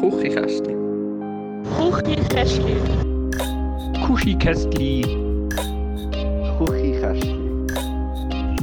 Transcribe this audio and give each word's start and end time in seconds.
Kuchikästli. 0.00 0.74
Kuchikästli. 1.76 2.76
Kuchikästli. 4.06 5.02
Kuchikästli. 6.58 7.34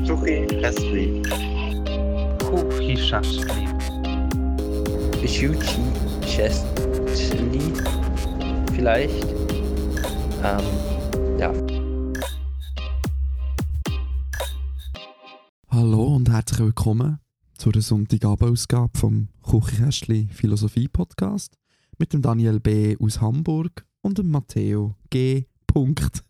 Kuchikästli. 0.07 1.21
Kuchikästli. 2.39 3.67
Schuchi 5.27 5.81
Chestli 6.21 7.73
vielleicht. 8.73 9.27
Ähm, 10.41 10.63
ja. 11.37 11.51
Hallo 15.69 16.15
und 16.15 16.29
herzlich 16.29 16.59
willkommen 16.59 17.24
zu 17.65 17.71
der 17.71 17.81
Sonntagabendausgabe 17.81 18.95
vom 18.95 19.27
Kuchenkästli 19.41 20.29
Philosophie 20.31 20.87
Podcast 20.87 21.57
mit 21.97 22.13
dem 22.13 22.21
Daniel 22.21 22.59
B. 22.59 22.95
aus 22.99 23.21
Hamburg 23.21 23.87
und 24.01 24.19
dem 24.19 24.29
Matteo 24.29 24.93
G. 25.09 25.45
Punkt 25.65 26.23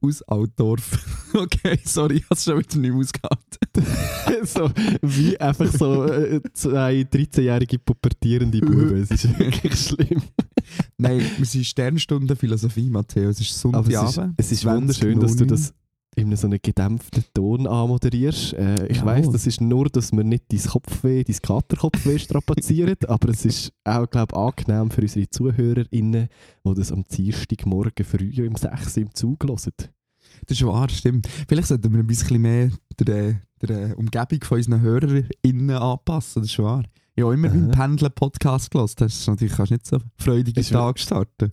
aus 0.00 0.22
Altdorf. 0.22 1.28
okay, 1.34 1.78
sorry, 1.84 2.16
ich 2.16 2.24
habe 2.24 2.36
es 2.36 2.44
schon 2.44 2.58
wieder 2.58 2.78
nicht 2.78 2.94
ausgehalten. 2.94 4.46
so, 4.46 4.70
wie 5.02 5.38
einfach 5.38 5.70
so 5.70 6.06
äh, 6.06 6.40
zwei 6.54 7.02
13-jährige 7.02 7.78
pubertierende 7.80 8.58
Buben. 8.60 9.02
Es 9.02 9.10
ist 9.10 9.38
wirklich 9.38 9.78
schlimm. 9.78 10.22
Nein, 10.96 11.20
wir 11.36 11.44
sind 11.44 11.66
Sternstunde 11.66 12.34
Philosophie, 12.34 12.88
Matteo. 12.88 13.28
Es 13.28 13.42
ist 13.42 13.62
Aber 13.66 13.80
es 13.80 13.88
ist, 13.88 13.92
Sonntagabend. 13.92 14.34
es 14.38 14.52
ist 14.52 14.60
20 14.62 15.02
wunderschön, 15.02 15.20
dass 15.20 15.36
du 15.36 15.44
09. 15.44 15.48
das 15.48 15.74
in 16.18 16.34
so 16.36 16.46
einem 16.46 16.58
gedämpften 16.62 17.24
Ton 17.34 17.66
anmoderierst. 17.66 18.52
Äh, 18.54 18.86
ich 18.88 18.98
Ja. 18.98 19.06
weiss, 19.06 19.30
das 19.30 19.46
ist 19.46 19.60
nur, 19.60 19.86
dass 19.88 20.12
wir 20.12 20.24
nicht 20.24 20.44
dein 20.52 20.60
Kopfweh, 20.60 21.24
dein 21.24 21.36
Katerkopfweh 21.36 22.18
strapazieren, 22.18 22.96
aber 23.06 23.28
es 23.30 23.44
ist 23.44 23.72
auch, 23.84 24.08
glaube 24.10 24.32
ich, 24.34 24.38
angenehm 24.66 24.90
für 24.90 25.02
unsere 25.02 25.28
ZuhörerInnen, 25.30 26.28
die 26.64 26.74
das 26.74 26.92
am 26.92 27.04
Dienstagmorgen 27.04 28.04
früh 28.04 28.30
im 28.44 28.56
6 28.56 28.96
Uhr 28.96 29.02
im 29.02 29.14
Zug 29.14 29.44
hören. 29.44 29.56
Das 30.46 30.56
ist 30.60 30.64
wahr, 30.66 30.88
stimmt. 30.88 31.26
Vielleicht 31.48 31.68
sollten 31.68 31.92
wir 31.92 32.00
ein 32.00 32.06
bisschen 32.06 32.40
mehr 32.42 32.70
der, 33.00 33.40
der 33.62 33.98
Umgebung 33.98 34.42
von 34.44 34.58
unseren 34.58 34.80
HörerInnen 34.80 35.70
anpassen, 35.70 36.42
das 36.42 36.50
ist 36.52 36.58
wahr. 36.58 36.84
Ich 37.16 37.24
habe 37.24 37.34
immer 37.34 37.48
beim 37.48 37.70
Aha. 37.72 37.86
Pendeln 37.86 38.12
Podcast 38.14 38.70
gehört. 38.70 39.00
Das 39.00 39.12
ist 39.12 39.26
natürlich 39.26 39.54
kannst 39.54 39.70
du 39.70 39.74
nicht 39.74 39.86
so 39.86 39.98
freudige 40.18 40.60
Ist- 40.60 40.70
Tag 40.70 41.00
starten. 41.00 41.50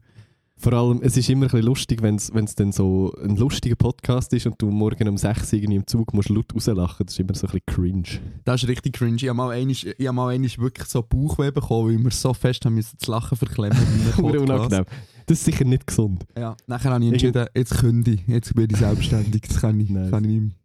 Vor 0.66 0.74
allem, 0.74 1.00
es 1.04 1.16
ist 1.16 1.30
immer 1.30 1.46
ein 1.46 1.52
bisschen 1.52 1.68
lustig, 1.68 2.02
wenn 2.02 2.16
es 2.16 2.56
dann 2.56 2.72
so 2.72 3.14
ein 3.24 3.36
lustiger 3.36 3.76
Podcast 3.76 4.34
ist 4.34 4.48
und 4.48 4.60
du 4.60 4.72
morgen 4.72 5.08
um 5.08 5.16
6 5.16 5.54
Uhr 5.54 5.60
irgendwie 5.60 5.76
im 5.76 5.86
Zug 5.86 6.12
musst 6.12 6.30
laut 6.30 6.52
rauslachen. 6.56 7.06
Das 7.06 7.14
ist 7.14 7.20
immer 7.20 7.36
so 7.36 7.46
ein 7.46 7.52
bisschen 7.52 7.66
cringe. 7.68 8.20
Das 8.46 8.64
ist 8.64 8.70
richtig 8.70 8.94
cringe. 8.94 9.18
Ich 9.18 9.28
habe 9.28 9.38
mal 9.38 9.52
einmal, 9.52 9.76
ich 9.76 9.86
habe 9.86 10.14
mal 10.14 10.34
einmal 10.34 10.50
wirklich 10.58 10.88
so 10.88 11.04
Bauchweh 11.04 11.52
bekommen, 11.52 12.00
weil 12.00 12.04
wir 12.06 12.10
so 12.10 12.34
fest 12.34 12.66
haben 12.66 12.74
müssen 12.74 12.98
zu 12.98 13.12
lachen 13.12 13.38
verklemmen. 13.38 13.78
unangenehm. 14.18 14.86
Das 15.28 15.38
ist 15.38 15.46
sicher 15.46 15.66
nicht 15.66 15.86
gesund. 15.86 16.26
Ja, 16.36 16.58
nachher 16.66 16.94
habe 16.94 17.06
ich 17.06 17.12
entschieden, 17.12 17.46
jetzt 17.56 17.78
kündige 17.78 18.24
ich, 18.24 18.28
jetzt 18.28 18.56
bin 18.56 18.68
ich 18.68 18.78
selbstständig, 18.78 19.44
das 19.44 19.62
kann 19.62 19.80
ich, 19.80 19.92
Nice. 19.92 20.10
kann 20.10 20.24
ich 20.24 20.30
nicht 20.32 20.42
mehr. 20.42 20.65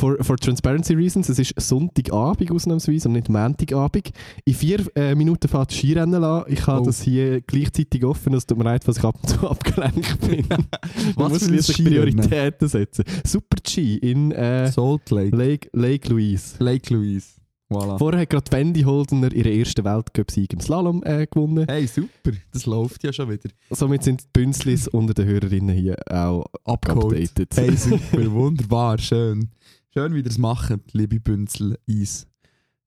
For, 0.00 0.16
for 0.24 0.38
transparency 0.38 0.94
reasons, 0.94 1.28
es 1.28 1.38
ist 1.38 1.52
Sonntagabend 1.60 2.50
ausnahmsweise 2.50 3.08
und 3.08 3.12
nicht 3.12 3.28
Montagabend. 3.28 4.10
In 4.46 4.54
vier 4.54 4.80
äh, 4.96 5.14
Minuten 5.14 5.46
fährt 5.46 5.72
Skirennen 5.72 6.24
an. 6.24 6.44
Ich 6.48 6.66
habe 6.66 6.80
Oh. 6.80 6.84
das 6.86 7.02
hier 7.02 7.42
gleichzeitig 7.42 8.02
offen. 8.06 8.32
Es 8.32 8.46
tut 8.46 8.56
mir 8.56 8.64
leid, 8.64 8.88
was 8.88 8.96
ich 8.96 9.04
ab 9.04 9.16
und 9.22 9.28
zu 9.28 9.46
abgelenkt 9.50 10.18
bin. 10.22 10.46
Man 10.48 11.30
Was 11.32 11.48
muss 11.50 11.66
Skirennen? 11.66 12.16
Prioritäten 12.16 12.66
setzen. 12.68 13.04
Super 13.26 13.58
G 13.62 13.96
in 13.96 14.32
äh, 14.32 14.72
Salt 14.72 15.10
Lake. 15.10 15.36
Lake, 15.36 15.68
Lake 15.74 16.08
Louise. 16.08 16.54
Lake 16.60 16.94
Louise. 16.94 17.26
Voilà. 17.70 17.98
Vorher 17.98 18.22
hat 18.22 18.30
gerade 18.30 18.50
Wendy 18.52 18.82
Holdener 18.82 19.30
ihren 19.32 19.52
ersten 19.52 19.84
Weltcup-Sieg 19.84 20.52
im 20.54 20.60
Slalom 20.60 21.02
äh, 21.04 21.26
gewonnen. 21.30 21.66
Hey, 21.68 21.86
super, 21.86 22.32
das 22.52 22.64
läuft 22.66 23.04
ja 23.04 23.12
schon 23.12 23.30
wieder. 23.30 23.50
Somit 23.70 24.02
sind 24.02 24.22
die 24.22 24.26
Bünzlis 24.32 24.88
unter 24.88 25.12
den 25.14 25.26
Hörerinnen 25.28 25.76
hier 25.76 25.94
auch 26.10 26.46
Abgeholt. 26.64 27.30
Hey, 27.54 27.76
super, 27.76 28.32
wunderbar, 28.32 28.98
schön. 28.98 29.50
Schön, 29.92 30.14
wie 30.14 30.20
ihr 30.20 30.26
es 30.26 30.38
macht, 30.38 30.72
liebe 30.92 31.18
Bünzel 31.20 31.76
Eis. 31.88 32.26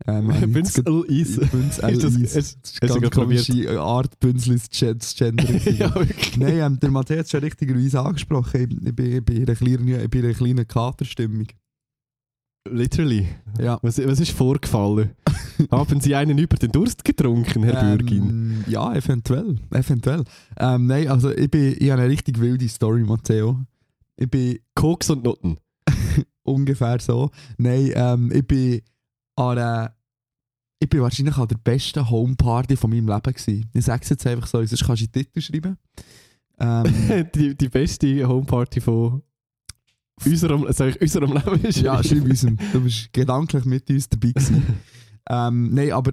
Ähm, 0.07 0.33
habe 0.33 0.45
ich 0.45 0.55
jetzt 0.75 0.83
Bünzel 0.85 1.05
Eis. 1.09 1.35
gerade- 1.35 1.47
Bünzel 1.51 2.23
Ist 2.23 2.35
das- 2.35 2.57
ist 2.81 2.91
eine 2.97 3.09
komische 3.09 3.79
Art, 3.81 4.19
Bünzlis 4.19 4.69
zu 4.69 4.95
gendern. 5.17 5.61
ja, 5.77 5.93
wirklich. 5.95 6.37
Nein, 6.37 6.57
ähm, 6.59 6.79
der 6.79 6.91
Matthias 6.91 7.19
hat 7.19 7.25
es 7.25 7.31
schon 7.31 7.39
richtigerweise 7.41 8.01
angesprochen. 8.01 8.79
Ich, 8.85 8.95
bin, 8.95 9.05
in 9.25 9.43
einer 9.43 9.55
kleinen, 9.55 9.87
in 9.87 10.01
einer 10.23 10.33
kleinen 10.33 10.67
Katerstimmung. 10.67 11.47
Literally. 12.69 13.27
Ja. 13.59 13.77
Was, 13.81 13.97
was 13.97 14.19
ist 14.21 14.31
vorgefallen? 14.31 15.11
Haben 15.71 15.99
Sie 15.99 16.15
einen 16.15 16.37
über 16.37 16.55
den 16.55 16.71
Durst 16.71 17.03
getrunken, 17.03 17.63
Herr 17.63 17.97
Bürgin? 17.97 18.29
Ähm, 18.29 18.63
ja, 18.67 18.93
eventuell. 18.95 19.57
eventuell. 19.71 20.23
Ähm, 20.57 20.87
nein, 20.87 21.09
also 21.09 21.29
ich, 21.31 21.51
bin, 21.51 21.75
ich 21.77 21.91
habe 21.91 22.01
eine 22.01 22.09
richtig 22.11 22.39
wilde 22.39 22.67
Story, 22.69 23.03
Matteo. 23.03 23.59
Ich 24.15 24.29
bin 24.29 24.59
Koks 24.75 25.09
und 25.09 25.25
Nutten. 25.25 25.57
Ungefähr 26.43 26.99
so. 26.99 27.31
Nein, 27.57 27.91
ähm, 27.95 28.31
ich 28.33 28.45
bin 28.45 28.81
an 29.35 29.57
einer, 29.57 29.95
ich 30.79 30.89
bin 30.89 31.01
wahrscheinlich 31.01 31.37
an 31.37 31.47
der 31.47 31.57
besten 31.57 32.09
Homeparty 32.09 32.75
von 32.75 32.89
meinem 32.89 33.07
Leben 33.07 33.33
gewesen. 33.33 33.69
Ich 33.73 33.85
sage 33.85 34.03
es 34.03 34.09
jetzt 34.09 34.27
einfach 34.27 34.47
so, 34.47 34.63
sonst 34.63 34.85
kannst 34.85 35.01
du 35.01 35.07
den 35.07 35.23
Titel 35.23 35.41
schreiben. 35.41 35.77
Ähm, 36.59 37.29
die, 37.35 37.55
die 37.55 37.69
beste 37.69 38.27
Homeparty 38.27 38.81
von 38.81 39.23
unserem, 40.25 40.65
sag 40.69 40.89
ich, 40.89 41.01
unserem 41.01 41.33
Leben 41.33 41.65
ist. 41.65 41.81
ja, 41.81 42.03
schreib 42.03 42.23
unserem. 42.23 42.57
Du 42.71 42.81
bist 42.81 43.11
gedanklich 43.13 43.65
mit 43.65 43.89
uns 43.89 44.09
dabei 44.09 44.31
gewesen. 44.31 44.63
ähm, 45.29 45.73
nein, 45.73 45.91
aber 45.91 46.11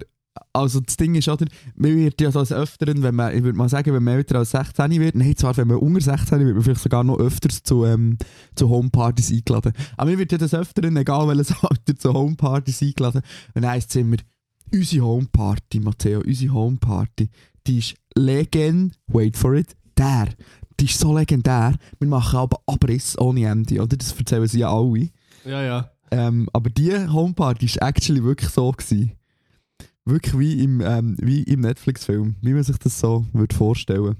also 0.53 0.79
das 0.79 0.97
Ding 0.97 1.15
ist, 1.15 1.27
oder, 1.27 1.45
man 1.75 1.95
wird 1.95 2.21
ja 2.21 2.31
so 2.31 2.39
als 2.39 2.51
Öfteren, 2.51 3.03
wenn 3.03 3.15
man, 3.15 3.35
ich 3.35 3.43
würde 3.43 3.57
mal 3.57 3.69
sagen, 3.69 3.93
wenn 3.93 4.03
man 4.03 4.15
älter 4.15 4.37
als 4.37 4.51
16 4.51 4.91
wird, 4.99 5.15
nein, 5.15 5.35
zwar, 5.35 5.55
wenn 5.57 5.67
man 5.67 5.77
unter 5.77 6.01
16 6.01 6.39
wird, 6.39 6.55
man 6.55 6.63
vielleicht 6.63 6.81
sogar 6.81 7.03
noch 7.03 7.19
öfters 7.19 7.63
zu, 7.63 7.85
ähm, 7.85 8.17
zu 8.55 8.69
Homepartys 8.69 9.31
eingeladen. 9.31 9.73
Aber 9.97 10.09
mir 10.09 10.19
wird 10.19 10.31
ja 10.31 10.37
das 10.37 10.53
Öfteren, 10.53 10.95
egal 10.97 11.27
welches 11.27 11.51
Alter, 11.63 11.97
zu 11.97 12.13
Homepartys 12.13 12.81
eingeladen. 12.81 13.21
Und 13.53 13.63
dann 13.63 13.71
heisst 13.71 13.89
es 13.89 13.97
immer, 13.97 14.17
unsere 14.73 15.05
Homeparty, 15.05 15.79
Matteo, 15.79 16.21
unsere 16.21 16.53
Homeparty, 16.53 17.29
die 17.67 17.79
ist 17.79 17.95
legend, 18.15 18.97
wait 19.07 19.37
for 19.37 19.53
it, 19.53 19.75
der. 19.97 20.29
Die 20.79 20.85
ist 20.85 20.99
so 20.99 21.15
legendär. 21.15 21.75
Wir 21.99 22.07
machen 22.07 22.39
aber 22.39 22.59
Abriss 22.65 23.17
ohne 23.19 23.45
Ende, 23.45 23.81
oder? 23.81 23.97
Das 23.97 24.13
erzählen 24.17 24.47
sie 24.47 24.59
ja 24.59 24.73
alle. 24.73 25.09
ja, 25.45 25.61
ja. 25.61 25.91
Ähm, 26.13 26.49
aber 26.51 26.69
die 26.69 26.91
Homeparty 26.91 27.67
war 27.75 27.87
actually 27.87 28.21
wirklich 28.21 28.49
so. 28.49 28.69
Gewesen. 28.71 29.13
Wirklich 30.05 30.37
wie 30.39 30.63
im, 30.63 30.81
ähm, 30.81 31.15
wie 31.21 31.43
im 31.43 31.61
Netflix-Film, 31.61 32.35
wie 32.41 32.53
man 32.53 32.63
sich 32.63 32.77
das 32.77 32.99
so 32.99 33.25
würde 33.33 33.55
vorstellen 33.55 34.15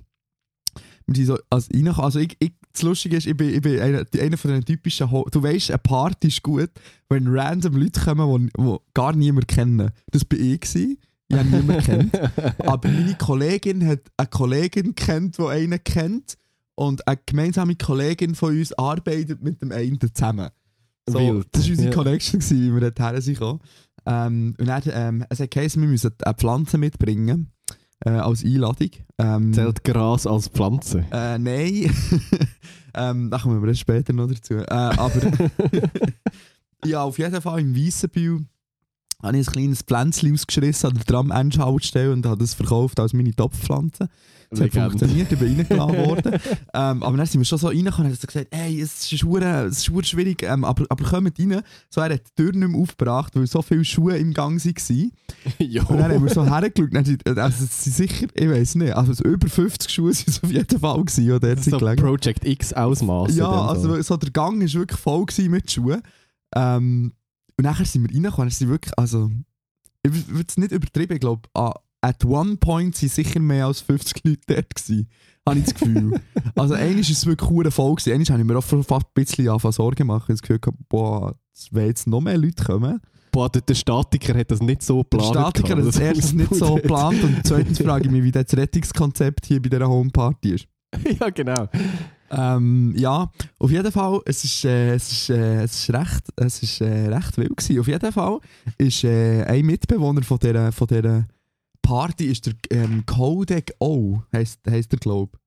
sind 1.14 1.26
so, 1.26 1.38
also, 1.50 1.68
also 2.02 2.20
ich, 2.20 2.38
ich, 2.40 2.54
das 2.72 2.84
Lustige 2.84 3.18
ist, 3.18 3.28
ich 3.28 3.36
bin, 3.36 3.54
ich 3.54 3.62
bin 3.62 3.80
einer, 3.82 4.06
die- 4.06 4.22
einer 4.22 4.38
von 4.38 4.52
den 4.52 4.64
typischen, 4.64 5.12
Ho 5.12 5.28
du 5.30 5.44
weißt, 5.44 5.72
eine 5.72 5.80
Party 5.80 6.30
ist 6.30 6.42
gut, 6.42 6.70
wenn 7.10 7.28
random 7.28 7.76
Leute 7.76 8.00
kommen, 8.00 8.50
die 8.58 8.78
gar 8.94 9.14
niemand 9.14 9.48
kennen. 9.50 9.92
Das 10.12 10.22
war 10.22 10.40
ich. 10.40 10.62
Gewesen. 10.62 10.98
Ich 11.28 11.38
habe 11.38 11.50
niemanden 11.50 11.84
kennt. 11.84 12.20
Aber 12.66 12.88
meine 12.90 13.16
Kollegin 13.16 13.86
hat 13.86 14.00
eine 14.16 14.28
Kollegin 14.30 14.96
kennt, 14.96 15.38
die 15.38 15.44
einen 15.44 15.84
kennt. 15.84 16.38
Und 16.76 17.06
eine 17.08 17.20
gemeinsame 17.26 17.76
Kollegin 17.76 18.34
von 18.34 18.58
uns 18.58 18.72
arbeitet 18.74 19.42
mit 19.44 19.62
dem 19.62 19.72
einen 19.74 20.00
zusammen. 20.00 20.50
So, 21.08 21.20
Wild. 21.20 21.48
das 21.52 21.64
war 21.64 21.70
unsere 21.72 21.90
Ja. 21.90 21.94
Connection, 21.94 22.40
gewesen, 22.40 22.62
wie 22.78 22.82
wir 22.82 22.92
dorthin 22.92 23.22
sind. 23.22 23.60
Ähm, 24.06 24.56
und 24.58 24.68
dann, 24.68 24.82
ähm, 24.88 25.26
es 25.30 25.40
hat 25.40 25.52
geheißen, 25.52 25.82
wir 25.82 25.90
müssen 25.90 26.14
eine 26.24 26.34
Pflanze 26.34 26.78
mitbringen. 26.78 27.52
Äh, 28.04 28.10
als 28.12 28.44
Einladung. 28.44 28.90
Ähm, 29.20 29.54
Zählt 29.54 29.84
Gras 29.84 30.26
als 30.26 30.48
Pflanze. 30.48 31.06
äh, 31.12 31.38
nein. 31.38 31.94
ähm, 32.96 33.30
da 33.30 33.38
kommen 33.38 33.64
wir 33.64 33.76
später 33.76 34.12
noch 34.12 34.28
dazu. 34.28 34.56
Äh, 34.56 34.66
aber 34.66 35.22
ja, 36.86 37.04
auf 37.04 37.20
jeden 37.20 37.40
Fall 37.40 37.60
im 37.60 37.76
Weissenbühl 37.76 38.46
habe 39.22 39.38
ich 39.38 39.48
ein 39.48 39.54
kleines 39.54 39.84
Pflänzchen 39.84 40.34
ausgeschrissen 40.34 40.90
an 40.90 40.96
der 40.96 41.06
Tram-Endschaltstelle 41.06 42.12
und 42.12 42.26
habe 42.26 42.40
das 42.40 42.56
verkauft 42.56 43.00
als 43.00 43.14
meine 43.14 43.36
Topfpflanze. 43.36 44.10
Es 44.54 44.60
hat 44.60 44.74
funktioniert, 44.92 45.32
ich 45.32 45.40
bin 45.40 45.56
reingeladen 45.58 46.06
worden. 46.10 46.34
ähm, 46.74 47.04
aber 47.04 47.18
dann 47.18 47.26
sind 47.26 47.40
wir 47.40 47.46
schon 47.46 47.58
so 47.58 47.68
reingekommen 47.68 48.12
und 48.12 48.12
haben 48.12 48.20
so 48.20 48.28
gesagt, 48.28 48.48
hey, 48.52 48.82
es 48.82 49.10
ist 49.12 49.24
hure- 49.24 49.66
es 49.68 49.78
ist 49.78 49.90
hure 49.90 50.04
schwierig, 50.04 50.44
ähm, 50.44 50.66
aber, 50.66 50.86
aber 50.90 51.06
kommt 51.06 51.40
rein. 51.40 51.62
So, 51.90 52.02
er 52.02 52.14
hat 52.14 52.22
die 52.28 52.36
Tür 52.44 52.52
nicht 52.52 52.68
mehr 52.68 52.80
aufgebracht, 52.82 53.34
weil 53.36 53.48
so 53.48 53.62
viele 53.62 53.86
Schuhe 53.86 54.18
im 54.18 54.34
Gang 54.34 54.64
waren. 54.64 55.12
ja. 55.60 55.84
Und 55.84 55.98
dann 55.98 56.12
haben 56.12 56.26
wir 56.26 56.34
so 56.34 56.46
hergeschaut, 56.46 56.90
dann 56.94 57.40
also 57.40 57.64
es 57.64 57.84
sind 57.86 57.96
sicher, 57.96 58.28
ich 58.34 58.50
weiß 58.50 58.76
nicht, 58.76 58.94
also 58.94 59.14
so 59.14 59.24
über 59.24 59.48
50 59.48 59.90
Schuhe 59.90 60.14
sind 60.14 60.28
es 60.28 60.44
auf 60.44 60.52
jeden 60.52 60.80
Fall 60.80 61.00
gewesen, 61.00 61.26
sind 61.64 61.72
so. 61.72 61.78
Project 62.04 62.46
X 62.46 62.74
Ausmaß. 62.74 63.36
Ja, 63.36 63.50
also 63.68 64.02
so 64.02 64.18
der 64.18 64.32
Gang 64.32 64.60
war 64.62 64.74
wirklich 64.74 65.00
voll 65.00 65.26
mit 65.48 65.72
Schuhen. 65.72 66.02
Ähm, 66.54 67.14
und 67.58 67.64
nachher 67.64 67.86
sind 67.86 68.04
wir 68.10 68.14
reingekommen, 68.14 68.50
sind 68.50 68.70
wirklich, 68.70 68.98
also, 68.98 69.32
ich 70.04 70.12
würde 70.28 70.46
es 70.50 70.58
nicht 70.58 70.72
übertrieben, 70.74 71.14
ich 71.14 71.20
glaube, 71.22 71.48
at 72.02 72.26
one 72.26 72.58
point 72.58 72.96
sind 72.96 73.12
sicher 73.12 73.40
mehr 73.40 73.68
als 73.68 73.82
50 73.82 74.24
Leute 74.24 74.42
dort 74.48 74.76
gewesen. 74.76 75.08
Habe 75.48 75.60
ich 75.60 75.66
das 75.66 75.74
Gefühl. 75.76 76.20
also 76.56 76.74
eigentlich 76.74 77.10
ist 77.12 77.20
es 77.20 77.26
wirklich 77.26 77.50
hure 77.50 77.72
voll 77.72 77.96
gewesen. 77.96 78.14
Eigentlich 78.14 78.32
habe 78.32 78.42
ich 78.42 78.48
mir 78.48 78.58
auch 78.58 78.64
fast 78.64 78.92
ein 78.92 79.12
bisschen 79.14 79.48
angefangen 79.48 79.72
Sorgen 79.72 79.96
gemacht. 79.96 80.24
Ich 80.24 80.30
habe 80.30 80.34
das 80.34 80.42
Gefühl 80.42 80.60
boah, 80.90 81.36
es 81.54 81.74
werden 81.74 81.88
jetzt 81.88 82.08
noch 82.08 82.22
mehr 82.22 82.38
Leute 82.38 82.64
kommen. 82.64 83.00
Boah, 83.32 83.50
der, 83.50 83.62
der 83.62 83.76
Statiker 83.76 84.38
hat 84.38 84.52
das 84.52 84.62
nicht 84.62 84.84
so 84.84 85.04
Der 85.04 85.20
geplant. 85.20 85.36
Statiker 85.36 85.78
hat 85.78 85.86
das 85.86 86.00
erstens 86.00 86.34
nicht 86.34 86.54
so 86.54 86.76
geplant 86.76 87.24
und 87.24 87.40
zweitens 87.46 87.80
frage 87.80 88.06
ich 88.06 88.12
mich, 88.12 88.24
wie 88.24 88.32
das 88.32 88.56
Rettungskonzept 88.56 89.46
hier 89.46 89.62
bei 89.62 89.70
dieser 89.70 89.88
Homeparty 89.88 90.56
ist. 90.56 90.68
ja, 91.20 91.30
genau. 91.30 91.70
Ähm, 92.30 92.94
ja, 92.98 93.30
auf 93.60 93.72
jeden 93.72 93.92
Fall, 93.92 94.20
es 94.26 94.44
ist, 94.44 94.66
äh, 94.66 94.96
es 94.96 95.12
ist, 95.12 95.30
äh, 95.30 95.64
es 95.64 95.80
ist, 95.80 95.94
recht, 95.94 96.24
es 96.36 96.64
ist 96.64 96.82
äh, 96.82 97.08
recht 97.08 97.38
wild 97.38 97.56
gewesen. 97.56 97.80
Auf 97.80 97.88
jeden 97.88 98.12
Fall 98.12 98.40
ist 98.78 99.04
äh, 99.04 99.44
ein 99.44 99.66
Mitbewohner 99.66 100.24
von 100.24 100.38
dieser, 100.38 100.72
von 100.72 100.88
dieser 100.88 101.26
Party 101.82 102.26
ist 102.26 102.46
der 102.46 102.54
ähm, 102.72 103.06
Codec 103.06 103.74
O, 103.80 104.22
heisst, 104.32 104.60
heisst 104.70 104.92
der 104.92 105.00
glaube 105.00 105.38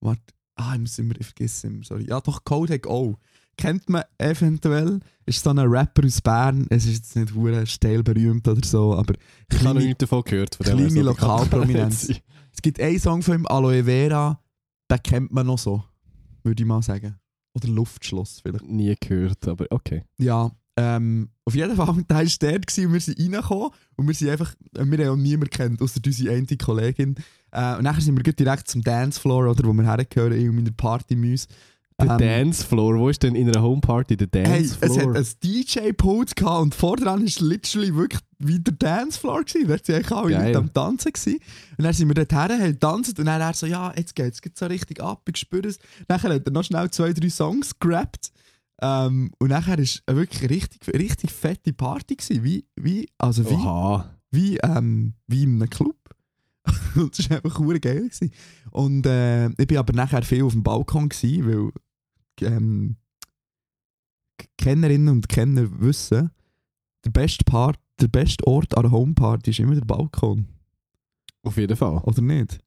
Warte, 0.00 0.22
ah, 0.56 0.74
ich 0.74 0.80
muss 0.80 0.98
immer, 0.98 1.14
ich 1.18 1.26
vergesse 1.26 1.66
immer, 1.68 1.84
sorry. 1.84 2.06
Ja 2.06 2.20
doch, 2.20 2.44
Codec 2.44 2.86
O. 2.86 3.16
Kennt 3.56 3.88
man 3.88 4.02
eventuell, 4.18 5.00
ist 5.24 5.42
so 5.42 5.50
ein 5.50 5.58
Rapper 5.58 6.04
aus 6.04 6.20
Bern, 6.20 6.66
es 6.68 6.84
ist 6.84 6.94
jetzt 6.94 7.16
nicht 7.16 7.34
hure 7.34 7.66
steil 7.66 8.02
berühmt 8.02 8.46
oder 8.46 8.64
so, 8.66 8.94
aber 8.94 9.14
Ich 9.50 9.58
habe 9.58 9.74
noch 9.74 9.80
nichts 9.80 9.98
davon 9.98 10.22
gehört. 10.24 10.56
Von 10.56 10.66
dem 10.66 10.76
kleine 10.76 10.90
so 10.90 11.02
Lokalprominenz. 11.02 12.10
es 12.52 12.60
gibt 12.60 12.78
einen 12.80 12.98
Song 12.98 13.22
von 13.22 13.34
ihm, 13.36 13.46
Aloe 13.46 13.84
Vera, 13.84 14.38
den 14.90 15.02
kennt 15.02 15.32
man 15.32 15.46
noch 15.46 15.58
so, 15.58 15.82
würde 16.42 16.62
ich 16.62 16.66
mal 16.66 16.82
sagen. 16.82 17.16
Oder 17.54 17.68
Luftschloss 17.68 18.40
vielleicht. 18.42 18.66
Nie 18.66 18.94
gehört, 19.00 19.48
aber 19.48 19.66
okay. 19.70 20.04
Ja, 20.18 20.50
ähm, 20.76 21.30
auf 21.44 21.54
jeden 21.54 21.74
Fall, 21.74 21.86
der 22.08 22.16
war 22.16 22.24
dort 22.24 22.66
gewesen 22.66 22.86
und 22.86 22.92
wir 22.92 23.00
sind 23.00 23.18
reingekommen 23.18 23.70
und 23.96 24.06
wir 24.06 24.14
sind 24.14 24.30
einfach, 24.30 24.54
äh, 24.76 24.84
wir 24.84 25.06
haben 25.06 25.12
auch 25.12 25.16
niemanden 25.22 25.50
kennt, 25.50 25.82
außer 25.82 26.00
unsere 26.04 26.34
eine 26.34 26.46
Kollegin. 26.46 27.14
Äh, 27.52 27.76
und 27.76 27.84
nachher 27.84 28.02
sind 28.02 28.16
wir 28.16 28.32
direkt 28.32 28.68
zum 28.68 28.82
Dancefloor, 28.82 29.50
oder, 29.50 29.64
wo 29.66 29.72
wir 29.72 29.84
hergehören, 29.84 30.32
in 30.32 30.54
meiner 30.54 30.72
Party-Müs. 30.72 31.48
Der 31.98 32.10
Ähm, 32.10 32.18
Dancefloor, 32.18 32.98
wo 32.98 33.08
ist 33.08 33.22
denn 33.22 33.34
in 33.34 33.48
einer 33.48 33.62
Homeparty 33.62 34.18
der 34.18 34.46
Hey, 34.46 34.64
es 34.64 34.78
Dancefloor? 34.78 35.14
hat 35.14 35.16
ein 35.16 35.26
DJ-Pult 35.42 36.36
gehabt 36.36 36.62
und 36.62 36.74
vordran 36.74 37.22
war 37.22 37.46
literally 37.48 37.94
wirklich 37.94 38.20
wie 38.38 38.58
der 38.58 38.74
Dancefloor. 38.74 39.44
Gewesen. 39.44 39.66
Dort 39.68 39.88
waren 39.88 39.94
eigentlich 39.96 40.12
alle 40.12 40.30
Geil. 40.30 40.46
Leute 40.48 40.58
am 40.58 40.72
Tanzen. 40.74 41.12
Gewesen. 41.12 41.40
Und 41.78 41.84
dann 41.84 41.92
sind 41.94 42.08
wir 42.08 42.14
dort 42.14 42.32
her, 42.32 42.58
haben 42.58 42.72
getanzt 42.72 43.18
und 43.18 43.24
dann 43.24 43.42
hat 43.42 43.54
er 43.54 43.54
so, 43.54 43.64
ja, 43.64 43.94
jetzt 43.96 44.14
geht's 44.14 44.42
geht 44.42 44.58
so 44.58 44.66
richtig 44.66 45.00
ab, 45.02 45.22
ich 45.26 45.38
spüre 45.38 45.68
es. 45.68 45.78
Nachher 46.06 46.34
hat 46.34 46.46
er 46.46 46.52
noch 46.52 46.64
schnell 46.64 46.90
zwei, 46.90 47.14
drei 47.14 47.30
Songs 47.30 47.78
gerappt. 47.78 48.30
Ähm, 48.82 49.30
und 49.38 49.48
nachher 49.48 49.76
war 49.76 49.78
es 49.78 50.02
eine 50.06 50.18
wirklich 50.18 50.50
richtig, 50.50 50.88
richtig 50.94 51.30
fette 51.30 51.72
Party. 51.72 52.16
Gewesen. 52.16 52.44
Wie, 52.44 52.66
wie, 52.76 53.08
also 53.18 53.48
wie, 53.48 53.54
Oha. 53.54 54.10
wie, 54.30 54.58
ähm, 54.58 55.14
wie 55.26 55.44
in 55.44 55.56
einem 55.56 55.70
Club. 55.70 55.96
und 56.96 57.18
das 57.18 57.30
war 57.30 57.38
einfach 57.38 57.58
hure 57.58 57.80
geil. 57.80 58.02
Gewesen. 58.02 58.30
Und 58.70 59.06
äh, 59.06 59.48
ich 59.48 59.66
bin 59.66 59.78
aber 59.78 59.92
nachher 59.92 60.22
viel 60.22 60.42
auf 60.42 60.52
dem 60.52 60.62
Balkon, 60.62 61.08
gewesen, 61.08 61.46
weil 61.46 62.48
ähm, 62.48 62.96
Kennerinnen 64.58 65.08
und 65.08 65.28
Kenner 65.28 65.68
wissen, 65.80 66.30
der 67.04 67.10
beste, 67.10 67.44
Part, 67.44 67.78
der 68.00 68.08
beste 68.08 68.46
Ort 68.46 68.76
an 68.76 68.84
einer 68.84 68.92
Homeparty 68.92 69.50
ist 69.50 69.60
immer 69.60 69.74
der 69.74 69.84
Balkon. 69.84 70.48
Auf 71.42 71.56
jeden 71.56 71.76
Fall. 71.76 71.98
Oder 71.98 72.20
nicht? 72.20 72.58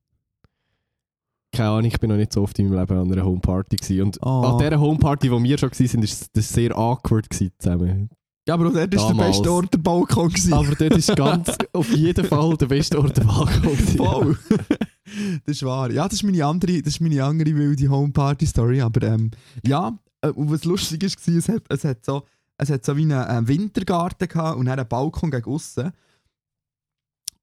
Keine 1.52 1.70
Ahnung, 1.70 1.86
ich 1.86 2.00
bin 2.00 2.10
noch 2.10 2.18
nicht 2.18 2.32
so 2.34 2.44
oft 2.44 2.58
in 2.60 2.70
meinem 2.70 2.80
Leben 2.80 2.98
an 2.98 3.12
einer 3.12 3.26
Homeparty 3.26 3.76
gewesen. 3.78 4.04
Und 4.04 4.20
Oh. 4.22 4.42
an 4.44 4.58
dieser 4.60 4.80
Homeparty, 4.80 5.32
wo 5.32 5.42
wir 5.42 5.58
schon 5.58 5.72
waren, 5.72 6.04
ist 6.04 6.30
das 6.36 6.50
sehr 6.50 6.78
awkward 6.78 7.30
gewesen 7.30 7.52
zusammen. 7.58 8.10
Ja, 8.48 8.54
aber 8.56 8.66
dort 8.72 8.96
war 8.96 9.14
der 9.14 9.24
beste 9.24 9.52
Ort 9.52 9.74
der 9.74 9.78
Balkon. 9.80 10.30
Gewesen. 10.30 10.54
Aber 10.54 10.74
dort 10.76 10.98
ist 10.98 11.16
ganz 11.16 11.50
auf 11.74 11.92
jeden 11.96 12.26
Fall 12.26 12.58
der 12.58 12.66
beste 12.68 12.98
Ort 13.00 13.18
der 13.18 13.24
Balkon. 13.24 13.78
Voll. 13.78 14.38
das 15.46 15.56
ist 15.58 15.64
wahr. 15.64 15.92
Ja, 15.92 16.06
das 16.06 16.14
ist 16.14 16.24
meine 16.24 16.44
andere, 16.46 16.82
das 16.82 16.94
ist 16.94 17.02
meine 17.02 17.24
andere 17.24 17.56
wilde 17.56 17.90
Homeparty-Story. 17.90 18.82
Aber 18.82 19.06
ähm, 19.06 19.32
ja, 19.66 19.98
äh, 20.22 20.32
was 20.36 20.66
lustig 20.66 21.04
ist, 21.04 21.28
war, 21.28 21.36
es 21.36 21.50
hat, 21.50 21.64
es 21.70 21.84
hat 21.84 22.06
so, 22.06 22.24
es 22.58 22.70
hat 22.70 22.84
so 22.86 22.96
wie 22.98 23.04
einen 23.04 23.46
äh, 23.46 23.48
Wintergarten 23.48 24.28
gehabt 24.28 24.58
und 24.58 24.66
dann 24.66 24.80
einen 24.80 24.88
Balkon 24.88 25.30
gegen 25.32 25.46
aussen. 25.52 25.92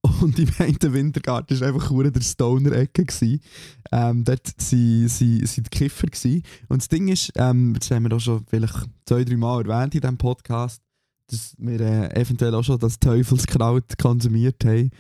Und 0.21 0.39
im 0.39 0.49
einen 0.59 0.93
Wintergarten 0.95 1.61
war 1.61 1.69
einfach 1.69 1.91
nur 1.91 2.11
der 2.11 2.21
Stoner-Ecke. 2.21 3.07
Ähm, 3.93 4.25
dort 4.25 4.47
waren 4.47 5.09
sie, 5.09 5.09
sie 5.09 5.63
die 5.63 5.71
Kiffer. 5.71 6.07
Gewesen. 6.07 6.43
Und 6.69 6.83
das 6.83 6.89
Ding 6.89 7.09
ist, 7.09 7.33
ähm, 7.37 7.75
das 7.79 7.91
haben 7.91 8.05
wir 8.09 8.17
auch 8.17 8.21
schon 8.21 8.45
vielleicht 8.49 8.89
zwei, 9.07 9.25
drei 9.25 9.37
Mal 9.37 9.69
erwähnt 9.69 9.95
in 9.95 10.01
diesem 10.01 10.17
Podcast, 10.19 10.81
dass 11.29 11.55
wir 11.59 11.81
äh, 11.81 12.21
eventuell 12.21 12.55
auch 12.55 12.63
schon 12.63 12.79
das 12.79 12.99
Teufelskraut 12.99 13.99
konsumiert 13.99 14.65
haben. 14.65 14.91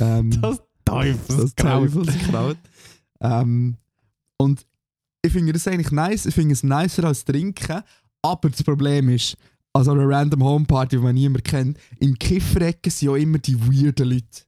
Ähm, 0.00 0.30
Das 0.40 0.60
Teufels. 0.84 1.54
das 1.54 1.54
Teufelskraut. 1.54 2.56
ähm, 3.20 3.76
und 4.36 4.66
ich 5.24 5.32
finde 5.32 5.52
das 5.52 5.68
eigentlich 5.68 5.92
nice. 5.92 6.26
Ich 6.26 6.34
finde 6.34 6.52
es 6.54 6.62
nicer 6.64 7.04
als 7.04 7.24
trinken. 7.24 7.82
Aber 8.22 8.50
das 8.50 8.62
Problem 8.62 9.08
ist, 9.08 9.36
also 9.72 9.92
an 9.92 10.00
einer 10.00 10.08
random 10.08 10.44
Homeparty, 10.44 10.96
die 10.96 11.02
man 11.02 11.14
niemand 11.14 11.44
kennt, 11.44 11.78
in 11.98 12.18
Kifferecken 12.18 12.90
sind 12.90 13.08
ja 13.08 13.16
immer 13.16 13.38
die 13.38 13.58
weirden 13.60 14.10
Leute. 14.10 14.42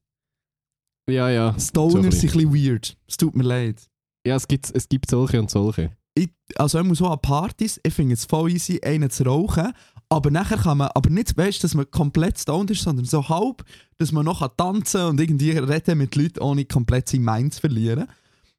Ja, 1.09 1.29
ja. 1.31 1.59
Stoner 1.59 1.91
So 1.91 2.03
sind 2.03 2.05
ein 2.05 2.11
bisschen 2.21 2.55
weird. 2.55 2.97
Es 3.07 3.17
tut 3.17 3.35
mir 3.35 3.43
leid. 3.43 3.89
Ja, 4.27 4.37
es 4.37 4.49
gibt, 4.49 4.71
es 4.75 4.89
gibt 4.89 5.11
solche 5.11 5.39
und 5.41 5.51
solche. 5.51 5.91
Ich, 6.15 6.31
also 6.57 6.79
immer 6.79 6.95
so 6.95 7.09
an 7.09 7.19
Partys, 7.21 7.81
ich 7.83 7.93
finde 7.93 8.15
es 8.15 8.25
voll 8.25 8.53
easy, 8.53 8.81
einen 8.83 9.11
zu 9.11 9.25
rauchen. 9.25 9.73
Aber 10.09 10.31
nachher 10.31 10.59
kann 10.59 10.79
man, 10.79 10.91
aber 10.95 11.11
nicht, 11.11 11.37
weißt, 11.37 11.65
dass 11.65 11.75
man 11.75 11.91
komplett 11.91 12.39
stoned 12.39 12.71
ist, 12.71 12.83
sondern 12.83 13.05
so 13.05 13.29
halb, 13.29 13.65
dass 13.99 14.13
man 14.13 14.25
noch 14.25 14.47
tanzen 14.57 15.03
und 15.03 15.21
irgendwie 15.21 15.51
reden 15.53 15.99
mit 15.99 16.15
Leuten, 16.15 16.41
ohne 16.41 16.65
komplett 16.65 17.09
sein 17.09 17.23
Mind 17.23 17.55
zu 17.55 17.63
verlieren. 17.63 18.07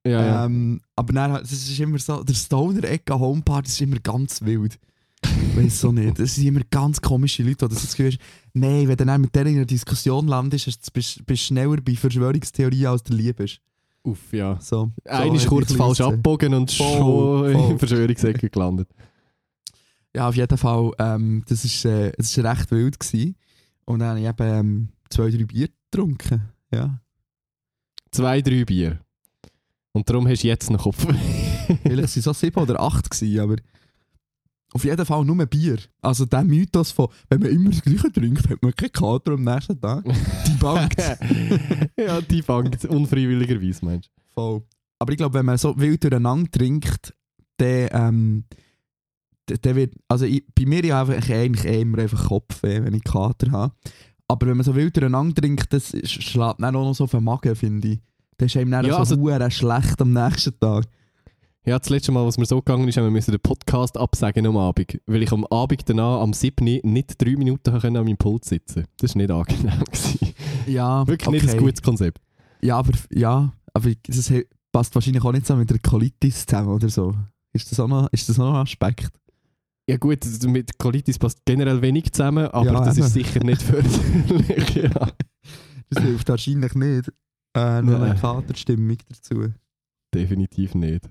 Ja, 0.05 0.25
ja. 0.25 0.45
Ähm, 0.45 0.81
aber 0.95 1.13
dann, 1.13 1.35
es 1.37 1.51
ist 1.51 1.79
immer 1.79 1.97
so, 1.97 2.23
der 2.23 2.33
Stoner-Eck 2.33 3.09
an 3.09 3.19
Homeparty 3.19 3.69
ist 3.69 3.81
immer 3.81 3.99
ganz 3.99 4.41
wild. 4.41 4.77
Weiß 5.55 5.79
so 5.81 5.91
nicht. 5.91 6.19
Es 6.19 6.35
sind 6.35 6.47
immer 6.47 6.61
ganz 6.69 6.99
komische 7.01 7.43
Leute, 7.43 7.67
die 7.67 7.73
das 7.75 7.89
Gefühl 7.91 8.07
hast, 8.11 8.19
nein, 8.53 8.87
wenn 8.87 8.97
du 8.97 9.05
dann 9.05 9.21
mit 9.21 9.33
denen 9.35 9.47
in 9.51 9.55
einer 9.57 9.65
Diskussion 9.65 10.27
landest, 10.27 10.67
hast 10.67 10.87
du- 10.87 10.91
bist 10.93 11.21
du 11.25 11.35
schneller 11.37 11.77
bei 11.81 11.95
Verschwörungstheorien 11.95 12.87
als 12.87 13.03
der 13.03 13.15
Liebe 13.15 13.43
ist. 13.45 13.59
Uff, 14.03 14.31
ja. 14.33 14.59
So, 14.61 14.91
Einer 15.05 15.33
ist 15.35 15.47
kurz 15.47 15.73
falsch 15.73 16.01
abgebogen 16.01 16.53
und 16.53 16.71
Voll, 16.71 16.87
schon 16.97 16.99
voll. 17.01 17.71
in 17.71 17.79
Verschwörungsecke 17.79 18.49
gelandet. 18.49 18.87
Ja, 20.15 20.29
auf 20.29 20.35
jeden 20.35 20.57
Fall, 20.57 20.91
ähm, 20.99 21.43
das 21.47 21.65
ist, 21.65 21.83
äh, 21.85 22.11
es 22.17 22.37
ist 22.37 22.43
recht 22.43 22.71
wild 22.71 22.99
gewesen. 22.99 23.35
Und 23.85 23.99
dann 23.99 24.09
habe 24.09 24.19
ich 24.19 24.25
eben 24.27 24.47
ähm, 24.53 24.89
zwei, 25.09 25.29
drei 25.29 25.43
Bier 25.43 25.69
getrunken. 25.91 26.41
Ja. 26.71 26.99
Zwei, 28.11 28.41
drei 28.41 28.63
Bier. 28.63 28.99
Und 29.91 30.09
darum 30.09 30.27
hast 30.27 30.43
du 30.43 30.47
jetzt 30.47 30.69
noch 30.69 30.83
Kopf. 30.83 31.05
Vielleicht 31.67 31.85
waren 31.85 31.99
es 31.99 32.13
so 32.13 32.33
sieben 32.33 32.59
oder 32.61 32.79
acht, 32.79 33.09
gewesen, 33.09 33.39
aber 33.39 33.55
auf 34.75 34.83
jeden 34.83 35.05
Fall 35.05 35.23
nur 35.23 35.45
Bier. 35.45 35.77
Also 36.01 36.25
der 36.25 36.43
Mythos 36.43 36.91
von, 36.91 37.07
wenn 37.29 37.39
man 37.39 37.49
immer 37.49 37.69
das 37.69 37.81
Gleiche 37.81 38.11
trinkt, 38.11 38.49
hat 38.49 38.61
man 38.61 38.75
keinen 38.75 38.91
Kater 38.91 39.31
am 39.31 39.43
nächsten 39.43 39.79
Tag. 39.79 40.03
Die 40.03 40.53
bangt. 40.59 40.95
ja, 41.97 42.19
die 42.21 42.41
bangt 42.41 42.83
unfreiwilligerweise, 42.83 43.85
meinst 43.85 44.09
du? 44.09 44.21
Voll. 44.33 44.63
Aber 44.99 45.11
ich 45.13 45.17
glaube, 45.17 45.33
wenn 45.35 45.45
man 45.45 45.57
so 45.57 45.79
wild 45.79 46.03
durcheinander 46.03 46.51
trinkt, 46.51 47.13
dann, 47.57 47.87
ähm, 47.93 48.43
dann 49.45 49.75
wird, 49.75 49.93
also 50.09 50.25
ich, 50.25 50.43
bei 50.53 50.65
mir 50.65 50.83
ja 50.83 50.99
einfach 51.01 51.29
eigentlich 51.29 51.65
eh 51.65 51.81
immer 51.81 51.99
einfach 51.99 52.27
Kopfweh, 52.27 52.83
wenn 52.83 52.93
ich 52.95 53.03
Kater 53.05 53.51
habe. 53.51 53.73
Aber 54.27 54.47
wenn 54.47 54.57
man 54.57 54.65
so 54.65 54.75
wild 54.75 54.95
durcheinander 54.97 55.41
trinkt, 55.41 55.71
das 55.71 55.93
sch- 55.93 56.21
schlägt 56.21 56.59
dann 56.61 56.75
auch 56.75 56.83
noch 56.83 56.95
so 56.95 57.05
auf 57.05 57.11
den 57.11 57.23
Magen, 57.23 57.55
finde 57.55 57.87
ich. 57.89 57.99
Dann 58.37 58.47
ist 58.47 58.57
einem 58.57 58.71
dann 58.71 58.85
Ja, 58.85 59.05
so 59.05 59.15
also- 59.15 59.49
schlecht 59.51 60.01
am 60.01 60.11
nächsten 60.11 60.59
Tag. 60.59 60.83
Ja, 61.67 61.79
das 61.79 61.89
letzte 61.89 62.11
Mal, 62.11 62.23
was 62.25 62.37
mir 62.37 62.45
so 62.45 62.61
gegangen 62.61 62.87
ist, 62.87 62.95
haben 62.97 63.05
wir 63.05 63.11
müssen 63.11 63.31
den 63.31 63.39
Podcast 63.39 63.97
absagen 63.97 64.45
am 64.45 64.55
Abend. 64.55 65.01
Weil 65.07 65.23
ich 65.23 65.31
am 65.31 65.45
Abend 65.45 65.81
danach, 65.89 66.21
am 66.21 66.31
7. 66.31 66.63
nicht 66.83 67.19
drei 67.19 67.35
Minuten 67.35 67.79
können 67.79 67.97
an 67.97 68.05
meinem 68.05 68.17
Pult 68.17 68.45
sitzen 68.45 68.85
Das 68.99 69.15
war 69.15 69.21
nicht 69.21 69.31
angenehm. 69.31 69.79
gewesen. 69.91 70.33
Ja, 70.67 71.07
Wirklich 71.07 71.29
nicht 71.43 71.49
ein 71.49 71.57
gutes 71.57 71.81
Konzept. 71.81 72.21
Ja, 72.61 72.77
aber, 72.77 72.91
ja, 73.11 73.51
aber 73.73 73.91
das 74.07 74.31
passt 74.71 74.93
wahrscheinlich 74.93 75.23
auch 75.23 75.31
nicht 75.31 75.47
so 75.47 75.55
mit 75.55 75.69
der 75.71 75.79
Colitis 75.79 76.45
zusammen 76.45 76.69
oder 76.69 76.89
so. 76.89 77.15
Ist 77.53 77.71
das 77.71 77.79
auch 77.79 77.87
noch, 77.87 78.11
ist 78.11 78.29
das 78.29 78.39
auch 78.39 78.45
noch 78.45 78.55
ein 78.55 78.61
Aspekt? 78.61 79.11
Ja 79.89 79.97
gut, 79.97 80.19
mit 80.43 80.77
Colitis 80.77 81.17
passt 81.17 81.39
generell 81.45 81.81
wenig 81.81 82.11
zusammen, 82.11 82.47
aber 82.47 82.73
Ja, 82.73 82.85
das 82.85 82.97
eben. 82.97 83.07
ist 83.07 83.13
sicher 83.13 83.43
nicht 83.43 83.61
förderlich. 83.63 84.75
ja. 84.75 85.11
Das 85.89 86.03
hilft 86.03 86.29
wahrscheinlich 86.29 86.75
nicht. 86.75 87.11
Äh, 87.55 87.81
noch 87.81 88.01
eine. 88.01 88.17
Vaterstimmung 88.17 88.97
dazu. 89.09 89.51
Definitiv 90.13 90.75
nicht. 90.75 91.09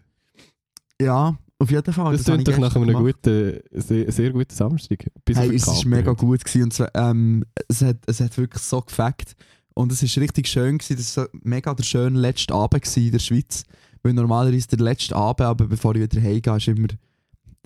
Ja, 1.00 1.36
auf 1.58 1.70
jeden 1.70 1.92
Fall. 1.92 2.16
Das 2.16 2.26
habe 2.26 2.42
klingt 2.42 2.48
doch 2.48 2.58
nach 2.58 2.76
einem 2.76 2.94
guten, 2.94 3.60
sehr, 3.70 4.12
sehr 4.12 4.30
guten 4.30 4.54
Samstag. 4.54 5.06
Bis 5.24 5.38
Hey, 5.38 5.54
es 5.54 5.66
war 5.66 5.86
mega 5.86 6.12
gut 6.12 6.44
gewesen, 6.44 6.64
und 6.64 6.72
zwar, 6.72 6.90
ähm, 6.94 7.44
es, 7.68 7.82
hat, 7.82 7.98
es 8.06 8.20
hat 8.20 8.36
wirklich 8.36 8.62
so 8.62 8.80
gefackt. 8.80 9.34
Und 9.74 9.90
es 9.90 10.02
war 10.02 10.22
richtig 10.22 10.46
schön, 10.46 10.78
gewesen, 10.78 10.96
das 10.96 11.16
war 11.16 11.28
mega 11.42 11.74
der 11.74 11.82
schöne 11.82 12.18
letzte 12.18 12.54
Abend 12.54 12.96
in 12.96 13.10
der 13.10 13.18
Schweiz. 13.18 13.64
Weil 14.02 14.12
normalerweise 14.12 14.68
der 14.68 14.80
letzte 14.80 15.16
Abend, 15.16 15.40
aber 15.40 15.66
bevor 15.66 15.94
ich 15.94 16.02
wieder 16.02 16.20
heimgehe, 16.20 16.56
ist 16.56 16.68
immer, 16.68 16.88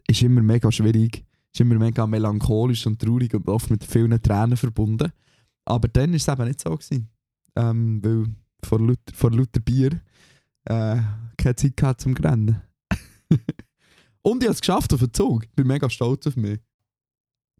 ist 0.06 0.22
immer 0.22 0.40
mega 0.40 0.70
schwierig. 0.70 1.24
Ist 1.52 1.60
immer 1.60 1.74
mega 1.74 2.06
melancholisch 2.06 2.86
und 2.86 3.00
traurig 3.00 3.34
und 3.34 3.48
oft 3.48 3.70
mit 3.70 3.84
vielen 3.84 4.22
Tränen 4.22 4.56
verbunden. 4.56 5.12
Aber 5.64 5.88
dann 5.88 6.10
war 6.10 6.16
es 6.16 6.28
eben 6.28 6.44
nicht 6.46 6.60
so. 6.60 6.70
Gewesen. 6.70 7.08
Ähm, 7.56 8.00
weil 8.02 8.26
vor 8.62 8.80
lauter, 8.80 9.12
vor 9.12 9.32
lauter 9.32 9.60
Bier 9.60 10.00
äh, 10.66 10.96
keine 11.36 11.56
Zeit 11.56 11.76
gehabt 11.76 12.00
zum 12.00 12.14
Rennen. 12.14 12.62
Und 14.22 14.42
ich 14.42 14.48
habe 14.48 14.54
es 14.54 14.60
geschafft 14.60 14.92
auf 14.94 15.00
den 15.00 15.12
Zug. 15.12 15.44
Ich 15.44 15.50
bin 15.52 15.66
mega 15.66 15.88
stolz 15.90 16.26
auf 16.26 16.36
mich. 16.36 16.58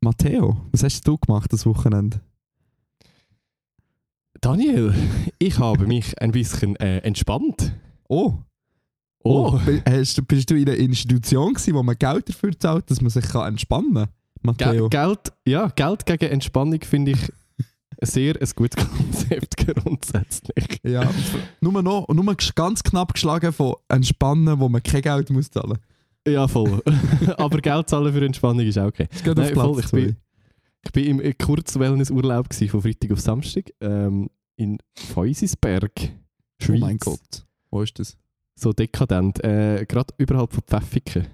Matteo, 0.00 0.66
was 0.72 0.82
hast 0.84 1.06
du 1.06 1.18
gemacht 1.18 1.52
das 1.52 1.66
Wochenende? 1.66 2.20
Daniel, 4.40 4.94
ich 5.38 5.58
habe 5.58 5.86
mich 5.86 6.20
ein 6.20 6.30
bisschen 6.30 6.76
äh, 6.76 6.98
entspannt. 6.98 7.72
Oh, 8.08 8.34
Oh, 9.24 9.58
Bi- 9.66 9.82
Hast 9.84 10.26
bist 10.28 10.48
du 10.48 10.54
in 10.54 10.68
einer 10.68 10.78
Institution 10.78 11.52
gewesen, 11.52 11.74
wo 11.74 11.82
man 11.82 11.96
Geld 11.98 12.28
dafür 12.28 12.56
zahlt, 12.58 12.88
dass 12.88 13.00
man 13.00 13.10
sich 13.10 13.24
kann 13.26 13.48
entspannen 13.48 13.92
kann? 13.94 14.08
Matteo. 14.42 14.88
Geld, 14.88 15.32
ja, 15.44 15.66
Geld 15.70 16.06
gegen 16.06 16.26
Entspannung 16.30 16.80
finde 16.82 17.10
ich 17.10 17.32
sehr 18.02 18.40
ein 18.40 18.48
gutes 18.54 18.86
Konzept 18.86 19.56
grundsätzlich. 19.74 20.80
Ja, 20.84 21.10
nur 21.60 21.82
noch, 21.82 22.08
nur 22.08 22.36
ganz 22.54 22.82
knapp 22.82 23.12
geschlagen 23.14 23.52
von 23.52 23.74
Entspannen, 23.88 24.58
wo 24.60 24.68
man 24.68 24.82
kein 24.82 25.02
Geld 25.02 25.30
muss 25.30 25.50
zahlen 25.50 25.78
Ja, 26.26 26.46
voll. 26.48 26.82
Aber 27.38 27.58
Geld 27.60 27.88
zahlen 27.88 28.12
für 28.12 28.24
Entspannung 28.24 28.64
ist 28.66 28.78
auch 28.78 28.86
okay. 28.86 29.08
muss. 29.12 29.24
Geht 29.24 29.36
Nein, 29.36 29.46
auf 29.56 29.62
voll, 29.64 29.72
Platz 29.74 29.84
ich 29.86 29.90
bin- 29.92 30.08
zwei. 30.10 30.16
Ich 30.84 30.94
war 30.94 31.02
im 31.02 31.38
Kurz-Wellness-Urlaub 31.38 32.54
von 32.70 32.80
Freitag 32.82 33.10
auf 33.10 33.20
Samstag 33.20 33.64
ähm, 33.80 34.30
in 34.56 34.78
Feusisberg, 34.96 35.90
Oh 36.00 36.64
Schweiz. 36.64 36.80
mein 36.80 36.98
Gott. 36.98 37.46
Wo 37.70 37.82
ist 37.82 37.98
das? 37.98 38.16
So 38.54 38.72
dekadent. 38.72 39.42
Äh, 39.44 39.84
Gerade 39.86 40.14
überhalb 40.18 40.52
von 40.52 40.62
Pfäffiken. 40.64 41.26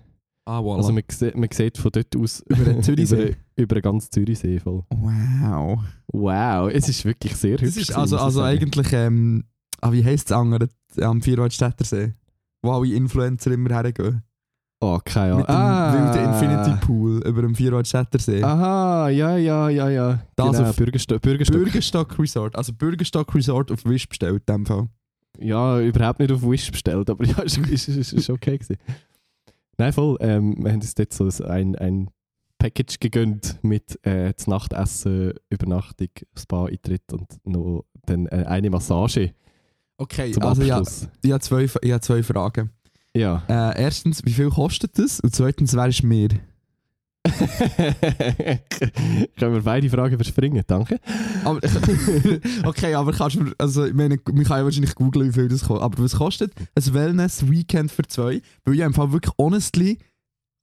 Ah, 0.47 0.61
voilà. 0.61 0.76
Also 0.78 0.92
man, 0.92 1.02
sieht- 1.09 1.37
man 1.37 1.49
sieht 1.52 1.76
von 1.78 1.90
dort 1.92 2.16
aus 2.16 2.40
Über 2.49 2.64
den 2.64 2.83
Zürichsee? 2.83 3.37
Über, 3.57 3.75
den 3.77 3.83
ganzen 3.83 4.11
Zürichsee 4.11 4.59
voll. 4.59 4.83
wow. 4.91 5.79
Wow, 6.13 6.71
es 6.73 6.89
ist 6.89 7.05
wirklich 7.05 7.37
sehr 7.37 7.53
hübsch. 7.59 7.63
Das 7.65 7.77
ist 7.77 7.93
also, 7.97 8.19
also 8.19 8.43
eigentlich, 8.43 8.93
ähm, 8.93 9.45
ah, 9.81 9.91
wie 9.93 10.05
heisst 10.05 10.31
das 10.31 10.39
andere 10.39 10.69
am 11.01 11.21
Vierwaldstättersee? 11.23 12.15
Wo 12.63 12.73
alle 12.73 12.95
Influencer 12.95 13.51
immer 13.53 13.71
hergehen. 13.71 14.23
Oh, 14.81 14.99
keine 15.05 15.33
Ahnung. 15.33 15.39
Mit 15.41 15.49
dem 15.49 15.55
Ah. 15.57 15.93
wilden 16.15 16.33
Infinity 16.33 16.87
Pool 16.87 17.23
über 17.27 17.43
dem 17.43 17.55
Vierwaldstättersee. 17.55 18.43
Aha, 18.43 19.09
ja, 19.09 19.37
ja, 19.37 19.69
ja, 19.71 19.89
ja. 19.89 20.23
Das 20.37 20.57
genau, 20.57 20.69
auf- 20.71 20.77
Bürgersto 20.77 21.19
Bürgerstock. 21.19 21.57
Bürgerstock 21.57 22.19
Resort. 22.19 22.57
Also 22.57 22.73
Bürgerstock 22.73 23.35
Resort 23.35 23.71
auf 23.73 23.85
Wish 23.85 24.09
bestellt 24.09 24.43
in 24.49 24.55
dem 24.55 24.67
Fall. 24.67 24.89
Ja, 25.39 25.81
überhaupt 25.81 26.21
nicht 26.21 26.31
auf 26.33 26.43
Wish 26.43 26.71
bestellt, 26.71 27.09
aber 27.11 27.25
ja, 27.27 27.39
ist, 27.43 27.57
ist, 27.59 27.89
ist, 27.89 28.13
ist 28.13 28.31
okay 28.31 28.59
gewesen. 28.59 28.77
Nein, 29.79 29.93
voll. 29.93 30.17
Ähm, 30.21 30.55
wir 30.59 30.71
haben 30.71 30.81
uns 30.81 30.95
dort 30.95 31.13
so 31.13 31.29
ein, 31.45 31.75
ein 31.77 32.09
Package 32.59 32.99
gegönnt 33.01 33.59
mit 33.63 33.99
äh, 34.07 34.33
das 34.33 34.47
Nachtessen, 34.47 35.35
Übernachtung, 35.51 36.09
Spa-Eintritt 36.37 37.13
und 37.13 37.29
noch 37.45 37.85
dann 38.07 38.27
äh, 38.27 38.45
eine 38.47 38.71
Massage 38.71 39.35
Okay, 39.97 40.33
zum 40.33 40.43
also 40.43 40.63
ja, 40.63 40.79
Abschluss. 40.79 41.09
ich 41.23 41.31
habe 41.31 41.41
zwei, 41.41 41.65
ich 41.65 41.93
habe 41.93 42.01
zwei 42.01 42.23
Fragen. 42.23 42.71
Ja. 43.17 43.45
Äh, 43.49 43.81
erstens, 43.83 44.25
wie 44.25 44.33
viel 44.33 44.51
kostet 44.51 44.99
das? 44.99 45.21
Und 45.21 45.35
zweitens, 45.35 45.75
wer 45.75 45.87
ist 45.87 46.03
mehr? 46.03 46.31
Können 49.39 49.55
wir 49.55 49.63
beide 49.63 49.89
Fragen 49.89 50.17
verspringen? 50.17 50.63
Danke. 50.67 51.01
Aber, 51.45 51.61
okay, 52.65 52.95
aber 52.95 53.13
kannst 53.13 53.37
du, 53.37 53.53
also 53.57 53.85
ich 53.87 53.95
meine, 53.95 54.19
man 54.31 54.45
kann 54.45 54.59
ja 54.59 54.65
wahrscheinlich 54.65 54.95
googeln, 54.95 55.29
wie 55.29 55.33
viel 55.33 55.49
das 55.49 55.63
kostet. 55.63 55.83
Aber 55.83 56.03
was 56.03 56.17
kostet 56.17 56.53
ein 56.75 56.95
Wellness-Weekend 56.95 57.91
für 57.93 58.03
zwei? 58.03 58.43
Weil 58.65 58.75
ich 58.75 58.83
einfach 58.83 59.13
wirklich, 59.13 59.33
honestly, 59.39 59.99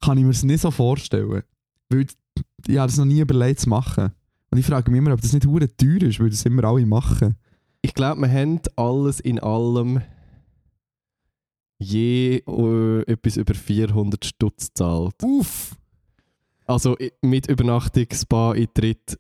kann 0.04 0.18
ich 0.18 0.26
mir 0.26 0.32
es 0.32 0.44
nicht 0.44 0.62
so 0.62 0.72
vorstellen. 0.72 1.44
Weil 1.92 2.06
ich 2.68 2.78
habe 2.78 2.88
das 2.88 2.98
noch 2.98 3.06
nie 3.06 3.20
überlegt 3.20 3.60
zu 3.62 3.70
machen. 3.70 4.12
Und 4.50 4.58
ich 4.58 4.66
frage 4.66 4.92
mich 4.92 4.98
immer, 5.00 5.14
ob 5.14 5.22
das 5.22 5.34
nicht 5.34 5.46
hure 5.46 5.68
teuer 5.76 6.04
ist, 6.04 6.20
weil 6.20 6.30
das 6.30 6.46
immer 6.46 6.64
alle 6.66 6.86
machen. 6.86 7.36
Ich 7.82 7.94
glaube, 7.94 8.22
wir 8.22 8.30
haben 8.30 8.60
alles 8.76 9.20
in 9.20 9.40
allem 9.40 10.02
je 11.80 12.44
äh, 12.48 13.02
etwas 13.12 13.38
über 13.38 13.54
400 13.56 14.24
Stutz 14.24 14.68
gezahlt. 14.68 15.16
Uff! 15.24 15.76
Also 16.68 16.96
mit 17.22 17.48
Übernachtung, 17.48 18.06
Spa-Eintritt, 18.14 19.18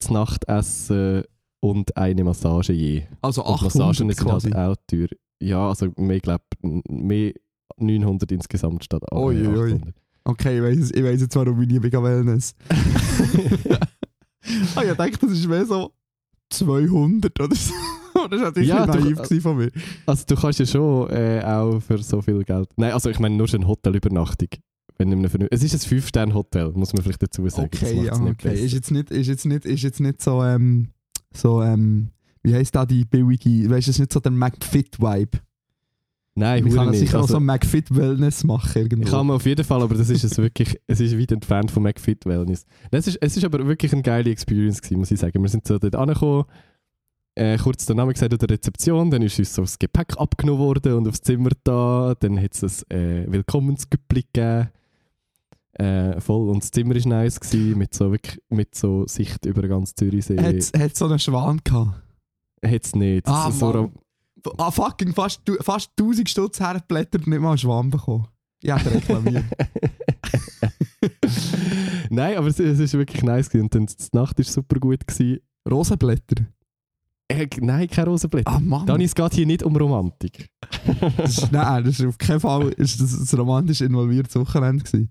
das 0.00 0.10
Nachtessen 0.10 1.22
und 1.60 1.96
eine 1.96 2.24
Massage 2.24 2.72
je. 2.72 3.04
Also 3.22 3.44
Und 3.44 3.54
800 3.54 3.74
Massagen 3.74 3.94
sind 3.94 4.16
quasi. 4.18 4.50
halt 4.50 4.78
auch 4.78 4.82
teuer. 4.86 5.08
Ja, 5.40 5.68
also 5.68 5.92
mehr, 5.96 6.20
glaube 6.20 6.44
mehr 6.60 7.32
900 7.76 8.32
insgesamt 8.32 8.84
statt 8.84 9.02
äh, 9.10 9.14
Ui, 9.14 9.36
ui, 9.46 9.56
ui. 9.56 9.72
800. 9.74 9.94
Okay, 10.24 10.58
ich 10.58 10.62
weiss, 10.62 10.90
ich 10.90 11.02
weiss 11.02 11.20
jetzt, 11.20 11.34
warum 11.36 11.60
ich 11.62 11.68
nie 11.68 11.78
bin 11.78 11.92
Wellness. 11.92 12.54
ah, 14.74 14.82
ich 14.82 14.92
dachte, 14.92 15.18
das 15.26 15.32
ist 15.32 15.48
mehr 15.48 15.64
so 15.66 15.92
200 16.50 17.40
oder 17.40 17.54
so. 17.54 17.72
das 18.14 18.30
war 18.30 18.38
natürlich 18.38 18.68
Ja, 18.68 18.86
du- 18.86 18.98
naiv 18.98 19.22
gewesen 19.22 19.40
von 19.40 19.56
mir. 19.56 19.70
Also 20.06 20.24
du 20.26 20.36
kannst 20.36 20.58
ja 20.58 20.66
schon 20.66 21.08
äh, 21.10 21.42
auch 21.44 21.80
für 21.80 21.98
so 21.98 22.20
viel 22.20 22.42
Geld... 22.44 22.68
Nein, 22.76 22.92
also 22.92 23.10
ich 23.10 23.18
meine 23.18 23.36
nur 23.36 23.48
schon 23.48 23.60
eine 23.60 23.68
Hotelübernachtung. 23.68 24.48
Wenn 24.98 25.12
in 25.12 25.24
einem 25.24 25.48
es 25.50 25.62
ist 25.62 25.74
ein 25.74 25.98
5-Sterne-Hotel, 25.98 26.72
muss 26.72 26.92
man 26.92 27.02
vielleicht 27.02 27.22
dazu 27.22 27.48
sagen. 27.48 27.70
Okay, 27.72 28.04
ja, 28.04 28.12
okay. 28.12 28.34
besser. 28.42 28.52
Ist 28.52 28.72
jetzt 28.72 28.90
nicht, 28.90 29.10
ist 29.10 29.28
jetzt 29.28 29.46
nicht, 29.46 29.64
ist 29.64 29.82
jetzt 29.82 30.00
nicht 30.00 30.20
so, 30.20 30.42
ähm, 30.44 30.88
so, 31.32 31.62
ähm, 31.62 32.10
wie 32.42 32.54
heisst 32.54 32.74
da 32.74 32.84
die 32.84 33.06
billige, 33.06 33.70
weißt 33.70 33.86
du, 33.86 33.90
es 33.90 33.96
ist 33.96 33.98
nicht 33.98 34.12
so 34.12 34.20
der 34.20 34.32
McFit-Vibe. 34.32 35.38
Nein, 36.40 36.66
Ich 36.66 36.74
kann 36.74 36.92
sicher 36.94 37.18
auch 37.18 37.22
Also, 37.22 37.34
so 37.34 37.40
McFit-Wellness 37.40 38.44
machen 38.44 38.82
irgendwo. 38.82 39.04
Ich 39.04 39.10
kann 39.10 39.26
mir 39.26 39.34
auf 39.34 39.46
jeden 39.46 39.64
Fall, 39.64 39.82
aber 39.82 39.94
das 39.94 40.08
ist 40.08 40.24
es 40.24 40.38
wirklich, 40.38 40.80
es 40.86 41.00
ist 41.00 41.18
weit 41.18 41.32
entfernt 41.32 41.70
von 41.70 41.82
McFit 41.82 42.24
Wellness. 42.24 42.64
Es 42.90 43.06
ist, 43.06 43.18
es 43.20 43.36
ist 43.36 43.44
aber 43.44 43.66
wirklich 43.66 43.92
eine 43.92 44.02
geile 44.02 44.30
Experience 44.30 44.80
gewesen, 44.80 44.98
muss 44.98 45.10
ich 45.10 45.20
sagen. 45.20 45.42
Wir 45.42 45.48
sind 45.50 45.66
so 45.66 45.78
dort 45.78 45.94
angekommen, 45.94 46.44
äh, 47.34 47.58
kurz 47.58 47.86
den 47.86 47.98
Namen 47.98 48.12
gesagt 48.12 48.32
an 48.32 48.38
der 48.38 48.50
Rezeption, 48.50 49.10
dann 49.10 49.22
ist 49.22 49.38
uns 49.38 49.54
so 49.54 49.62
das 49.62 49.78
Gepäck 49.78 50.18
abgenommen 50.18 50.60
worden 50.60 50.94
und 50.94 51.08
aufs 51.08 51.20
Zimmer 51.20 51.50
da, 51.62 52.14
dann 52.18 52.40
hat 52.40 52.54
es 52.54 52.84
ein 52.90 52.96
äh, 52.96 53.26
Willkommensgüppli 53.30 54.24
gegeben. 54.32 54.70
Äh, 55.74 56.20
voll. 56.20 56.48
Und 56.48 56.62
das 56.62 56.70
Zimmer 56.70 56.94
war 56.94 57.08
nice 57.08 57.38
gewesen, 57.38 57.78
mit 57.78 57.94
so, 57.94 58.10
wirklich, 58.10 58.42
mit 58.48 58.74
so 58.74 59.06
Sicht 59.06 59.46
über 59.46 59.66
ganzen 59.68 59.96
Zürichsee. 59.96 60.38
Hat 60.38 60.80
hat 60.80 60.96
so 60.96 61.06
einen 61.06 61.18
Schwan 61.18 61.60
gehabt. 61.62 62.02
Hat 62.64 62.84
es 62.84 62.94
nicht. 62.94 63.26
Ah, 63.28 63.50
so, 63.50 63.90
Ah, 64.58 64.70
fucking 64.70 65.14
fast, 65.14 65.40
fast 65.60 65.90
1000 65.98 66.28
Stutz 66.28 66.60
herblättert 66.60 67.26
nicht 67.26 67.40
mal 67.40 67.50
einen 67.50 67.58
Schwan 67.58 67.90
bekommen. 67.90 68.28
Ja, 68.62 68.76
reklamiert. 68.76 69.44
Nein, 72.10 72.36
aber 72.36 72.48
es, 72.48 72.58
es 72.58 72.78
ist 72.78 72.94
wirklich 72.94 73.22
nice 73.22 73.48
gewesen. 73.48 73.64
Und 73.64 73.74
dann 73.74 73.86
die 73.86 73.94
Nacht 74.12 74.38
war 74.38 74.44
super 74.44 74.78
gut. 74.78 75.06
Gewesen. 75.06 75.40
Rosenblätter. 75.70 76.46
Äh, 77.28 77.46
nein, 77.60 77.88
kein 77.88 78.06
Rosenblätter. 78.06 78.50
Ah, 78.50 78.58
Mann. 78.58 78.86
Dani, 78.86 79.04
es 79.04 79.14
geht 79.14 79.34
hier 79.34 79.46
nicht 79.46 79.62
um 79.62 79.76
Romantik. 79.76 80.48
Das 81.16 81.38
ist, 81.38 81.52
nein, 81.52 81.84
das 81.84 82.00
ist 82.00 82.06
auf 82.06 82.18
keinen 82.18 82.40
Fall 82.40 82.70
ist 82.70 83.00
das 83.00 83.32
ein 83.32 83.38
romantisch 83.38 83.80
involviertes 83.80 84.34
Wochenende 84.34 84.82
gewesen. 84.82 85.10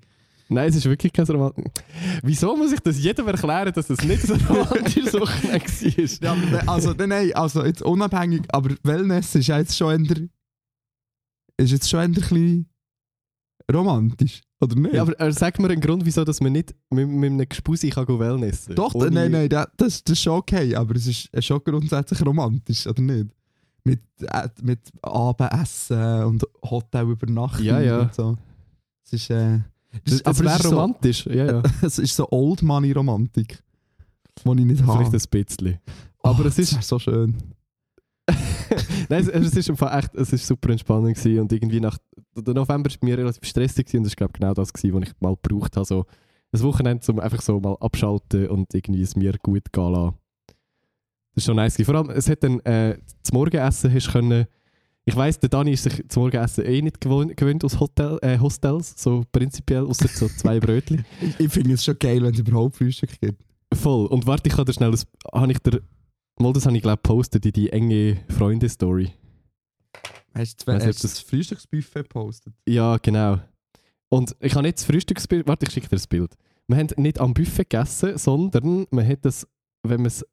Nein, 0.51 0.69
es 0.69 0.75
ist 0.77 0.85
wirklich 0.85 1.13
kein 1.13 1.25
Romantik. 1.25 1.65
Wieso 2.23 2.55
muss 2.57 2.71
ich 2.71 2.79
das 2.79 2.97
jedem 2.99 3.27
erklären, 3.27 3.71
dass 3.71 3.87
das 3.87 4.03
nicht 4.03 4.23
so 4.23 4.33
romantisch 4.33 5.13
Wochenende 5.13 5.61
war? 6.21 6.35
Ja, 6.35 6.51
we- 6.51 6.67
also, 6.67 6.93
nein, 6.93 7.09
nein, 7.09 7.33
also 7.33 7.63
jetzt 7.63 7.83
unabhängig, 7.83 8.41
aber 8.51 8.75
Wellness 8.83 9.35
ist 9.35 9.47
jetzt 9.47 9.77
schon 9.77 10.05
eher, 10.05 10.27
ist 11.57 11.71
jetzt 11.71 11.89
schon 11.89 11.99
eher 11.99 12.05
ein 12.05 12.13
bisschen 12.13 12.69
romantisch, 13.71 14.41
oder 14.59 14.75
nicht? 14.75 14.95
Ja, 14.95 15.03
aber 15.03 15.19
äh, 15.19 15.31
sag 15.31 15.59
mir 15.59 15.69
einen 15.69 15.81
Grund, 15.81 16.03
wieso 16.05 16.23
dass 16.25 16.41
man 16.41 16.51
nicht 16.53 16.73
mit, 16.89 17.07
mit 17.07 17.31
einem 17.31 17.47
Gespusi 17.47 17.89
kann 17.91 18.07
Wellnessen 18.07 18.73
Doch, 18.75 18.95
Ohne- 18.95 19.11
nein, 19.11 19.31
nein, 19.31 19.49
das, 19.49 19.67
das, 19.77 20.01
ist 20.07 20.21
schon 20.23 20.33
okay, 20.39 20.75
aber 20.75 20.95
es 20.95 21.05
ist 21.07 21.29
äh, 21.33 21.41
schon 21.41 21.61
grundsätzlich 21.63 22.25
romantisch, 22.25 22.87
oder 22.87 23.01
nicht? 23.01 23.27
Mit, 23.83 24.01
äh, 24.21 24.49
mit 24.63 24.79
Abendessen 25.03 26.23
und 26.23 26.43
Hotelübernachtung 26.63 27.65
Ja, 27.65 27.79
ja. 27.79 27.99
und 28.01 28.13
so. 28.15 28.37
Es 29.05 29.13
ist, 29.13 29.29
äh, 29.29 29.59
Das, 30.05 30.21
das 30.23 30.39
wäre 30.43 30.55
ist 30.55 30.63
so- 30.63 30.69
romantisch. 30.69 31.25
Ja, 31.25 31.45
ja. 31.45 31.63
es 31.81 31.97
ist 31.99 32.15
so 32.15 32.27
Old 32.31 32.61
Money 32.61 32.91
Romantik, 32.91 33.61
die 34.45 34.49
ich 34.49 34.65
nicht 34.65 34.83
habe. 34.83 35.05
Vielleicht 35.05 35.13
ein 35.35 35.45
bisschen. 35.45 35.79
Aber 36.21 36.43
Oh, 36.43 36.47
es 36.47 36.59
ist- 36.59 36.75
das 36.77 36.87
so 36.87 36.99
schön. 36.99 37.35
Nein, 39.09 39.21
es, 39.21 39.27
es 39.27 39.55
ist 39.55 39.77
Fall 39.77 39.97
echt, 39.99 40.13
es 40.15 40.31
ist 40.31 40.45
super 40.45 40.69
entspannend 40.69 41.15
gewesen 41.17 41.39
und 41.41 41.51
irgendwie 41.51 41.79
nach, 41.79 41.97
der 42.35 42.53
November 42.53 42.89
war 42.91 42.97
mir 43.01 43.17
relativ 43.17 43.43
stressig 43.43 43.85
gewesen 43.87 43.97
und 43.97 44.03
das 44.03 44.15
glaube 44.15 44.33
genau 44.33 44.53
das 44.53 44.71
gewesen, 44.71 44.93
was 45.01 45.09
ich 45.09 45.15
mal 45.19 45.35
gebraucht 45.41 45.75
habe, 45.75 45.85
so 45.85 46.05
ein 46.51 46.61
Wochenende, 46.61 47.11
um 47.11 47.19
einfach 47.19 47.41
so 47.41 47.59
mal 47.59 47.75
abschalten 47.79 48.47
und 48.49 48.71
irgendwie 48.73 49.01
es 49.01 49.15
mir 49.15 49.33
gut 49.41 49.71
gehen 49.71 49.91
lassen. 49.91 50.15
Das 51.33 51.43
ist 51.43 51.45
schon 51.45 51.55
nice 51.55 51.73
gewesen. 51.73 51.85
Vor 51.91 51.95
allem, 51.95 52.09
es 52.11 52.29
hat 52.29 52.43
dann, 52.43 52.59
äh, 52.61 52.99
das 53.23 53.31
Morgenessen 53.33 53.91
hast 53.93 54.11
können, 54.11 54.45
ich 55.09 55.15
weiss, 55.15 55.39
der 55.39 55.49
Dani 55.49 55.71
ist 55.71 55.83
sich 55.83 56.03
das 56.07 56.15
Morgenessen 56.17 56.65
eh 56.65 56.81
nicht 56.83 57.01
gewohnt, 57.01 57.35
gewöhnt 57.35 57.63
aus 57.65 57.79
Hotel, 57.79 58.19
äh, 58.21 58.37
Hostels, 58.37 58.93
so 58.95 59.23
prinzipiell, 59.31 59.85
außer 59.85 60.07
so 60.07 60.27
zwei 60.27 60.59
Brötchen. 60.59 61.03
Ich, 61.21 61.39
ich 61.39 61.51
finde 61.51 61.73
es 61.73 61.83
schon 61.83 61.97
geil, 61.97 62.21
wenn 62.21 62.33
es 62.33 62.39
überhaupt 62.39 62.75
Frühstück 62.77 63.19
gibt. 63.19 63.43
Voll. 63.73 64.05
Und 64.05 64.27
warte, 64.27 64.47
ich 64.47 64.55
kann 64.55 64.65
dir 64.65 64.73
schnell, 64.73 64.91
das, 64.91 65.07
habe 65.33 65.51
ich 65.51 65.57
dir, 65.59 65.81
mal 66.37 66.53
das 66.53 66.65
habe 66.67 66.77
ich 66.77 66.83
glaube 66.83 67.01
gepostet 67.01 67.43
in 67.45 67.51
die 67.53 67.71
enge 67.71 68.17
Freunde-Story. 68.29 69.11
Hast 70.35 70.67
du 70.67 70.71
hast 70.71 71.03
du 71.03 71.07
das 71.07 71.19
Frühstücksbuffet 71.19 72.03
gepostet? 72.03 72.53
Ja, 72.67 72.97
genau. 72.97 73.39
Und 74.09 74.35
ich 74.39 74.53
habe 74.53 74.63
nicht 74.63 74.77
das 74.77 74.85
Frühstücksbild. 74.85 75.47
Warte, 75.47 75.65
ich 75.65 75.73
schicke 75.73 75.89
dir 75.89 75.95
das 75.95 76.07
Bild. 76.07 76.35
Wir 76.67 76.77
haben 76.77 76.87
nicht 76.97 77.19
am 77.19 77.33
Buffet 77.33 77.67
gegessen, 77.67 78.15
sondern 78.17 78.85
man 78.91 79.07
hat 79.07 79.25
das, 79.25 79.47
wenn 79.81 80.01
man 80.01 80.07
es 80.07 80.23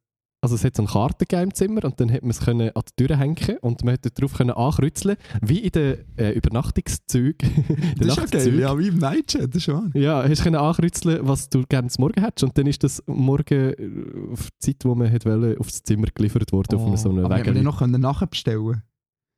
also 0.41 0.55
es 0.55 0.63
hat 0.63 0.75
so 0.75 0.83
eine 0.83 0.91
Karte 0.91 1.25
im 1.37 1.53
Zimmer 1.53 1.83
und 1.83 1.99
dann 1.99 2.11
hat 2.11 2.21
man 2.21 2.31
es 2.31 2.39
können 2.39 2.69
an 2.69 2.83
die 2.87 3.05
Tür 3.05 3.17
hängen 3.17 3.57
und 3.61 3.83
man 3.83 3.93
hat 3.93 4.19
darauf 4.19 4.33
können 4.33 4.51
ankreuzeln, 4.51 5.17
wie 5.41 5.59
in 5.59 5.71
den 5.71 5.97
äh, 6.17 6.31
Übernachtungszügen. 6.31 7.65
Das 7.97 8.07
ist 8.07 8.17
ja 8.17 8.25
geil, 8.25 8.59
ja, 8.59 8.77
wie 8.77 8.87
im 8.87 8.97
Nightchat, 8.97 9.49
das 9.49 9.63
ist 9.63 9.67
wahr. 9.69 9.89
Ja, 9.93 10.23
hast 10.27 10.43
können 10.43 10.55
ankreuzeln, 10.55 11.27
was 11.27 11.49
du 11.49 11.63
gerne 11.67 11.89
zum 11.89 12.03
Morgen 12.03 12.21
hättest 12.23 12.43
und 12.43 12.57
dann 12.57 12.67
ist 12.67 12.83
das 12.83 13.03
morgen 13.07 13.73
äh, 13.73 14.31
auf 14.31 14.49
die 14.51 14.73
Zeit, 14.73 14.85
wo 14.85 14.95
man 14.95 15.11
hat 15.11 15.25
wollen, 15.25 15.57
aufs 15.57 15.81
Zimmer 15.83 16.07
geliefert 16.13 16.51
worden, 16.51 16.75
auf 16.77 16.99
so 16.99 17.09
einem 17.09 17.25
Oh, 17.25 17.25
aber 17.25 17.43
wir 17.43 17.63
noch 17.63 17.79
können 17.79 18.01
nachbestellen 18.01 18.83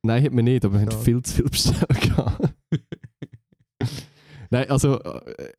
Nein, 0.02 0.24
hat 0.24 0.32
man 0.32 0.44
nicht, 0.44 0.64
aber 0.64 0.74
wir 0.74 0.80
haben 0.80 0.90
Schade. 0.90 1.04
viel 1.04 1.22
zu 1.22 1.34
viel 1.34 1.44
bestellt. 1.44 1.76
Nein, 4.50 4.70
also 4.70 5.00
äh, 5.00 5.52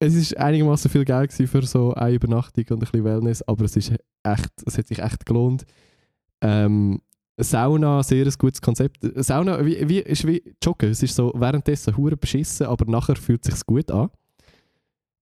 es 0.00 0.14
ist 0.14 0.36
einigermaßen 0.36 0.90
viel 0.90 1.04
Geld 1.04 1.32
für 1.32 1.66
so 1.66 1.92
eine 1.94 2.14
Übernachtung 2.14 2.64
und 2.70 2.76
ein 2.76 2.78
bisschen 2.80 3.04
Wellness, 3.04 3.42
aber 3.42 3.64
es 3.64 3.76
ist 3.76 3.92
echt, 4.22 4.52
es 4.64 4.78
hat 4.78 4.86
sich 4.86 4.98
echt 5.00 5.26
gelohnt. 5.26 5.64
Ähm, 6.40 7.00
Sauna, 7.36 8.02
sehr 8.02 8.26
ein 8.26 8.32
gutes 8.38 8.60
Konzept. 8.60 8.98
Sauna 9.16 9.64
wie, 9.64 9.88
wie, 9.88 10.00
ist 10.00 10.26
wie 10.26 10.42
Joggen. 10.62 10.90
Es 10.90 11.02
ist 11.02 11.14
so 11.14 11.32
währenddessen 11.36 11.96
hure 11.96 12.16
beschissen, 12.16 12.66
aber 12.66 12.84
nachher 12.90 13.16
fühlt 13.16 13.46
es 13.46 13.54
sich 13.54 13.66
gut 13.66 13.90
an. 13.90 14.10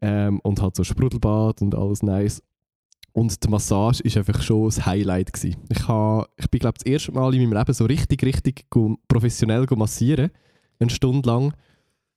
Ähm, 0.00 0.40
und 0.40 0.61
halt 0.61 0.76
so 0.76 0.85
Sprudelbad 0.85 1.62
und 1.62 1.75
alles 1.75 2.02
nice. 2.02 2.43
Und 3.12 3.43
die 3.43 3.49
Massage 3.49 4.02
ist 4.02 4.16
einfach 4.16 4.43
schon 4.43 4.64
das 4.64 4.85
Highlight 4.85 5.33
gewesen. 5.33 5.57
Ich, 5.69 5.87
ha, 5.88 6.26
ich 6.37 6.50
bin 6.50 6.61
glaube 6.61 6.78
das 6.78 6.87
erste 6.87 7.12
Mal 7.12 7.33
in 7.35 7.43
meinem 7.43 7.59
Leben 7.59 7.73
so 7.73 7.85
richtig, 7.85 8.25
richtig 8.25 8.64
professionell 9.09 9.66
go 9.66 9.76
massieren. 9.76 10.31
Eine 10.81 10.90
Stunde 10.90 11.28
lang. 11.28 11.54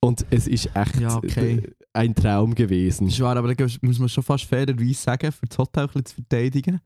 Und 0.00 0.26
es 0.30 0.46
ist 0.46 0.70
echt 0.74 1.00
Ja, 1.00 1.16
okay. 1.16 1.62
Ein 1.92 2.14
Traum 2.14 2.54
gewesen. 2.54 3.08
Wahr, 3.20 3.36
aber 3.36 3.54
da 3.54 3.66
muss 3.82 3.98
man 3.98 4.08
schon 4.08 4.22
fast 4.24 4.44
fairerweise 4.44 4.94
sagen, 4.94 5.32
für 5.32 5.46
das 5.46 5.58
Hotel 5.58 5.88
ein 5.94 6.04
zu 6.04 6.14
verteidigen, 6.16 6.80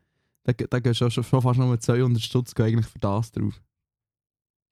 da, 0.44 0.52
da 0.52 0.80
gehst 0.80 1.00
du 1.00 1.10
schon, 1.10 1.22
schon 1.24 1.42
fast 1.42 1.58
nur 1.58 1.78
200 1.78 2.22
Stutz 2.22 2.54
eigentlich 2.58 2.86
für 2.86 2.98
das 2.98 3.30
drauf. 3.32 3.60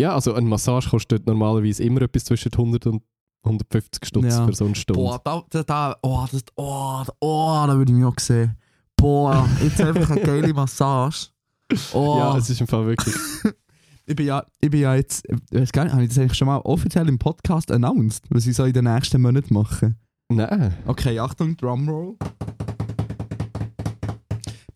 Ja, 0.01 0.15
also 0.15 0.33
eine 0.35 0.47
Massage 0.47 0.89
kostet 0.89 1.27
normalerweise 1.27 1.83
immer 1.83 2.03
etwas 2.03 2.25
zwischen 2.25 2.51
100 2.53 2.87
und 2.87 3.03
150 3.45 4.07
Stutz 4.07 4.25
Ja. 4.27 4.47
für 4.47 4.55
so 4.55 4.65
eine 4.65 4.75
Stunde. 4.75 5.01
Boah, 5.01 5.21
da, 5.23 5.43
da, 5.51 5.63
da, 5.63 5.97
oh, 6.03 6.27
das, 6.31 6.43
oh, 6.57 7.03
da- 7.07 7.13
oh, 7.21 7.65
da 7.67 7.77
würde 7.77 7.93
ich 7.93 7.99
mich 7.99 8.07
auch 8.07 8.19
sehen. 8.19 8.57
Boah, 8.97 9.49
jetzt 9.63 9.81
einfach 9.81 10.11
eine 10.11 10.21
geile 10.23 10.53
Massage. 10.55 11.29
Oh, 11.93 12.17
Ja, 12.19 12.37
es 12.37 12.51
ist 12.51 12.61
im 12.61 12.67
Fall 12.67 12.87
wirklich. 12.87 13.15
ich, 14.07 14.17
bin 14.17 14.27
ja, 14.27 14.45
ich 14.61 14.71
bin 14.71 14.81
ja 14.81 14.95
jetzt, 14.95 15.25
ich 15.29 15.59
weiß 15.61 15.73
gar 15.73 15.85
nicht, 15.85 15.93
habe 15.93 16.03
ich 16.03 16.09
das 16.09 16.19
eigentlich 16.19 16.37
schon 16.37 16.49
mal 16.49 16.59
offiziell 16.59 17.09
im 17.09 17.19
Podcast 17.19 17.71
announced, 17.71 18.25
was 18.31 18.47
ich 18.47 18.57
so 18.57 18.65
in 18.65 18.73
den 18.73 18.85
nächsten 18.85 19.21
Monaten 19.23 19.55
mache? 19.55 19.95
Nein. 20.31 20.75
Okay, 20.87 21.19
Achtung, 21.19 21.57
Drumroll. 21.57 22.17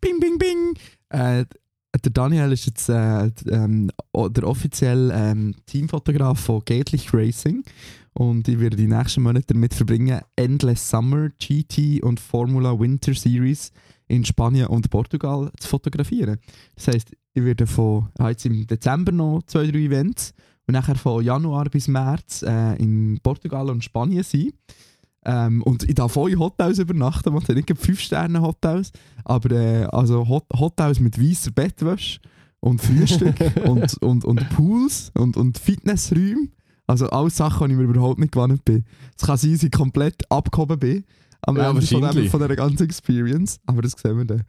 Bing, 0.01 0.19
bing, 0.21 0.39
bing. 0.39 0.75
Äh, 1.11 1.45
der 2.05 2.13
Daniel 2.13 2.53
ist 2.53 2.67
jetzt 2.67 2.89
äh, 2.89 3.31
ähm, 3.49 3.91
der 4.15 4.49
offizielle 4.49 5.15
ähm, 5.15 5.55
Teamfotograf 5.67 6.41
von 6.41 6.63
Gatlich 6.65 7.15
Racing 7.15 7.63
und 8.15 8.49
ich 8.49 8.59
werde 8.59 8.77
die 8.77 8.89
nächsten 8.89 9.23
Monate 9.23 9.47
damit 9.55 9.75
verbringen, 9.75 10.21
Endless 10.37 10.91
Summer, 10.91 11.31
GT 11.39 12.03
und 12.03 12.19
Formula 12.19 12.79
Winter 12.79 13.15
Series 13.15 13.71
in 14.09 14.25
Spanien 14.25 14.67
und 14.67 14.91
Portugal 14.91 15.51
zu 15.59 15.69
fotografieren. 15.69 16.39
Das 16.75 16.89
heisst, 16.89 17.13
ich 17.33 17.45
werde 17.45 17.67
von 17.67 18.09
habe 18.19 18.31
jetzt 18.31 18.45
im 18.45 18.67
Dezember 18.67 19.13
noch 19.13 19.43
zwei, 19.47 19.67
drei 19.67 19.79
Events 19.79 20.35
und 20.67 20.73
nachher 20.75 20.97
von 20.97 21.25
Januar 21.25 21.67
bis 21.67 21.89
März 21.89 22.43
äh, 22.43 22.75
in 22.77 23.19
Portugal 23.23 23.71
und 23.71 23.85
Spanien 23.85 24.25
sein. 24.25 24.51
Ähm, 25.25 25.63
und 25.63 25.89
ich 25.89 25.95
darf 25.95 26.17
in 26.17 26.39
Hotels 26.39 26.79
übernachten, 26.79 27.33
man 27.33 27.43
hat 27.43 27.57
nicht 27.57 27.69
5-Sterne-Hotels, 27.69 28.93
aber 29.25 29.51
äh, 29.53 29.85
also 29.85 30.29
Hot 30.29 30.45
Hotels 30.55 31.01
mit 31.01 31.21
weißer 31.21 31.51
Bettwäsche 31.51 32.21
und 32.61 32.81
Frühstück 32.81 33.37
und, 33.65 34.03
und, 34.03 34.25
und 34.25 34.49
Pools 34.51 35.11
und, 35.15 35.37
und 35.37 35.59
Fitnessräume. 35.59 36.49
Also 36.87 37.09
alles 37.09 37.37
Sachen, 37.37 37.69
die 37.69 37.75
ich 37.75 37.81
mir 37.81 37.85
überhaupt 37.85 38.19
nicht 38.19 38.33
gewohnt 38.33 38.65
bin. 38.65 38.85
Es 39.17 39.27
kann 39.27 39.39
sein, 39.39 39.53
dass 39.53 39.63
ich 39.63 39.71
komplett 39.71 40.31
abgehoben 40.31 40.79
bin 40.79 41.05
am 41.43 41.57
Ja, 41.57 41.71
Ende 41.71 41.83
von, 41.83 42.03
dem, 42.03 42.29
von 42.29 42.41
dieser 42.41 42.57
ganzen 42.57 42.85
Experience, 42.85 43.61
aber 43.67 43.83
das 43.83 43.93
sehen 43.93 44.17
wir 44.19 44.25
dann. 44.25 44.45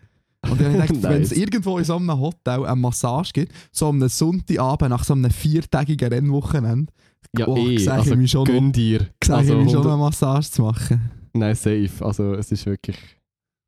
Und 0.50 0.62
dann 0.62 0.74
habe 0.74 0.84
ich 0.84 0.88
gedacht, 0.88 1.04
wenn 1.14 1.22
es 1.22 1.32
irgendwo 1.32 1.78
in 1.78 1.84
so 1.84 1.96
einem 1.96 2.20
Hotel 2.20 2.66
eine 2.66 2.76
Massage 2.76 3.32
gibt, 3.34 3.52
so 3.72 3.88
am 3.88 4.08
Sonntagabend 4.08 4.90
nach 4.90 5.04
so 5.04 5.14
einem 5.14 5.32
viertägigen 5.32 6.10
Rennwochenende, 6.10 6.92
Ja, 7.38 7.48
oh, 7.48 7.58
eh. 7.58 7.88
Also, 7.88 8.12
ich 8.12 8.18
mich 8.18 8.32
schon, 8.32 8.46
gönn 8.46 8.72
dir. 8.72 9.08
Also, 9.30 9.54
ich 9.54 9.64
mich 9.64 9.72
schon 9.72 9.82
100 9.82 9.86
eine 9.86 9.98
Massage 9.98 10.52
zu 10.52 10.62
machen. 10.62 11.12
Nein, 11.34 11.56
safe. 11.56 11.92
Also 12.00 12.34
es 12.34 12.52
ist 12.52 12.66
wirklich. 12.66 12.98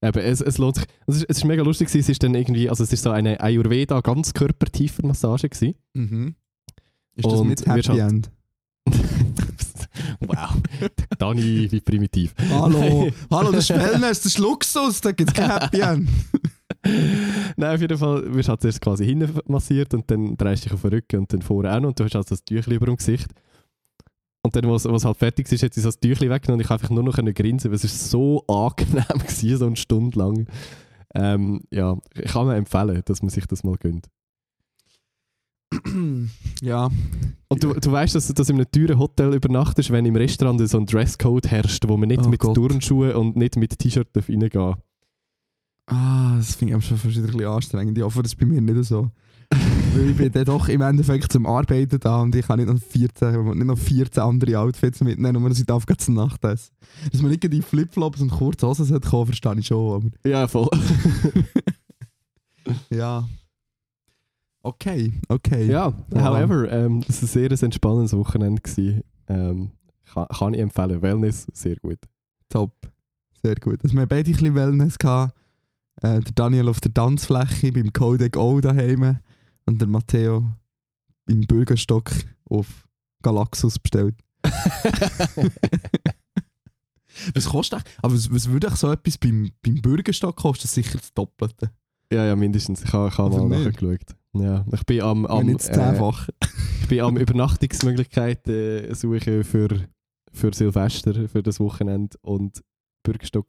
Eben, 0.02 0.20
es, 0.20 0.42
es 0.42 0.58
lohnt 0.58 0.76
sich. 0.76 0.86
Es 1.08 1.18
ist, 1.18 1.26
es 1.28 1.38
ist 1.38 1.44
mega 1.44 1.64
lustig. 1.64 1.94
Es 1.94 2.08
ist 2.08 2.24
dann 2.24 2.36
irgendwie, 2.36 2.70
also 2.70 2.84
es 2.84 2.94
ist 2.94 3.04
so 3.04 3.10
eine 3.10 3.40
Ayurveda 3.42 4.00
ganzkörpertiefer 4.00 5.06
Massage 5.06 5.50
gewesen. 5.50 5.76
Mhm. 5.94 6.36
Ist 7.16 7.26
das 7.26 7.40
Und 7.40 7.48
mit 7.48 7.66
wir 7.66 7.74
Happy 7.74 8.00
End? 8.00 8.32
wow. 10.20 10.56
Dani, 11.18 11.68
wie 11.72 11.82
primitiv. 11.82 12.34
Hallo, 12.50 13.10
hallo, 13.32 13.52
das 13.52 13.70
ist 13.70 13.78
Wellness, 13.78 14.22
das 14.22 14.26
ist 14.28 14.38
Luxus, 14.38 15.02
da 15.02 15.12
gibt 15.12 15.32
es 15.32 15.36
kein 15.36 15.50
Happy 15.50 15.80
End. 15.82 16.10
Nein, 17.58 17.76
auf 17.76 17.82
jeden 17.82 17.98
Fall 17.98 18.34
wirst 18.34 18.48
du 18.48 18.52
halt 18.52 18.62
zuerst 18.62 18.82
quasi 18.82 19.06
hinten 19.06 19.40
massiert 19.48 19.94
und 19.94 20.10
dann 20.12 20.36
drehst 20.38 20.64
du 20.64 20.70
dich 20.70 20.74
auf 20.74 20.82
den 20.82 20.92
Rücken 20.92 21.20
und 21.22 21.34
dann 21.34 21.42
vorne 21.42 21.74
auch 21.74 21.80
noch 21.80 21.90
und 21.90 22.00
du 22.00 22.04
hast 22.04 22.16
also 22.16 22.30
das 22.30 22.44
Tüchli 22.44 22.76
über 22.76 22.86
dem 22.88 22.98
Gesicht. 22.98 23.30
Und 24.44 24.56
dann, 24.56 24.66
als 24.66 24.86
es 24.86 25.06
halt 25.06 25.18
fertig 25.18 25.52
ist, 25.52 25.64
hat 25.64 25.74
sie 25.74 25.82
so 25.82 25.88
das 25.90 26.00
Tüchli 26.00 26.30
weggenommen 26.30 26.62
und 26.62 26.66
ich 26.66 26.72
einfach 26.72 26.90
nur 26.90 27.04
noch 27.04 27.16
grinsen, 27.16 27.70
weil 27.72 27.76
es 27.76 27.84
ist 27.84 28.10
so 28.10 28.46
angenehm 28.48 29.04
gewesen, 29.20 29.58
so 29.58 29.66
eine 29.66 29.76
Stunde 29.76 30.18
lang. 30.20 30.48
Ähm, 31.16 31.62
ja, 31.72 31.98
ich 32.14 32.32
kann 32.32 32.48
mir 32.48 32.56
empfehlen, 32.56 33.02
dass 33.06 33.22
man 33.22 33.30
sich 33.30 33.46
das 33.46 33.64
mal 33.64 33.76
gönnt. 33.78 34.08
ja, 36.62 36.90
Und 37.50 37.64
du, 37.64 37.74
du 37.74 37.92
weißt, 37.92 38.16
dass, 38.16 38.34
dass 38.34 38.50
in 38.50 38.56
einem 38.56 38.72
teuren 38.72 39.00
Hotel 39.00 39.34
übernachtest, 39.34 39.92
wenn 39.92 40.06
im 40.06 40.16
Restaurant 40.16 40.66
so 40.70 40.78
ein 40.78 40.86
Dresscode 40.86 41.48
herrscht, 41.48 41.84
wo 41.88 41.98
man 41.98 42.08
nicht 42.08 42.26
Oh 42.26 42.30
mit 42.30 42.40
Gott. 42.40 42.56
Turnschuhen 42.56 43.14
und 43.16 43.36
nicht 43.36 43.58
mit 43.58 43.78
T-Shirt 43.78 44.08
reingehen 44.16 44.50
darf. 44.50 44.78
Ah, 45.88 46.36
das 46.38 46.56
finde 46.56 46.72
ich 46.72 46.76
aber 46.76 46.84
schon 46.84 46.98
fast 46.98 47.16
wieder 47.16 47.28
ein 47.28 47.32
bisschen 47.32 47.48
anstrengend. 47.48 47.98
Ich 47.98 48.04
hoffe, 48.04 48.22
das 48.22 48.34
ist 48.34 48.40
bei 48.40 48.46
mir 48.46 48.62
nicht 48.62 48.88
so. 48.88 49.10
Weil 49.94 50.10
ich 50.10 50.18
bin 50.18 50.32
dann 50.32 50.46
doch 50.46 50.68
im 50.68 50.82
Endeffekt 50.82 51.32
zum 51.32 51.46
Arbeiten 51.46 52.00
da 52.00 52.22
und 52.22 52.36
ich 52.36 52.46
kann 52.46 52.60
nicht 52.60 52.72
noch 52.72 52.80
14, 52.80 53.46
nicht 53.56 53.66
noch 53.66 53.78
14 53.78 54.22
andere 54.22 54.60
Outfits 54.60 55.02
mitnehmen, 55.02 55.42
nur 55.42 55.50
dass 55.50 55.60
ich 55.60 55.66
darf 55.66 55.86
gleich 55.86 56.00
zum 56.00 56.16
Nachtessen. 56.16 56.76
Dass 57.12 57.22
man 57.22 57.32
nicht 57.32 57.46
in 57.46 57.62
Flipflops 57.62 58.22
und 58.22 58.30
kurze 58.30 58.68
Hosen 58.68 58.86
sollte 58.86 59.10
kommen, 59.10 59.28
verstehe 59.28 59.56
ich 59.58 59.68
schon, 59.68 60.12
Ja, 60.26 60.48
voll. 60.48 60.70
aber 60.72 61.44
ja. 62.96 63.28
Okay, 64.62 65.14
okay. 65.30 65.72
ja, 65.72 65.94
however, 66.14 66.70
ähm, 66.70 67.02
es 67.08 67.22
war 67.22 67.42
ein 67.42 67.56
sehr 67.56 67.64
entspannendes 67.64 68.12
Wochenende. 68.12 68.62
Gewesen. 68.62 69.02
Ähm, 69.30 69.72
kann, 70.14 70.28
kann 70.28 70.54
ich 70.54 70.60
empfehlen. 70.60 71.02
Wellness, 71.02 71.48
sehr 71.54 71.78
gut. 71.78 72.00
Top. 72.50 72.74
Sehr 73.42 73.56
gut. 73.56 73.80
Also 73.84 73.94
wir 73.94 74.02
haben 74.02 74.10
beide 74.10 74.30
ein 74.30 74.34
bisschen 74.34 74.56
Wellness 74.56 74.98
gehabt. 74.98 75.34
Äh, 76.02 76.20
der 76.20 76.34
Daniel 76.36 76.70
auf 76.70 76.80
der 76.80 76.94
Tanzfläche 76.94 77.72
beim 77.72 77.92
Codec 77.92 78.38
O 78.38 78.62
daheim 78.62 79.18
und 79.66 79.82
der 79.82 79.88
Matteo 79.88 80.46
im 81.28 81.42
Bürgerstock 81.42 82.12
auf 82.50 82.88
Galaxus 83.24 83.80
bestellt. 83.80 84.16
was 87.34 87.46
kostet 87.46 87.80
eigentlich? 87.80 87.98
Aber 88.02 88.14
was, 88.14 88.32
was 88.32 88.50
würde 88.50 88.68
eigentlich 88.68 88.80
so 88.80 88.92
etwas 88.92 89.18
beim, 89.18 89.52
beim 89.62 89.82
Bürgerstock 89.82 90.36
kosten? 90.36 90.64
Das 90.64 90.74
sicher 90.74 90.98
das 91.00 91.14
Doppelte. 91.14 91.72
Ja, 92.12 92.26
ja, 92.26 92.36
mindestens. 92.36 92.84
Ich 92.84 92.94
habe 92.94 93.10
ich 93.10 93.18
mal 93.18 93.50
nachgeschaut. 93.50 94.16
Ja, 94.34 94.66
ich 94.72 94.86
bin 94.86 95.02
am, 95.02 95.24
Wenn 95.24 95.32
am, 95.32 95.58
das 95.58 95.68
äh, 95.70 96.00
ich 96.82 96.88
bin 96.88 97.02
am 97.02 97.18
Übernachtungsmöglichkeiten 97.18 98.54
äh, 98.54 98.94
suchen 98.96 99.44
für, 99.44 99.88
für 100.32 100.54
Silvester, 100.54 101.28
für 101.28 101.42
das 101.44 101.60
Wochenende 101.60 102.18
und 102.22 102.64
Bürgerstock 103.04 103.48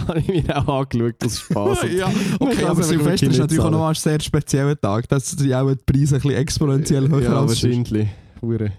habe 0.00 0.20
ich 0.20 0.28
mir 0.28 0.56
auch 0.56 0.80
angeschaut, 0.80 1.24
aus 1.24 1.38
Spaß. 1.38 1.78
ja, 1.96 2.10
okay, 2.40 2.64
aber 2.64 2.82
Silvester 2.82 3.28
ist 3.28 3.38
natürlich 3.38 3.62
auch 3.62 3.70
noch 3.70 3.86
ein 3.86 3.94
sehr 3.94 4.20
spezieller 4.20 4.80
Tag. 4.80 5.08
Da 5.08 5.20
sind 5.20 5.52
auch 5.52 5.70
die 5.70 5.76
Preise 5.76 6.16
ein 6.16 6.22
bisschen 6.22 6.36
exponentiell 6.38 7.08
höher 7.08 7.22
ja, 7.22 7.40
als 7.40 7.62
wahrscheinlich. 7.62 8.08
Hure. 8.40 8.72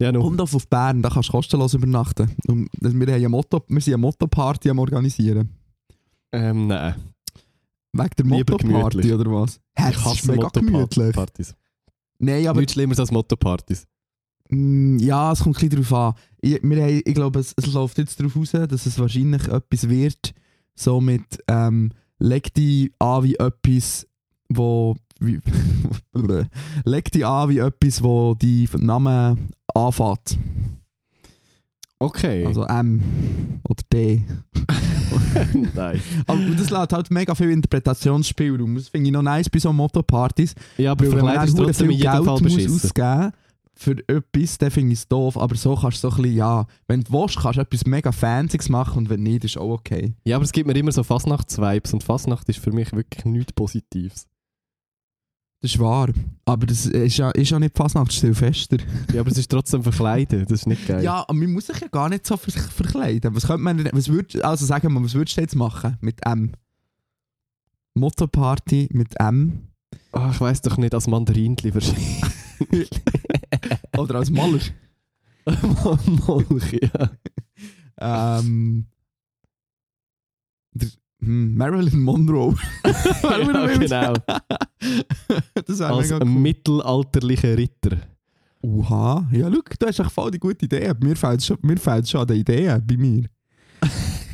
Ja, 0.00 0.12
no. 0.12 0.22
Und 0.24 0.40
auf 0.40 0.68
Bern, 0.68 1.02
da 1.02 1.10
kannst 1.10 1.28
du 1.28 1.32
kostenlos 1.32 1.74
übernachten. 1.74 2.30
Und 2.46 2.68
wir, 2.80 3.14
haben 3.14 3.30
Motto, 3.30 3.64
wir 3.66 3.80
sind 3.80 3.94
eine 3.94 4.00
Motto-Party 4.00 4.70
am 4.70 4.78
organisieren. 4.78 5.50
Ähm, 6.30 6.68
nein. 6.68 6.94
Wegen 7.92 8.10
der 8.16 8.26
Motto-Party 8.26 9.12
oder 9.12 9.32
was? 9.32 9.60
Hä, 9.76 9.90
Ich 9.90 9.96
das 9.96 10.04
hasse 10.04 10.30
mega 10.30 10.48
gemütlich. 10.48 11.06
Motto-Partys. 11.06 11.54
Nein, 12.18 12.46
aber 12.46 12.60
Nichts 12.60 12.74
Schlimmeres 12.74 13.00
als 13.00 13.10
Motto-Partys. 13.10 13.86
Mm, 14.48 14.98
ja, 14.98 15.32
es 15.32 15.40
kommt 15.40 15.56
ein 15.56 15.68
bisschen 15.68 15.88
darauf 15.88 16.16
an. 16.16 16.22
Ich, 16.40 16.60
wir 16.62 16.82
haben, 16.82 17.02
ich 17.04 17.14
glaube, 17.14 17.40
es, 17.40 17.54
es 17.56 17.72
läuft 17.72 17.98
jetzt 17.98 18.18
darauf 18.20 18.36
raus, 18.36 18.50
dass 18.52 18.86
es 18.86 18.98
wahrscheinlich 18.98 19.48
etwas 19.48 19.88
wird, 19.88 20.34
so 20.74 21.00
mit 21.00 21.42
ähm, 21.48 21.90
leg 22.18 22.52
dich 22.54 22.92
an 22.98 23.24
wie 23.24 23.36
etwas, 23.36 24.06
wo 24.48 24.96
wie, 25.20 25.40
leg 26.84 27.10
dich 27.10 27.26
an 27.26 27.48
wie 27.48 27.58
etwas, 27.58 28.02
wo 28.02 28.34
die 28.34 28.68
Name 28.76 29.36
anfängt. 29.74 30.38
Okay. 32.00 32.46
Also 32.46 32.64
M 32.64 33.02
oder 33.68 33.82
D. 33.92 34.22
Nein. 35.74 36.00
Aber 36.26 36.40
das 36.56 36.70
lässt 36.70 36.92
halt 36.92 37.10
mega 37.10 37.34
viel 37.34 37.50
Interpretationsspielraum. 37.50 38.76
Das 38.76 38.88
finde 38.88 39.08
ich 39.08 39.12
noch 39.12 39.22
nice 39.22 39.50
bei 39.50 39.58
so 39.58 39.72
Motopartys. 39.72 40.54
Ja, 40.76 40.92
aber 40.92 41.06
Weil 41.06 41.16
wenn 41.16 41.24
man 41.24 41.44
ist 41.44 41.56
trotzdem 41.56 41.88
viel 41.88 41.98
Geld 41.98 42.28
ausgeben 42.28 43.32
für 43.78 43.96
etwas, 44.08 44.58
dann 44.58 44.70
finde 44.70 44.92
ich 44.92 45.00
es 45.00 45.08
doof. 45.08 45.38
Aber 45.38 45.54
so 45.54 45.76
kannst 45.76 46.02
du 46.02 46.08
so 46.10 46.16
ein 46.16 46.22
bisschen, 46.22 46.36
ja, 46.36 46.66
wenn 46.88 47.02
du 47.02 47.12
willst, 47.12 47.38
kannst 47.38 47.58
du 47.58 47.62
etwas 47.62 47.86
mega 47.86 48.10
Fancyes 48.12 48.68
machen 48.68 48.98
und 48.98 49.10
wenn 49.10 49.22
nicht, 49.22 49.44
ist 49.44 49.56
auch 49.56 49.70
okay. 49.70 50.14
Ja, 50.24 50.36
aber 50.36 50.44
es 50.44 50.52
gibt 50.52 50.66
mir 50.66 50.76
immer 50.76 50.92
so 50.92 51.02
Fastnachts-Vibes 51.02 51.94
und 51.94 52.02
Fastnacht 52.02 52.48
ist 52.48 52.58
für 52.58 52.72
mich 52.72 52.92
wirklich 52.92 53.24
nichts 53.24 53.52
Positives. 53.52 54.26
Das 55.60 55.72
ist 55.72 55.80
wahr. 55.80 56.10
Aber 56.44 56.66
das 56.66 56.86
ist 56.86 57.16
ja, 57.16 57.30
ist 57.30 57.50
ja 57.50 57.58
nicht 57.58 57.76
Fasnacht, 57.76 58.12
Silvester. 58.12 58.78
Ja, 59.12 59.20
aber 59.20 59.30
es 59.30 59.38
ist 59.38 59.50
trotzdem 59.50 59.82
verkleiden, 59.82 60.44
das 60.44 60.60
ist 60.60 60.66
nicht 60.66 60.86
geil. 60.86 61.02
Ja, 61.02 61.22
aber 61.22 61.34
man 61.34 61.52
muss 61.52 61.66
sich 61.66 61.80
ja 61.80 61.88
gar 61.88 62.08
nicht 62.08 62.26
so 62.26 62.36
ver 62.36 62.52
verkleiden. 62.52 63.34
Was 63.34 63.46
könnte 63.46 63.62
man, 63.62 63.88
was 63.92 64.08
würd, 64.08 64.42
also 64.44 64.66
sagen 64.66 64.92
wir, 64.92 65.02
was 65.02 65.14
würdest 65.14 65.36
du 65.36 65.40
jetzt 65.40 65.56
machen 65.56 65.98
mit 66.00 66.24
M? 66.24 66.52
Motto-Party 67.94 68.90
mit 68.92 69.18
M 69.18 69.68
Ah, 70.12 70.30
ich 70.32 70.40
weiß 70.40 70.62
doch 70.62 70.76
nicht, 70.78 70.94
als 70.94 71.06
Mandarinli 71.06 71.74
wahrscheinlich. 71.74 72.22
oder 73.96 74.16
als 74.16 74.30
Maler? 74.30 74.60
Molch, 76.26 76.72
ja. 76.72 77.10
ähm, 78.40 78.86
der, 80.72 80.88
hm, 81.20 81.56
Marilyn 81.56 82.00
Monroe. 82.00 82.54
ja, 83.22 83.66
genau. 83.76 84.12
das 85.66 85.80
Als 85.80 86.12
cool. 86.12 86.24
mittelalterlicher 86.24 87.56
Ritter. 87.56 87.98
Oha. 88.60 89.28
Ja, 89.32 89.50
schau, 89.50 89.60
du 89.78 89.86
hast 89.86 89.98
echt 90.00 90.10
voll 90.10 90.30
die 90.30 90.38
gute 90.38 90.64
Idee. 90.64 90.92
Mir 91.00 91.16
fehlt 91.16 91.42
schon, 91.42 91.58
mir 91.62 91.76
fehlt 91.76 92.08
schon 92.08 92.20
an 92.22 92.26
den 92.26 92.40
Ideen 92.40 92.86
bei 92.86 92.96
mir. 92.96 93.24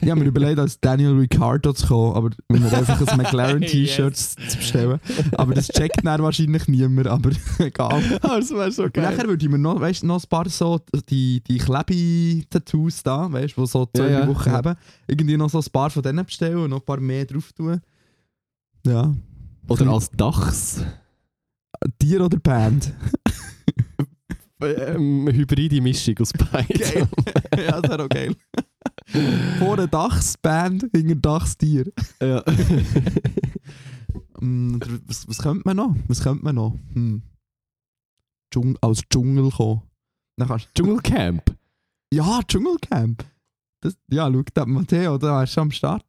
Ich 0.05 0.11
habe 0.11 0.21
mir 0.21 0.27
überlegt, 0.27 0.59
als 0.59 0.79
Daniel 0.81 1.13
Ricciardo 1.13 1.73
zu 1.73 1.87
kommen, 1.87 2.15
aber 2.15 2.31
um 2.49 2.57
einfach 2.63 3.01
ein 3.07 3.17
McLaren-T-Shirt 3.17 4.17
zu 4.17 4.57
bestellen. 4.59 5.01
Aber 5.33 5.55
das 5.55 5.69
checkt 5.69 6.05
dann 6.05 6.23
wahrscheinlich 6.23 6.69
niemand, 6.69 7.07
aber 7.07 7.31
egal. 7.59 8.03
Das 8.23 8.51
wäre 8.51 8.71
so 8.71 8.85
Und 8.85 8.97
nachher 8.97 9.27
würde 9.27 9.45
ich 9.45 9.51
mir 9.51 9.59
noch, 9.59 9.81
weißt, 9.81 10.05
noch 10.05 10.23
ein 10.23 10.29
paar 10.29 10.49
so 10.51 10.81
die, 11.09 11.43
die 11.43 11.59
Klebe-Tattoos 11.59 13.03
da, 13.03 13.33
weißt, 13.33 13.57
die 13.57 13.67
so 13.67 13.87
zwei 13.95 14.11
Ja, 14.11 14.21
ja, 14.21 14.29
Wochen 14.29 14.49
ja. 14.49 14.57
haben, 14.57 14.77
irgendwie 15.07 15.37
noch 15.37 15.49
so 15.49 15.59
ein 15.59 15.65
paar 15.73 15.89
von 15.91 16.03
denen 16.03 16.25
bestellen 16.25 16.59
und 16.59 16.71
noch 16.71 16.81
ein 16.81 16.85
paar 16.85 17.01
mehr 17.01 17.25
drauf 17.25 17.53
tun. 17.53 17.81
Ja. 18.87 19.15
Oder 19.69 19.87
als 19.89 20.11
Dachs. 20.11 20.85
Tier 21.99 22.21
oder 22.21 22.39
Band? 22.39 22.93
Ähm, 24.61 25.29
hybride 25.31 25.81
Mischung 25.81 26.15
aus 26.21 26.33
beiden. 26.33 26.79
Geil. 26.79 27.09
ja, 27.67 27.81
das 27.81 27.91
wäre 27.91 28.05
auch 28.05 28.09
geil. 28.09 28.35
Vorne 29.59 29.89
Dachsband, 29.89 30.87
hinter 30.95 31.15
Dachstier. 31.17 31.93
ja. 32.21 32.43
Mm, 34.41 34.79
was, 35.07 35.27
was 35.27 35.39
könnte 35.39 35.63
man 35.65 35.77
noch? 35.77 35.95
Was 36.09 36.23
könnte 36.23 36.45
man 36.45 36.57
noch? 36.57 36.77
Hm. 36.93 37.23
Dschung 38.53 38.77
aus 38.81 39.01
Dschungel 39.09 39.51
kommen. 39.51 39.83
Dann 40.37 40.49
kannst 40.49 40.69
Dschungelcamp. 40.75 41.57
Ja, 42.13 42.41
Dschungelcamp. 42.47 43.25
Das, 43.81 43.97
ja, 44.11 44.31
schau, 44.31 44.43
der 44.55 44.67
Matteo, 44.67 45.19
da 45.19 45.43
ist 45.43 45.53
schon 45.53 45.63
am 45.63 45.71
Start. 45.71 46.05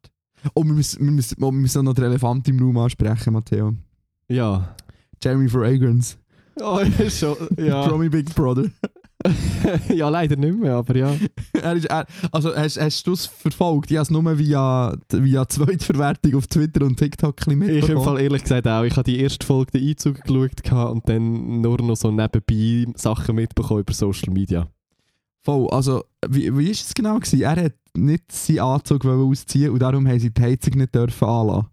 Oh, 0.54 0.64
wir 0.64 0.72
müssen, 0.72 1.04
wir, 1.04 1.12
müssen, 1.12 1.42
oh, 1.42 1.50
wir 1.50 1.58
müssen 1.58 1.84
noch 1.84 1.94
den 1.94 2.04
Elefant 2.04 2.46
im 2.48 2.58
Raum 2.60 2.78
ansprechen, 2.78 3.32
Matteo. 3.32 3.74
Ja. 4.28 4.76
Jeremy 5.22 5.48
Fragrance. 5.48 6.16
Oh, 6.60 6.80
ja, 6.80 7.10
schon. 7.10 7.36
Ja. 7.56 7.88
Promi 7.88 8.08
Big 8.08 8.34
Brother. 8.34 8.70
ja, 9.94 10.08
leider 10.08 10.36
nicht 10.36 10.58
mehr, 10.58 10.74
aber 10.74 10.96
ja. 10.96 11.14
er 11.52 11.74
ist, 11.74 11.86
er, 11.86 12.06
also 12.32 12.54
hast, 12.54 12.80
hast 12.80 13.06
du 13.06 13.12
es 13.12 13.26
verfolgt? 13.26 13.90
Ich 13.90 13.96
habe 13.96 14.02
es 14.02 14.10
nur 14.10 14.38
via, 14.38 14.96
via 15.10 15.48
Zweitverwertung 15.48 16.34
auf 16.34 16.46
Twitter 16.46 16.84
und 16.84 16.96
TikTok 16.96 17.34
ein 17.46 17.58
bisschen 17.58 17.62
Ich 17.62 17.68
im 17.68 17.74
mitbekommen. 17.74 18.04
Fall 18.04 18.20
ehrlich 18.20 18.42
gesagt 18.42 18.66
auch. 18.68 18.82
Ich 18.82 18.96
habe 18.96 19.04
die 19.04 19.20
erste 19.20 19.46
Folge 19.46 19.72
den 19.72 19.88
Einzug 19.88 20.22
geschaut 20.22 20.90
und 20.90 21.08
dann 21.08 21.60
nur 21.60 21.80
noch 21.82 21.96
so 21.96 22.10
nebenbei 22.10 22.92
Sachen 22.96 23.36
mitbekommen 23.36 23.80
über 23.80 23.92
Social 23.92 24.32
Media. 24.32 24.68
Voll, 25.42 25.68
also 25.70 26.04
wie, 26.28 26.56
wie 26.56 26.70
ist 26.70 26.86
es 26.86 26.94
genau 26.94 27.16
gewesen? 27.16 27.40
Er 27.40 27.56
hat 27.56 27.74
nicht 27.96 28.32
seinen 28.32 28.60
Anzug 28.60 29.04
ausziehen 29.04 29.70
und 29.70 29.80
darum 29.80 30.06
haben 30.06 30.18
sie 30.18 30.32
die 30.32 30.42
Heizung 30.42 30.74
nicht 30.78 30.94
dürfen 30.94 31.28
anlassen. 31.28 31.68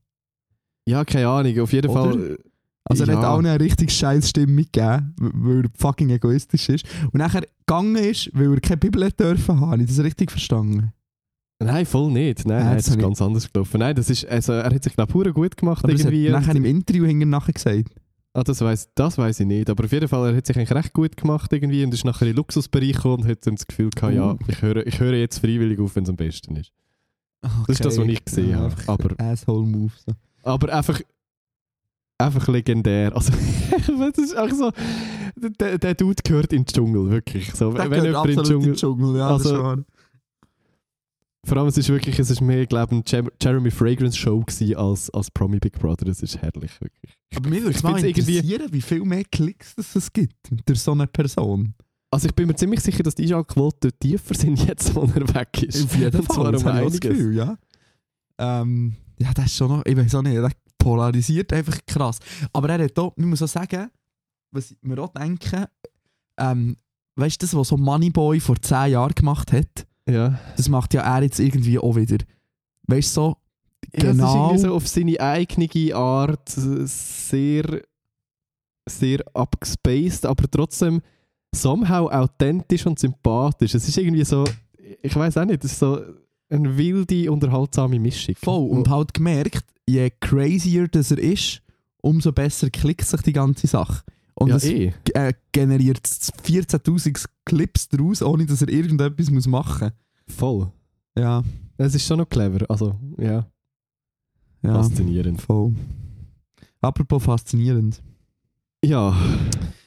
Ja, 0.85 1.05
keine 1.05 1.27
Ahnung. 1.27 1.59
Auf 1.59 1.73
jeden 1.73 1.89
Oder? 1.89 2.11
Fall. 2.11 2.37
Also 2.85 3.05
er 3.05 3.15
hat 3.15 3.23
Ja. 3.23 3.33
allen 3.33 3.45
eine 3.45 3.59
richtig 3.63 3.91
scheiß 3.91 4.29
Stimme 4.29 4.63
gegeben, 4.63 5.15
w- 5.19 5.29
weil 5.33 5.61
er 5.65 5.69
fucking 5.77 6.09
egoistisch 6.09 6.67
ist. 6.69 6.85
Und 7.05 7.15
nachher 7.15 7.43
gegangen 7.65 7.95
ist, 7.95 8.29
weil 8.33 8.53
er 8.53 8.59
keine 8.59 8.77
Bibel 8.77 9.05
hat 9.05 9.19
dürfen 9.19 9.59
haben. 9.59 9.71
Habe 9.71 9.81
ich 9.83 9.87
das 9.89 10.03
richtig 10.03 10.31
verstanden? 10.31 10.91
Nein, 11.59 11.85
voll 11.85 12.11
nicht. 12.11 12.45
Nein, 12.45 12.57
Ja, 12.59 12.63
nein 12.65 12.75
das 12.75 12.87
ist 12.87 12.91
habe 12.91 13.01
ich- 13.01 13.07
ganz 13.07 13.21
anders 13.21 13.51
gelaufen. 13.53 13.79
Nein, 13.79 13.95
das 13.95 14.09
ist, 14.09 14.25
also, 14.27 14.51
er 14.53 14.65
hat 14.73 14.83
sich, 14.83 14.93
glaube 14.95 15.27
ich, 15.29 15.33
gut 15.33 15.55
gemacht 15.55 15.83
Aber 15.83 15.93
das 15.93 16.03
hat 16.03 16.11
irgendwie. 16.11 16.29
nachher 16.29 16.55
im 16.55 16.65
Interview 16.65 17.05
hinten 17.05 17.29
nachher 17.29 17.53
gesagt. 17.53 17.89
Ah, 18.33 18.43
das 18.43 18.59
weiß 18.59 18.89
das 18.95 19.17
weiss 19.19 19.39
ich 19.39 19.45
nicht. 19.45 19.69
Aber 19.69 19.85
auf 19.85 19.91
jeden 19.91 20.07
Fall, 20.07 20.31
er 20.31 20.35
hat 20.35 20.45
sich 20.47 20.57
eigentlich 20.57 20.71
recht 20.73 20.91
gut 20.91 21.15
gemacht 21.15 21.53
irgendwie 21.53 21.85
und 21.85 21.93
ist 21.93 22.03
nachher 22.03 22.23
in 22.25 22.31
den 22.33 22.37
Luxusbereich 22.37 22.93
gekommen 22.93 23.23
und 23.23 23.29
hat 23.29 23.45
dann 23.45 23.55
das 23.55 23.65
Gefühl 23.67 23.91
gehabt, 23.91 24.13
ja, 24.15 24.31
Uh. 24.31 24.37
ich 24.47 24.61
höre, 24.61 24.85
ich 24.87 24.99
höre 24.99 25.13
jetzt 25.13 25.37
freiwillig 25.39 25.79
auf, 25.79 25.95
wenn 25.95 26.03
es 26.03 26.09
am 26.09 26.15
besten 26.17 26.55
ist. 26.57 26.71
Das 27.41 27.51
ist 27.69 27.85
das, 27.85 27.97
was 27.97 28.07
ich 28.07 28.25
gesehen 28.25 28.55
habe. 28.55 28.65
einfach 28.65 28.87
Aber- 28.87 29.19
Asshole-Move. 29.23 29.91
So. 30.05 30.13
Aber 30.43 30.73
einfach, 30.73 30.99
einfach 32.25 32.47
legendär. 32.47 33.15
Also, 33.15 33.31
das 33.77 34.17
ist 34.17 34.37
auch 34.37 34.49
so, 34.49 34.71
der, 35.35 35.77
der 35.77 35.93
Dude 35.95 36.21
gehört 36.23 36.53
in 36.53 36.63
den 36.63 36.65
Dschungel, 36.65 37.09
wirklich. 37.09 37.53
So, 37.53 37.71
Der 37.73 37.89
wenn 37.89 38.03
jemand 38.05 38.29
in 38.29 38.35
den 38.35 38.43
Dschungel, 38.45 38.61
in 38.67 38.73
den 38.73 38.75
Dschungel, 38.75 39.17
ja, 39.17 39.27
Also- 39.29 39.77
vor 41.45 41.57
allem, 41.57 41.67
es 41.67 41.77
ist 41.77 41.89
wirklich, 41.89 42.17
es 42.19 42.29
ist 42.29 42.39
mehr, 42.39 42.65
glaube 42.65 42.95
ich, 42.95 43.13
eine 43.13 43.23
Jer- 43.27 43.31
Jeremy 43.41 43.69
Fragrance 43.69 44.17
Show 44.17 44.39
gewesen 44.39 44.77
als, 44.77 45.09
als 45.09 45.29
Promi 45.29 45.59
Big 45.59 45.73
Brother. 45.77 46.05
Das 46.05 46.21
ist 46.23 46.37
herrlich, 46.37 46.79
wirklich. 46.79 47.17
Aber 47.35 47.49
mir 47.49 47.61
würde 47.61 47.75
es 47.75 47.83
mal 47.83 48.01
interessieren, 48.01 48.67
wie 48.71 48.81
viel 48.81 49.03
mehr 49.03 49.25
Klicks 49.25 49.75
das 49.75 49.93
es 49.95 50.13
gibt 50.13 50.35
durch 50.65 50.79
so 50.79 50.93
eine 50.93 51.05
Person. 51.05 51.73
Also 52.11 52.27
ich 52.27 52.35
bin 52.35 52.47
mir 52.47 52.55
ziemlich 52.55 52.79
sicher, 52.79 53.03
dass 53.03 53.15
die 53.15 53.23
Einschaltquoten 53.23 53.91
tiefer 53.99 54.35
sind 54.35 54.65
jetzt, 54.67 54.95
wo 54.95 55.01
er 55.01 55.35
weg 55.35 55.63
ist. 55.63 55.83
Auf 55.83 55.95
jeden 55.97 56.23
Fall, 56.23 56.51
das 56.53 56.63
das. 56.63 56.99
Gefühl, 57.01 57.35
ja. 57.35 57.57
Ähm, 58.37 58.95
ja, 59.19 59.33
das 59.33 59.45
ist 59.47 59.55
schon 59.57 59.67
noch, 59.69 59.85
ich 59.85 59.97
weiß 59.97 60.15
auch 60.15 60.21
nicht, 60.21 60.37
polarisiert 60.83 61.53
einfach 61.53 61.77
krass. 61.87 62.19
Aber 62.51 62.69
er 62.69 62.83
hat 62.85 62.97
auch, 62.99 63.13
ich 63.15 63.25
muss 63.25 63.41
auch 63.41 63.47
sagen, 63.47 63.89
was 64.51 64.75
mir 64.81 64.99
auch 65.01 65.13
denke, 65.13 65.67
ähm, 66.37 66.75
weißt 67.15 67.41
du, 67.41 67.45
das, 67.45 67.55
was 67.55 67.67
so 67.69 67.77
Moneyboy 67.77 68.39
vor 68.39 68.55
10 68.61 68.91
Jahren 68.91 69.13
gemacht 69.15 69.51
hat, 69.53 69.87
Ja. 70.07 70.39
das 70.57 70.67
macht 70.69 70.93
ja 70.93 71.01
er 71.01 71.23
jetzt 71.23 71.39
irgendwie 71.39 71.79
auch 71.79 71.95
wieder. 71.95 72.17
Weißt 72.87 73.15
du, 73.17 73.21
so, 73.21 73.37
Ja, 73.93 74.09
es 74.09 74.15
ist 74.15 74.17
Genau. 74.17 74.57
so 74.57 74.73
auf 74.75 74.87
seine 74.87 75.19
eigene 75.19 75.93
Art 75.95 76.49
sehr, 76.49 77.81
sehr 78.89 79.19
abgespaced, 79.33 80.25
aber 80.25 80.49
trotzdem 80.49 81.01
somehow 81.55 82.09
authentisch 82.09 82.85
und 82.85 82.97
sympathisch. 82.99 83.73
Es 83.75 83.87
ist 83.87 83.97
irgendwie 83.97 84.23
so, 84.25 84.43
ich 85.01 85.15
weiß 85.15 85.37
auch 85.37 85.45
nicht, 85.45 85.63
es 85.63 85.73
ist 85.73 85.79
so 85.79 86.01
eine 86.53 86.77
wilde, 86.77 87.31
unterhaltsame 87.31 87.99
Mischung. 87.99 88.35
voll. 88.35 88.69
Und 88.69 88.89
halt 88.89 89.13
gemerkt, 89.13 89.65
je 89.87 90.09
crazier 90.19 90.87
das 90.87 91.11
er 91.11 91.17
ist, 91.19 91.61
umso 92.01 92.31
besser 92.31 92.69
klickt 92.69 93.05
sich 93.05 93.21
die 93.21 93.33
ganze 93.33 93.67
Sache. 93.67 94.03
Und 94.35 94.49
ja, 94.49 94.55
es 94.55 94.65
eh. 94.65 94.93
äh, 95.13 95.33
generiert 95.51 96.05
14'000 96.05 97.25
Clips 97.45 97.89
daraus, 97.89 98.21
ohne 98.21 98.45
dass 98.45 98.61
er 98.61 98.69
irgendetwas 98.69 99.29
muss 99.29 99.47
machen 99.47 99.91
Voll. 100.27 100.59
muss. 100.59 100.71
Ja, 101.15 101.43
Es 101.77 101.93
ist 101.93 102.07
schon 102.07 102.17
noch 102.17 102.29
clever. 102.29 102.65
Also, 102.69 102.95
ja, 103.17 103.45
ja. 104.63 104.73
faszinierend. 104.73 105.41
Voll. 105.41 105.73
Apropos 106.81 107.23
faszinierend. 107.23 108.01
Ja, 108.83 109.15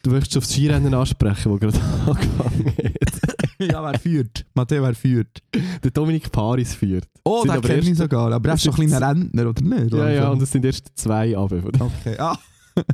du 0.07 0.13
möchtest 0.13 0.37
aufs 0.37 0.53
Skirennen 0.53 0.95
ansprechen, 0.95 1.59
das 1.59 1.61
gerade 1.61 1.81
angefangen 2.07 2.67
hat. 2.67 3.59
ja, 3.73 3.83
wer 3.83 3.99
führt? 3.99 4.47
Matteo, 4.55 4.83
wer 4.83 4.95
führt? 4.95 5.43
Der 5.83 5.91
Dominik 5.91 6.31
Paris 6.31 6.75
führt. 6.75 7.09
Oh, 7.25 7.45
den 7.45 7.61
kenne 7.61 7.91
ich 7.91 7.97
sogar. 7.97 8.33
Aber 8.33 8.49
er 8.49 8.55
ist 8.55 8.67
doch 8.67 8.79
ein 8.79 8.87
kleiner 8.87 9.09
Rentner, 9.09 9.49
oder 9.49 9.63
nicht? 9.63 9.93
Ja, 9.93 10.09
ja, 10.09 10.29
und 10.29 10.41
es 10.41 10.53
sind 10.53 10.65
erst 10.65 10.93
zwei 10.95 11.37
Abe. 11.37 11.63
Okay, 11.79 12.17
ah. 12.19 12.39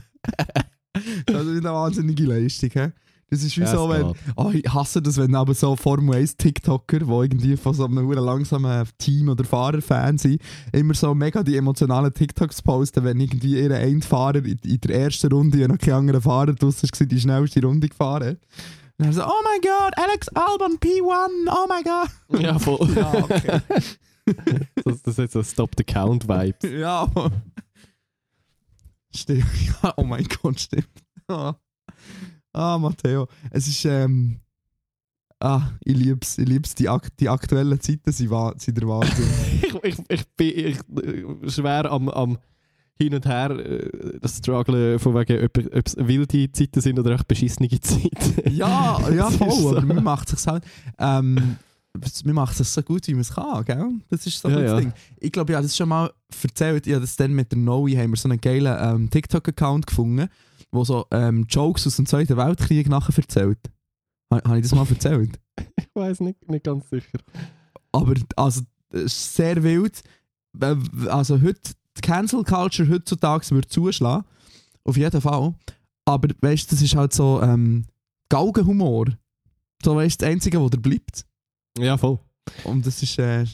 das 1.27 1.47
ist 1.47 1.59
eine 1.59 1.73
wahnsinnige 1.73 2.25
Leistung, 2.25 2.71
hä? 2.73 2.93
Das 3.33 3.43
ist 3.43 3.57
wie 3.57 3.65
so, 3.65 3.91
es 3.91 3.99
wenn... 3.99 4.15
Oh, 4.37 4.51
ich 4.53 4.71
hasse 4.71 5.01
das, 5.01 5.17
wenn 5.17 5.35
aber 5.35 5.55
so 5.55 5.75
Formel 5.75 6.17
1 6.17 6.37
TikToker, 6.37 6.99
die 6.99 7.11
irgendwie 7.11 7.57
von 7.57 7.73
so 7.73 7.87
einem 7.87 8.13
langsamen 8.13 8.87
Team- 8.99 9.31
oder 9.31 9.43
Fahrerfan 9.43 10.19
sind, 10.19 10.43
immer 10.71 10.93
so 10.93 11.15
mega 11.15 11.43
die 11.43 11.57
emotionalen 11.57 12.13
TikToks 12.13 12.61
posten, 12.61 13.05
wenn 13.05 13.19
irgendwie 13.19 13.59
ihr 13.59 13.71
Endfahrer 13.71 14.45
in, 14.45 14.59
in 14.63 14.81
der 14.83 15.05
ersten 15.05 15.33
Runde, 15.33 15.57
ja 15.57 15.67
noch 15.67 15.79
kein 15.79 15.95
anderer 15.95 16.21
Fahrer 16.21 16.53
draussen 16.53 16.91
war, 16.93 17.07
die 17.07 17.19
schnellste 17.19 17.63
Runde 17.63 17.89
gefahren. 17.89 18.37
Und 18.99 19.07
dann 19.07 19.13
so, 19.15 19.25
oh 19.25 19.43
mein 19.45 19.63
Gott, 19.63 19.95
Alex 19.97 20.29
Albon 20.29 20.77
P1, 20.79 21.49
oh 21.51 21.67
mein 21.67 21.85
Gott. 21.85 22.43
Ja, 22.43 22.59
voll. 22.59 22.87
Ja, 22.95 23.15
okay. 23.15 23.61
das, 24.85 25.03
das 25.05 25.19
ist 25.19 25.33
so 25.33 25.43
Stop 25.43 25.71
the 25.79 25.85
Count 25.85 26.29
Vibe. 26.29 26.69
ja. 26.79 27.11
Stimmt, 29.17 29.47
ja, 29.83 29.95
oh 29.97 30.05
mein 30.05 30.27
Gott, 30.43 30.61
stimmt. 30.61 30.91
Ah 32.53 32.79
Matteo, 32.79 33.29
es 33.51 33.69
ist, 33.69 33.85
ähm... 33.85 34.41
ah, 35.41 35.71
ich 35.85 35.97
lieb's, 35.97 36.39
ich 36.39 36.49
lieb's. 36.49 36.75
Die, 36.75 36.89
ak 36.89 37.09
die 37.19 37.29
aktuellen 37.29 37.81
Zeiten 37.81 38.13
sind, 38.13 38.31
sind 38.61 38.79
der 38.79 38.89
Wahnsinn. 38.89 39.27
ich, 39.63 39.75
ich, 39.85 39.99
ich 40.09 40.29
bin 40.37 40.53
ich, 40.57 41.55
schwer 41.55 41.91
am, 41.91 42.09
am 42.09 42.39
Hin 42.99 43.15
und 43.15 43.27
Her 43.27 43.51
äh, 43.51 44.19
das 44.21 44.39
Struggle 44.39 44.99
von 44.99 45.15
wegen, 45.15 45.45
ob, 45.45 45.59
ob 45.59 45.87
es 45.87 45.97
wilde 45.97 46.53
Zeiten 46.53 46.81
sind 46.81 46.99
oder 46.99 47.13
echt 47.13 47.27
beschissene 47.27 47.69
Zeiten. 47.69 48.51
ja, 48.51 49.01
ja, 49.11 49.31
voll, 49.31 49.51
so. 49.51 49.77
aber 49.77 49.83
man 49.83 50.05
macht 50.05 50.33
es 50.33 50.47
halt. 50.47 50.65
Ähm, 50.99 51.57
man 52.25 52.35
macht 52.35 52.59
es 52.59 52.73
so 52.73 52.83
gut, 52.83 53.07
wie 53.07 53.13
man 53.13 53.21
es 53.21 53.35
kann, 53.35 53.65
gell? 53.65 53.87
Das 54.09 54.27
ist 54.27 54.41
so 54.41 54.49
Ja, 54.49 54.59
ein 54.59 54.65
ja. 54.65 54.81
Ding. 54.81 54.93
Ich 55.19 55.33
glaube, 55.33 55.53
ich 55.53 55.57
habe 55.57 55.67
das 55.67 55.77
schon 55.77 55.89
mal 55.89 56.11
erzählt. 56.43 56.87
Ich 56.87 56.93
habe 56.95 57.03
das 57.03 57.17
dann 57.17 57.33
mit 57.33 57.53
der 57.53 57.59
Noe 57.59 57.91
haben 57.99 58.11
wir 58.11 58.17
so 58.17 58.29
einen 58.29 58.41
geilen 58.41 58.77
ähm, 58.81 59.11
TikTok-Account 59.11 59.87
gefunden, 59.87 60.29
wo 60.73 60.85
so 60.85 61.07
ähm, 61.11 61.47
Jokes 61.49 61.87
aus 61.87 61.97
dem 61.97 62.07
Zweiten 62.07 62.37
Weltkrieg 62.37 62.89
nachher 62.89 63.17
erzählt. 63.17 63.59
Ha- 64.33 64.43
Habe 64.45 64.57
ich 64.59 64.63
das 64.63 64.75
mal 64.75 64.87
erzählt? 64.89 65.39
ich 65.77 65.89
weiß 65.95 66.21
nicht, 66.21 66.49
nicht 66.51 66.65
ganz 66.65 66.89
sicher. 66.91 67.19
Aber 67.93 68.15
also, 68.37 68.63
es 68.91 69.03
ist 69.05 69.35
sehr 69.37 69.63
wild. 69.63 70.03
Also 71.09 71.41
heute, 71.41 71.61
die 71.97 72.01
Cancel 72.01 72.43
Culture 72.45 72.89
heutzutage 72.89 73.51
wird 73.51 73.71
zuschlagen. 73.71 74.25
Auf 74.85 74.97
jeden 74.97 75.21
Fall. 75.21 75.55
Aber 76.05 76.29
weißt 76.41 76.71
du, 76.71 76.75
das 76.75 76.83
ist 76.83 76.97
halt 76.97 77.13
so 77.13 77.41
ähm, 77.43 77.85
Galgenhumor. 78.29 79.07
So 79.85 79.95
weißt 79.97 80.21
du, 80.21 80.25
das 80.25 80.33
Einzige, 80.33 80.61
was 80.63 80.71
da 80.71 80.79
bleibt. 80.79 81.25
Ja, 81.79 81.97
voll. 81.99 82.19
Und 82.65 82.87
das 82.87 83.03
ist, 83.03 83.19
äh, 83.19 83.45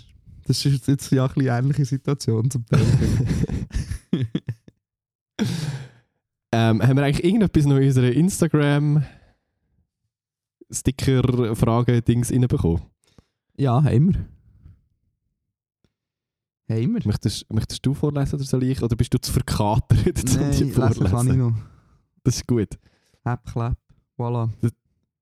das 0.47 0.65
ist 0.65 0.87
jetzt 0.87 1.11
ja 1.11 1.27
ein 1.27 1.35
bisschen 1.35 1.49
ähnliche 1.53 1.85
Situation 1.85 2.51
zum 2.51 2.65
Teil. 2.67 2.87
Ähm, 6.53 6.83
haben 6.83 6.97
wir 6.97 7.05
eigentlich 7.05 7.25
irgendetwas 7.25 7.67
noch 7.67 7.77
in 7.77 7.85
unsere 7.85 8.11
Instagram 8.11 9.05
Sticker-Fragen-Dings 10.71 12.33
reinbekommen? 12.33 12.83
ja, 13.57 13.83
haben 13.83 14.15
wir. 14.15 14.27
Haben 16.71 16.95
wir. 16.95 17.01
Möchtest, 17.07 17.51
möchtest 17.53 17.85
du 17.87 17.95
vorlesen 17.95 18.35
oder 18.37 18.45
soll 18.45 18.63
ich? 18.65 18.83
Oder 18.83 18.95
bist 18.95 19.13
du 19.15 19.19
zu 19.21 19.33
verkatert, 19.33 19.91
um 19.99 20.05
die 20.05 20.65
lesen 20.65 20.73
kann 20.75 20.93
ich 20.93 20.99
vorlesen? 21.09 21.39
noch. 21.39 21.53
Das 22.25 22.37
ist 22.37 22.47
gut. 22.47 22.69
Hab, 23.25 23.45
klapp. 23.47 23.79
Voilà. 24.19 24.51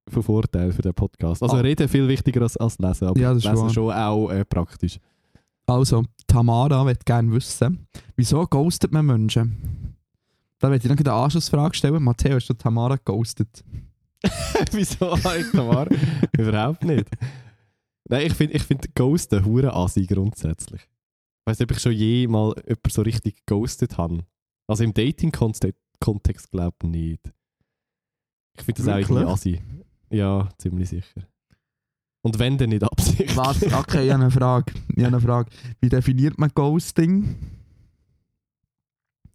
Von 0.09 0.23
Vorteil 0.23 0.73
für 0.73 0.83
den 0.83 0.95
Podcast. 0.95 1.43
Also 1.43 1.57
Ah. 1.57 1.61
reden 1.61 1.89
viel 1.89 2.07
wichtiger 2.09 2.43
als, 2.43 2.57
als 2.57 2.79
lesen, 2.79 3.07
aber 3.09 3.21
Ja, 3.21 3.29
das 3.35 3.45
ist 3.45 3.51
lesen 3.51 3.63
wahr. 3.63 3.71
schon 3.71 3.93
auch 3.93 4.31
äh, 4.31 4.45
praktisch. 4.45 4.99
Also, 5.67 6.05
Tamara 6.27 6.85
möchte 6.85 7.05
gerne 7.05 7.31
wissen, 7.33 7.87
wieso 8.17 8.45
ghostet 8.47 8.93
man 8.93 9.07
Menschen? 9.07 9.86
Da 10.59 10.69
möchte 10.69 10.89
ich 10.89 10.95
noch 10.95 10.99
eine 10.99 11.13
Anschlussfrage 11.13 11.77
stellen. 11.77 12.03
Matteo, 12.03 12.37
hast 12.37 12.49
du 12.49 12.55
Tamara 12.55 12.97
geghostet? 12.97 13.63
Wieso 14.73 15.13
eigentlich 15.13 15.51
Tamar? 15.53 15.89
Überhaupt 16.37 16.85
nicht. 16.85 17.09
Nein, 18.09 18.27
ich 18.27 18.35
finde 18.35 18.55
ich 18.55 18.63
find 18.63 18.95
Ghosten 18.95 19.45
hure 19.45 19.75
assi 19.75 20.07
grundsätzlich. 20.07 20.81
Ich 20.83 21.51
weiß 21.51 21.59
nicht, 21.59 21.71
ob 21.71 21.77
ich 21.77 21.83
schon 21.83 21.93
jemals 21.93 22.55
jemanden 22.67 22.91
so 22.91 23.03
richtig 23.03 23.45
ghostet 23.47 23.99
habe. 23.99 24.25
Also 24.69 24.85
im 24.85 24.95
Dating-Kontext 24.95 26.51
glaube 26.51 26.77
ich 26.83 26.89
nicht. 26.89 27.33
Ich 28.59 28.65
finde 28.65 28.83
das 28.83 28.89
auch 28.89 28.97
irgendwie 28.99 29.15
Wirklich? 29.15 29.33
assi. 29.33 29.63
Ja, 30.11 30.49
ziemlich 30.59 30.89
sicher. 30.89 31.23
Und 32.23 32.39
wenn, 32.39 32.59
dann 32.59 32.71
nicht 32.71 32.83
absichtlich. 32.91 33.37
Was? 33.37 33.63
Okay, 33.63 34.07
ich 34.07 34.13
habe 34.13 34.23
eine 34.23 34.31
Frage. 34.31 34.73
Ich 34.97 35.05
habe 35.05 35.17
eine 35.17 35.21
Frage. 35.21 35.51
Wie 35.81 35.89
definiert 35.89 36.39
man 36.39 36.51
Ghosting? 36.55 37.37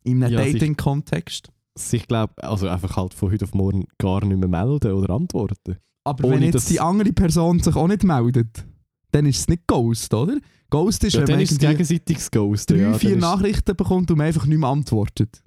In 0.04 0.24
einem 0.24 0.34
Ja, 0.34 0.44
sich- 0.44 0.54
Dating-Kontext? 0.54 1.50
sich 1.78 2.06
glaube 2.08 2.34
also 2.44 2.68
einfach 2.68 2.98
halt 2.98 3.14
von 3.14 3.32
heute 3.32 3.46
auf 3.46 3.54
morgen 3.54 3.86
gar 3.98 4.26
nicht 4.26 4.38
mehr 4.38 4.50
melden 4.50 4.92
oder 4.92 5.14
antworten. 5.14 5.78
Aber 6.04 6.26
Ohne 6.26 6.36
wenn 6.42 6.44
jetzt 6.52 6.70
die 6.70 6.80
andere 6.80 7.14
Person 7.14 7.60
sich 7.60 7.76
auch 7.76 7.88
nicht 7.88 8.04
meldet, 8.04 8.66
dann 9.12 9.26
ist 9.26 9.40
es 9.40 9.48
nicht 9.48 9.68
Ghost, 9.68 10.14
oder? 10.14 10.38
Ghost 10.70 11.04
ist, 11.04 11.14
Ja, 11.14 11.22
wenn 11.28 11.36
man 11.36 11.42
ist 11.44 11.60
gegenseitiges 11.60 12.32
Ghosten. 12.32 12.74
drei, 12.78 12.84
ja, 12.84 12.94
vier 12.98 13.18
Nachrichten 13.18 13.76
bekommt 13.76 14.10
und 14.12 14.18
man 14.18 14.28
einfach 14.28 14.46
nicht 14.46 14.58
mehr 14.58 14.70
antwortet. 14.70 15.44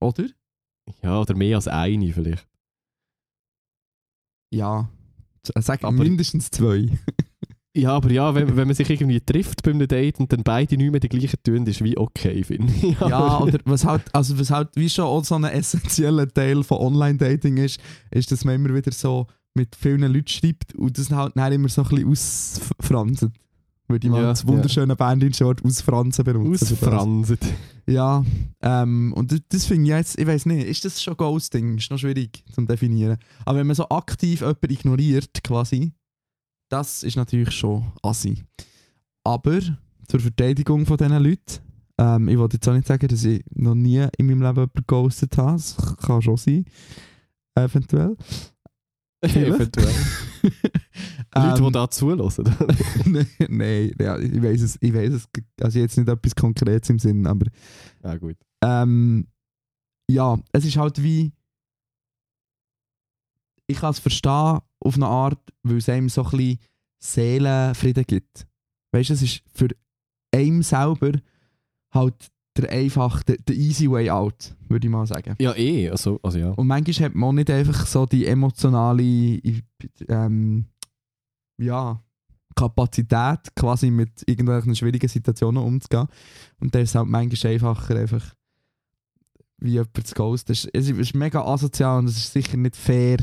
Oder? 0.00 0.26
Ja, 1.02 1.20
oder 1.20 1.34
mehr 1.34 1.56
als 1.56 1.68
eine 1.68 2.12
vielleicht. 2.12 2.46
Ja. 4.52 4.88
Sag 5.58 5.84
Aber- 5.84 5.92
mindestens 5.96 6.50
zwei. 6.50 6.88
Ja, 7.76 7.90
aber 7.90 8.10
ja, 8.10 8.34
wenn, 8.34 8.56
wenn 8.56 8.66
man 8.68 8.74
sich 8.74 8.88
irgendwie 8.88 9.20
trifft 9.20 9.62
bei 9.62 9.70
einem 9.70 9.86
Date 9.86 10.18
und 10.18 10.32
dann 10.32 10.42
beide 10.42 10.78
nicht 10.78 10.90
mehr 10.90 11.00
die 11.00 11.10
gleichen 11.10 11.36
tun, 11.44 11.66
ist 11.66 11.84
wie 11.84 11.96
okay, 11.98 12.42
finde 12.42 12.72
ich. 12.72 12.98
Ja, 13.00 13.38
oder 13.40 13.58
was 13.66 13.84
halt, 13.84 14.02
also 14.14 14.38
was 14.38 14.50
halt 14.50 14.70
wie 14.76 14.88
schon 14.88 15.04
auch 15.04 15.22
so 15.24 15.34
ein 15.34 15.44
essentieller 15.44 16.26
Teil 16.26 16.64
von 16.64 16.78
Online-Dating 16.78 17.58
ist, 17.58 17.78
ist, 18.10 18.32
dass 18.32 18.46
man 18.46 18.54
immer 18.54 18.74
wieder 18.74 18.92
so 18.92 19.26
mit 19.52 19.76
vielen 19.76 20.10
Leuten 20.10 20.26
schreibt 20.28 20.74
und 20.74 20.96
das 20.98 21.10
halt 21.10 21.32
dann 21.36 21.52
immer 21.52 21.68
so 21.68 21.82
ein 21.82 21.88
bisschen 21.88 22.10
ausfranset. 22.10 23.32
Würde 23.88 24.06
ich 24.06 24.10
mal 24.10 24.22
Ja, 24.22 24.28
das 24.28 24.46
wunderschöne 24.46 24.96
bernische 24.96 25.44
Wort 25.44 25.64
ausfransen 25.64 26.24
benutzen. 26.24 26.72
Ausfranset. 26.72 27.40
Ja, 27.86 28.24
ähm, 28.62 29.12
und 29.12 29.30
das, 29.30 29.40
das 29.48 29.64
finde 29.66 29.84
ich 29.84 29.90
jetzt, 29.90 30.18
ich 30.18 30.26
weiß 30.26 30.46
nicht, 30.46 30.66
ist 30.66 30.84
das 30.84 31.00
schon 31.02 31.16
Ghosting? 31.16 31.76
Ist 31.76 31.90
noch 31.90 31.98
schwierig 31.98 32.42
zu 32.52 32.62
definieren. 32.62 33.18
Aber 33.44 33.58
wenn 33.58 33.66
man 33.66 33.76
so 33.76 33.88
aktiv 33.90 34.40
jemanden 34.40 34.72
ignoriert, 34.72 35.44
quasi, 35.44 35.92
das 36.68 37.02
ist 37.02 37.16
natürlich 37.16 37.52
schon 37.52 37.92
assi. 38.02 38.44
Aber 39.24 39.60
zur 40.08 40.20
Verteidigung 40.20 40.86
von 40.86 40.96
diesen 40.96 41.22
Leuten, 41.22 41.60
ähm, 41.98 42.28
ich 42.28 42.38
wollte 42.38 42.56
jetzt 42.56 42.68
auch 42.68 42.74
nicht 42.74 42.86
sagen, 42.86 43.08
dass 43.08 43.24
ich 43.24 43.44
noch 43.54 43.74
nie 43.74 44.06
in 44.18 44.26
meinem 44.26 44.42
Leben 44.42 44.54
jemanden 44.56 44.72
geghostet 44.74 45.36
habe. 45.38 45.52
Das 45.54 45.76
kann 45.98 46.22
schon 46.22 46.36
sein. 46.36 46.64
Eventuell. 47.54 48.16
Eventuell. 49.22 49.86
Leute, 51.34 51.60
die 51.60 51.66
Ähm, 51.66 51.72
da 51.72 51.90
zulassen. 51.90 52.44
Nein, 53.06 53.26
nein, 53.48 53.92
ja, 53.98 54.18
ich 54.18 54.42
weiß 54.42 54.60
es, 54.62 54.78
ich 54.80 54.94
weiß 54.94 55.12
es, 55.12 55.28
also 55.60 55.78
jetzt 55.78 55.96
nicht 55.96 56.08
etwas 56.08 56.34
Konkretes 56.34 56.88
im 56.90 56.98
Sinn, 56.98 57.26
aber 57.26 57.46
ja, 58.04 58.16
gut. 58.16 58.36
ähm, 58.62 59.26
ja, 60.10 60.38
es 60.52 60.64
ist 60.64 60.76
halt 60.76 61.02
wie. 61.02 61.32
Ich 63.66 63.78
kann 63.78 63.90
es 63.90 63.98
verstehen 63.98 64.60
auf 64.80 64.94
eine 64.94 65.06
Art, 65.06 65.40
weil 65.62 65.78
es 65.78 65.88
einem 65.88 66.08
so 66.08 66.24
ein 66.24 66.30
bisschen 66.30 66.58
Seelenfrieden 66.98 68.04
gibt. 68.04 68.46
Weißt 68.92 69.10
du, 69.10 69.14
es 69.14 69.22
ist 69.22 69.42
für 69.52 69.68
einen 70.32 70.62
selber 70.62 71.12
halt 71.92 72.30
der 72.56 72.70
einfach, 72.70 73.22
der, 73.22 73.36
der 73.36 73.54
easy 73.54 73.90
way 73.90 74.10
out, 74.10 74.54
würde 74.68 74.86
ich 74.86 74.90
mal 74.90 75.06
sagen. 75.06 75.34
Ja, 75.38 75.54
eh. 75.54 75.90
Also, 75.90 76.18
also 76.22 76.38
ja. 76.38 76.50
Und 76.50 76.66
manchmal 76.66 77.08
hat 77.08 77.14
man 77.14 77.34
nicht 77.34 77.50
einfach 77.50 77.86
so 77.86 78.06
die 78.06 78.26
emotionale 78.26 79.40
ähm, 80.08 80.64
ja, 81.58 82.02
Kapazität, 82.54 83.54
quasi 83.54 83.90
mit 83.90 84.22
irgendwelchen 84.26 84.74
schwierigen 84.74 85.08
Situationen 85.08 85.62
umzugehen. 85.62 86.08
Und 86.58 86.74
dann 86.74 86.82
ist 86.82 86.90
es 86.90 86.94
halt 86.94 87.08
manchmal 87.08 87.52
einfacher, 87.52 87.96
einfach 87.96 88.34
wie 89.58 89.72
jemand 89.72 90.06
zu 90.06 90.14
ghosten. 90.14 90.52
Es 90.52 90.64
ist, 90.64 90.70
es 90.74 90.88
ist 90.88 91.14
mega 91.14 91.42
asozial 91.42 91.98
und 91.98 92.06
es 92.06 92.16
ist 92.16 92.32
sicher 92.32 92.56
nicht 92.56 92.76
fair. 92.76 93.18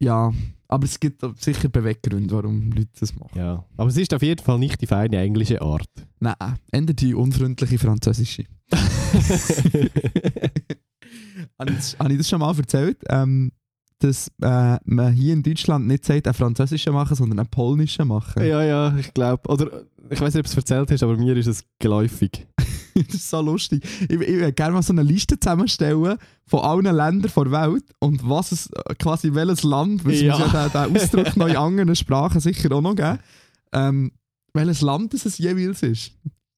Ja, 0.00 0.32
aber 0.68 0.84
es 0.84 1.00
gibt 1.00 1.22
sicher 1.40 1.68
Beweggründe, 1.68 2.34
warum 2.34 2.70
Leute 2.72 2.88
das 3.00 3.14
machen. 3.14 3.30
ja. 3.38 3.64
Aber 3.76 3.88
es 3.88 3.96
ist 3.96 4.12
auf 4.14 4.22
jeden 4.22 4.42
Fall 4.44 4.58
nicht 4.58 4.80
die 4.80 4.86
feine 4.86 5.18
englische 5.18 5.60
Art. 5.62 5.88
Nein, 6.20 6.34
ändert 6.70 7.00
die 7.00 7.14
unfreundliche 7.14 7.78
französische. 7.78 8.44
Habe 11.58 11.70
ich, 11.70 11.76
das- 11.76 11.96
habe 11.98 12.12
ich 12.12 12.18
das 12.18 12.28
schon 12.28 12.40
mal 12.40 12.56
erzählt? 12.56 12.98
Ähm, 13.08 13.52
dass 14.00 14.28
äh, 14.42 14.76
man 14.84 15.12
hier 15.12 15.32
in 15.32 15.42
Deutschland 15.42 15.86
nicht 15.88 16.04
sagt, 16.04 16.26
einen 16.28 16.34
französischen 16.34 16.92
machen, 16.92 17.16
sondern 17.16 17.40
einen 17.40 17.48
polnischen 17.48 18.06
machen. 18.06 18.44
ja, 18.44 18.62
ja, 18.62 18.96
ich 18.96 19.12
glaube. 19.12 19.48
Oder 19.50 19.82
ich 20.08 20.20
weiß 20.20 20.34
nicht, 20.34 20.40
ob 20.40 20.46
du 20.46 20.50
es 20.52 20.56
erzählt 20.56 20.90
hast, 20.92 21.02
aber 21.02 21.16
mir 21.16 21.36
ist 21.36 21.48
es 21.48 21.64
geläufig. 21.80 22.46
das 23.06 23.14
ist 23.16 23.30
so 23.30 23.40
lustig. 23.40 23.84
Ich, 24.02 24.10
ich 24.10 24.18
würde 24.18 24.52
gerne 24.52 24.74
mal 24.74 24.82
so 24.82 24.92
eine 24.92 25.02
Liste 25.02 25.38
zusammenstellen 25.38 26.18
von 26.46 26.60
allen 26.60 26.84
Ländern 26.84 27.20
der 27.22 27.50
Welt 27.50 27.84
und 28.00 28.28
was 28.28 28.52
es, 28.52 28.70
quasi 28.98 29.34
welches 29.34 29.62
Land, 29.62 30.04
weil 30.04 30.14
es 30.14 30.20
Ja. 30.22 30.38
muss 30.38 30.52
ja 30.52 30.68
den, 30.68 30.92
den 30.92 30.96
Ausdruck 31.02 31.36
noch 31.36 31.48
in 31.48 31.56
anderen 31.66 31.96
Sprachen 31.96 32.40
sicher 32.40 32.72
auch 32.72 32.80
noch 32.80 32.94
geben, 32.94 33.18
ähm, 33.72 34.12
welches 34.54 34.80
Land 34.80 35.14
es 35.14 35.38
jeweils 35.38 35.82
ist. 35.82 36.12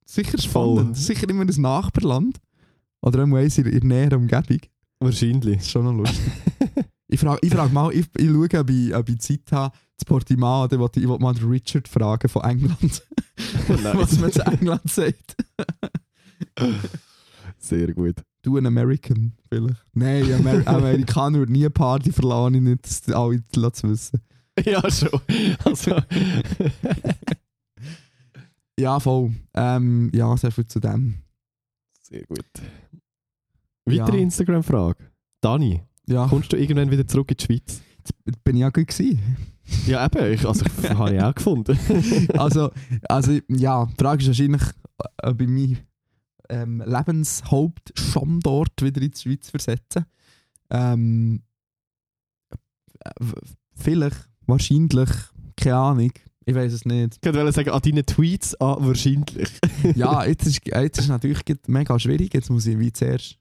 Sicher 0.05 0.39
Voll. 0.39 0.77
spannend. 0.79 0.97
Sicher 0.97 1.29
immer 1.29 1.43
ein 1.43 1.61
Nachbarland. 1.61 2.39
Oder 3.03 3.21
irgendwo 3.21 3.39
in 3.39 3.51
der 3.65 3.85
näheren 3.85 4.23
Umgebung. 4.23 4.61
Wahrscheinlich. 4.99 5.57
Das 5.57 5.67
ist 5.67 5.71
schon 5.71 5.85
noch 5.85 5.93
lustig. 5.95 6.21
ich 7.09 7.21
frage 7.21 7.39
ich 7.43 7.53
frag 7.53 7.73
mal, 7.73 7.93
ich, 7.93 8.07
ich 8.17 8.29
schaue, 8.29 8.61
ob 8.61 8.71
ich, 8.71 8.95
ob 8.95 9.09
ich 9.09 9.21
Zeit 9.21 9.53
habe, 9.53 9.75
zu 9.97 10.05
Portimao, 10.05 10.67
dann 10.67 10.81
wollte 10.81 11.01
ich, 11.01 11.07
mal 11.07 11.35
Richard 11.37 11.89
fragen 11.89 12.29
von 12.29 12.43
England, 12.43 13.03
was 13.69 14.19
man 14.19 14.33
zu 14.33 14.41
England 14.47 14.91
sagt. 14.91 15.37
Sehr 17.59 17.93
gut. 17.93 18.17
Du 18.43 18.57
ein 18.57 18.67
American, 18.67 19.33
vielleicht? 19.51 19.85
Nein, 19.93 20.33
Amer 20.33 20.67
Amerikaner 20.67 21.39
würde 21.39 21.53
nie 21.53 21.61
eine 21.65 21.71
Party 21.71 22.11
verlassen, 22.13 22.55
ich 22.55 22.61
nicht, 22.63 22.85
das 22.87 23.15
alle 23.15 23.43
zu 23.73 23.89
wissen. 23.91 24.21
Ja, 24.65 24.83
schon. 24.91 25.09
Also, 25.65 25.97
Ja, 28.79 28.99
voll. 29.01 29.33
Ähm, 29.55 30.11
ja, 30.15 30.37
sehr 30.37 30.51
viel 30.53 30.67
zu 30.67 30.81
dem. 30.81 31.17
sehr 32.03 32.25
gut. 32.25 32.45
Weitere 33.85 34.17
Ja. 34.17 34.23
Instagram-Frage. 34.23 34.99
Dani, 35.41 35.83
Ja, 36.07 36.27
kommst 36.29 36.53
du 36.53 36.57
irgendwann 36.57 36.91
wieder 36.91 37.07
zurück 37.07 37.31
in 37.31 37.37
die 37.37 37.45
Schweiz? 37.45 37.81
jetzt 37.99 38.45
bin 38.45 38.57
ich 38.57 38.61
ja 38.61 38.71
gut 38.71 38.87
gewesen. 38.89 39.21
Ja, 39.87 40.05
eben, 40.07 40.33
ich, 40.33 40.45
also 40.47 40.65
ich, 40.67 40.91
habe 40.91 41.15
ich 41.15 41.23
auch 41.23 41.35
gefunden. 41.35 41.79
also, 42.37 42.71
also, 43.09 43.39
ja, 43.49 43.87
die 43.87 43.95
Frage 44.03 44.23
ist 44.23 44.29
wahrscheinlich, 44.29 44.63
ob 45.23 45.41
ich 45.41 45.49
meinen 45.49 45.79
ähm, 46.51 46.83
Lebenshauptstandort 46.85 48.83
wieder 48.83 49.01
in 49.01 49.11
die 49.11 49.19
Schweiz 49.19 49.51
versetzen. 49.51 50.05
Ähm, 50.69 51.43
äh, 53.01 53.11
vielleicht, 53.75 54.29
wahrscheinlich, 54.47 55.11
keine 55.57 55.77
Ahnung. 55.77 56.13
Ich 56.47 56.55
weiß 56.55 56.73
es 56.73 56.85
nicht. 56.85 57.19
Ich 57.23 57.33
wollte 57.33 57.53
sagen, 57.53 57.71
an 57.71 57.83
deinen 57.83 58.07
Tweets 58.07 58.61
ah, 58.61 58.77
wahrscheinlich. 58.81 59.51
ja, 59.95 60.25
jetzt 60.27 60.47
ist, 60.47 60.67
jetzt 60.67 60.99
ist 60.99 61.09
natürlich 61.09 61.43
mega 61.67 61.99
schwierig. 61.99 62.35
Jetzt 62.35 62.51
muss 62.51 62.67
ich 62.67 62.79
wie 62.79 62.93
zuerst 62.93 63.37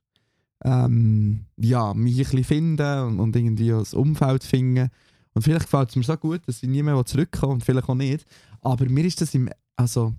ähm, 0.63 1.45
ja, 1.57 1.93
mich 1.93 2.17
ein 2.17 2.23
bisschen 2.23 2.43
finden 2.43 2.99
und, 2.99 3.19
und 3.19 3.35
irgendwie 3.35 3.69
das 3.69 3.93
Umfeld 3.93 4.43
finden. 4.43 4.89
Und 5.33 5.41
vielleicht 5.41 5.65
gefällt 5.65 5.89
es 5.89 5.95
mir 5.95 6.03
so 6.03 6.17
gut, 6.17 6.41
dass 6.47 6.61
ich 6.61 6.69
nie 6.69 6.83
mehr 6.83 7.03
zurückkomme 7.05 7.53
und 7.53 7.63
vielleicht 7.63 7.87
auch 7.87 7.95
nicht. 7.95 8.25
Aber 8.61 8.85
mir 8.85 9.05
ist 9.05 9.21
das 9.21 9.33
im. 9.33 9.49
Also. 9.75 10.13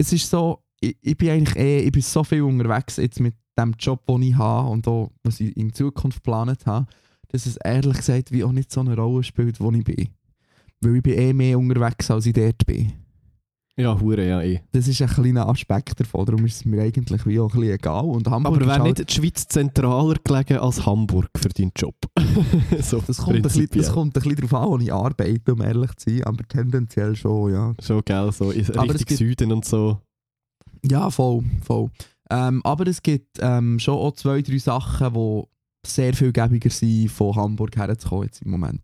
Es 0.00 0.14
ist 0.14 0.30
so, 0.30 0.62
ich, 0.80 0.96
ich 1.02 1.14
bin 1.14 1.28
eigentlich 1.28 1.56
eh, 1.56 1.80
ich 1.80 1.92
bin 1.92 2.00
so 2.00 2.24
viel 2.24 2.40
unterwegs 2.40 2.96
jetzt 2.96 3.20
mit 3.20 3.34
dem 3.58 3.74
Job, 3.78 4.06
den 4.06 4.22
ich 4.22 4.34
habe 4.34 4.70
und 4.70 4.88
auch, 4.88 5.10
was 5.22 5.40
ich 5.40 5.54
in 5.58 5.74
Zukunft 5.74 6.24
geplant 6.24 6.64
habe, 6.64 6.86
dass 7.28 7.44
es 7.44 7.58
ehrlich 7.58 7.98
gesagt 7.98 8.32
wie 8.32 8.42
auch 8.42 8.52
nicht 8.52 8.72
so 8.72 8.80
eine 8.80 8.96
Rolle 8.96 9.22
spielt, 9.22 9.60
wo 9.60 9.70
ich 9.72 9.84
bin. 9.84 10.08
Weil 10.80 10.96
ich 10.96 11.02
bin 11.02 11.18
eh 11.18 11.32
mehr 11.34 11.58
unterwegs, 11.58 12.10
als 12.10 12.24
ich 12.24 12.32
dort 12.32 12.64
bin. 12.64 12.94
Ja, 13.80 13.98
hure 13.98 14.26
ja 14.26 14.42
eh. 14.42 14.60
Das 14.72 14.86
ist 14.86 15.00
ein 15.00 15.08
kleiner 15.08 15.48
Aspekt 15.48 15.98
davon, 15.98 16.26
darum 16.26 16.44
ist 16.44 16.56
es 16.56 16.64
mir 16.64 16.82
eigentlich 16.82 17.24
wie 17.26 17.40
auch 17.40 17.52
ein 17.54 17.60
bisschen 17.60 17.74
egal. 17.74 18.04
Und 18.04 18.28
Hamburg 18.28 18.56
Aber 18.56 18.66
wäre 18.66 18.82
halt, 18.82 18.98
nicht 18.98 19.10
die 19.10 19.14
Schweiz 19.14 19.46
zentraler 19.48 20.16
gelegen 20.22 20.58
als 20.58 20.84
Hamburg 20.84 21.30
für 21.36 21.48
deinen 21.48 21.72
Job? 21.74 21.94
so 22.80 23.02
das, 23.06 23.18
kommt 23.18 23.36
ein 23.36 23.42
bisschen, 23.42 23.68
das 23.72 23.92
kommt 23.92 24.16
ein 24.16 24.22
bisschen 24.22 24.48
darauf 24.48 24.54
an, 24.54 24.68
wo 24.70 24.78
ich 24.78 24.92
arbeite, 24.92 25.52
um 25.52 25.62
ehrlich 25.62 25.94
zu 25.96 26.10
sein, 26.10 26.24
aber 26.24 26.46
tendenziell 26.46 27.16
schon, 27.16 27.52
ja. 27.52 27.74
Schon 27.82 28.02
geil, 28.04 28.30
so 28.32 28.48
Richtung 28.48 29.16
Süden 29.16 29.52
und 29.52 29.64
so. 29.64 29.98
Ja, 30.84 31.10
voll, 31.10 31.44
voll. 31.62 31.90
Ähm, 32.30 32.60
aber 32.64 32.86
es 32.86 33.02
gibt 33.02 33.38
ähm, 33.40 33.78
schon 33.78 33.94
auch 33.94 34.12
zwei, 34.12 34.40
drei 34.42 34.58
Sachen, 34.58 35.12
die 35.12 35.42
sehr 35.86 36.14
viel 36.14 36.32
gäbiger 36.32 36.70
sind, 36.70 37.10
von 37.10 37.34
Hamburg 37.34 37.76
herzukommen 37.76 38.24
jetzt 38.24 38.42
im 38.42 38.50
Moment. 38.50 38.82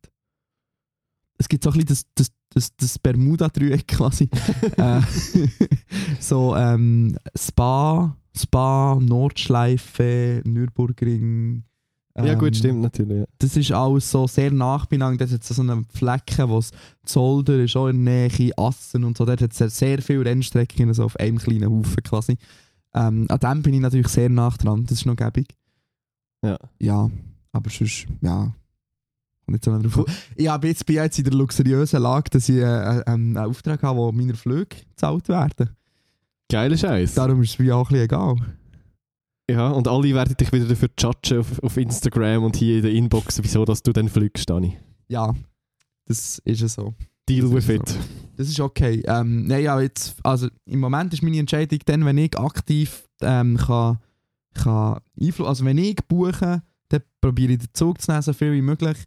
Es 1.38 1.48
gibt 1.48 1.62
so 1.62 1.70
ein 1.70 1.74
bisschen 1.74 1.88
das, 1.88 2.04
das, 2.14 2.35
das, 2.50 2.74
das 2.76 2.98
Bermuda-Dreieck 2.98 3.86
quasi. 3.88 4.28
äh, 4.76 5.00
so 6.20 6.56
ähm, 6.56 7.16
Spa, 7.36 8.16
Spa, 8.36 8.98
Nordschleife, 9.00 10.42
Nürburgring. 10.44 11.64
ja 12.16 12.34
gut, 12.34 12.48
ähm, 12.48 12.54
stimmt 12.54 12.80
natürlich. 12.82 13.18
Ja. 13.18 13.24
das 13.38 13.56
ist 13.56 13.72
alles 13.72 14.10
so 14.10 14.26
sehr 14.26 14.50
nah 14.50 14.84
beieinander. 14.88 15.18
Dort 15.18 15.32
hat 15.32 15.42
es 15.42 15.48
so 15.48 15.62
einen 15.62 15.84
Flecken, 15.86 16.48
wo 16.48 16.58
es 16.58 16.70
Zolder 17.04 17.62
ist, 17.62 17.76
auch 17.76 17.88
in 17.88 18.04
der 18.04 18.30
Nähe, 18.30 18.52
Assen 18.56 19.04
und 19.04 19.16
so. 19.16 19.24
Dort 19.24 19.42
hat 19.42 19.52
es 19.52 19.58
sehr, 19.58 19.70
sehr 19.70 20.02
viele 20.02 20.24
Rennstrecken 20.24 20.92
so 20.94 21.04
auf 21.04 21.16
einem 21.16 21.38
kleinen 21.38 21.70
Haufen 21.70 22.02
quasi. 22.02 22.36
Ähm, 22.94 23.26
an 23.28 23.38
dem 23.40 23.62
bin 23.62 23.74
ich 23.74 23.80
natürlich 23.80 24.08
sehr 24.08 24.30
nah 24.30 24.48
dran, 24.48 24.84
das 24.84 24.98
ist 24.98 25.06
noch 25.06 25.16
gäbig. 25.16 25.54
Ja. 26.42 26.58
Ja, 26.78 27.10
aber 27.52 27.70
sonst, 27.70 28.06
ja. 28.22 28.54
Und 29.46 29.54
jetzt 29.54 29.66
drauf. 29.66 30.08
an. 30.08 30.14
Ich 30.34 30.48
habe 30.48 30.68
jetzt, 30.68 30.84
bin 30.86 30.96
jetzt 30.96 31.18
in 31.18 31.24
der 31.24 31.34
luxuriösen 31.34 32.02
Lage, 32.02 32.30
dass 32.30 32.48
ich 32.48 32.56
äh, 32.56 32.60
äh, 32.62 33.04
einen 33.04 33.36
Auftrag 33.38 33.82
habe, 33.82 33.98
wo 33.98 34.12
meine 34.12 34.34
Flüge 34.34 34.76
gezahlt 34.90 35.28
werden. 35.28 35.70
Geiler 36.50 36.76
Scheiß. 36.76 37.14
Darum 37.14 37.42
ist 37.42 37.50
es 37.50 37.58
mir 37.58 37.76
auch 37.76 37.90
ein 37.90 37.94
bisschen 37.94 38.04
egal. 38.04 38.36
Ja, 39.48 39.68
und 39.68 39.86
alle 39.86 40.12
werden 40.14 40.36
dich 40.36 40.52
wieder 40.52 40.66
dafür 40.66 40.88
judgen 40.98 41.38
auf, 41.38 41.62
auf 41.62 41.76
Instagram 41.76 42.42
und 42.44 42.56
hier 42.56 42.76
in 42.76 42.82
der 42.82 42.92
Inbox, 42.92 43.40
wieso 43.42 43.64
dass 43.64 43.82
du 43.82 43.92
dann 43.92 44.08
fliegst, 44.08 44.50
Dani. 44.50 44.76
Ja, 45.08 45.34
das 46.06 46.38
ist 46.44 46.60
ja 46.60 46.68
so. 46.68 46.94
Deal 47.28 47.42
Das 47.42 47.52
with 47.52 47.68
it. 47.68 47.98
Das 48.36 48.48
ist 48.48 48.60
okay. 48.60 49.02
Ähm, 49.06 49.46
nein, 49.46 49.62
ja, 49.62 49.80
jetzt, 49.80 50.16
also 50.22 50.48
im 50.66 50.80
Moment 50.80 51.12
ist 51.12 51.22
meine 51.22 51.38
Entscheidung 51.38 51.78
dann, 51.86 52.04
wenn 52.04 52.18
ich 52.18 52.38
aktiv 52.38 53.04
ähm, 53.20 53.56
kann, 53.56 53.98
kann 54.54 55.00
Einfluss, 55.20 55.48
also 55.48 55.64
wenn 55.64 55.78
ich 55.78 55.96
buche, 56.08 56.62
dann 56.88 57.02
probiere 57.20 57.52
ich 57.52 57.58
den 57.58 57.68
Zug 57.72 58.00
zu 58.00 58.10
nehmen, 58.10 58.22
so 58.22 58.32
viel 58.32 58.52
wie 58.52 58.62
möglich. 58.62 58.98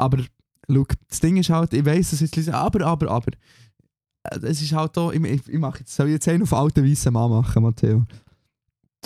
Aber 0.00 0.18
schau, 0.68 0.86
das 1.08 1.20
Ding 1.20 1.36
ist 1.36 1.50
halt, 1.50 1.72
ich 1.74 1.84
weiss, 1.84 2.12
es 2.12 2.22
ist 2.22 2.34
bisschen- 2.34 2.54
aber, 2.54 2.84
aber, 2.86 3.10
aber. 3.10 3.32
Äh, 4.24 4.38
Es 4.46 4.60
ist 4.62 4.72
halt 4.72 4.96
auch, 4.98 5.12
ich, 5.12 5.22
ich, 5.24 5.48
ich 5.48 5.58
mache 5.58 5.80
jetzt, 5.80 5.94
soll 5.94 6.08
ich 6.08 6.12
jetzt 6.14 6.28
einen 6.28 6.42
auf 6.42 6.52
alten 6.52 6.84
weißen 6.84 7.12
Mann 7.12 7.30
machen, 7.30 7.62
Matteo? 7.62 8.04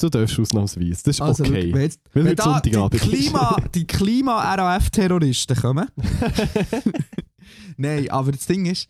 Du 0.00 0.09
darfst 0.09 0.40
ausnahmsweise. 0.40 1.02
Das 1.04 1.16
ist 1.16 1.20
Also, 1.20 1.44
okay. 1.44 1.68
schau, 1.70 1.74
wenn, 1.76 1.83
jetzt, 1.83 2.00
wenn 2.12 2.24
heute 2.26 2.35
da 2.35 2.61
die. 2.61 2.98
Klima, 2.98 3.57
die 3.74 3.87
Klima-RAF-Terroristen 3.87 5.57
kommen. 5.57 5.87
Nein, 7.76 8.11
aber 8.11 8.33
das 8.33 8.46
Ding 8.46 8.66
ist, 8.66 8.88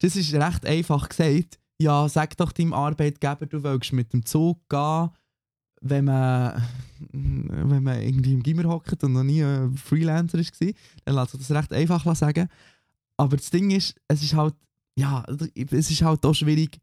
das 0.00 0.16
ist 0.16 0.32
recht 0.34 0.64
einfach 0.66 1.08
gesagt. 1.08 1.58
Ja, 1.80 2.08
sag 2.08 2.36
doch 2.36 2.52
deinem 2.52 2.72
Arbeitgeber, 2.72 3.46
du 3.46 3.62
willst 3.62 3.92
mit 3.92 4.12
dem 4.12 4.24
Zug 4.24 4.68
gehen, 4.68 5.10
wenn 5.80 6.04
man, 6.04 6.62
wenn 7.12 7.82
man 7.82 8.00
irgendwie 8.00 8.32
im 8.32 8.42
Gimmer 8.42 8.64
hockt 8.64 9.02
und 9.04 9.12
noch 9.12 9.24
nie 9.24 9.42
ein 9.42 9.74
Freelancer 9.76 10.38
war. 10.38 10.72
Dann 11.04 11.14
lässt 11.14 11.32
sich 11.32 11.40
das 11.40 11.50
recht 11.50 11.72
einfach 11.72 12.16
sagen. 12.16 12.48
Aber 13.16 13.36
das 13.36 13.50
Ding 13.50 13.70
ist, 13.70 13.94
es 14.06 14.22
ist 14.22 14.34
halt, 14.34 14.54
ja, 14.96 15.24
es 15.54 15.90
ist 15.90 16.02
halt 16.02 16.24
auch 16.24 16.34
schwierig, 16.34 16.78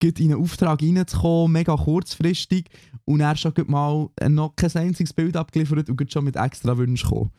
gut 0.00 0.20
in 0.20 0.32
einen 0.32 0.42
Auftrag 0.42 0.80
reinzukommen, 0.80 1.52
mega 1.52 1.76
kurzfristig 1.76 2.68
und 3.04 3.20
er 3.20 3.36
schon 3.36 3.52
mal 3.66 4.08
noch 4.28 4.54
kein 4.54 4.70
einziges 4.74 5.12
Bild 5.12 5.36
abgeliefert 5.36 5.90
und 5.90 6.12
schon 6.12 6.24
mit 6.24 6.36
extra 6.36 6.76
Wünschen 6.76 7.08
kommen. 7.08 7.30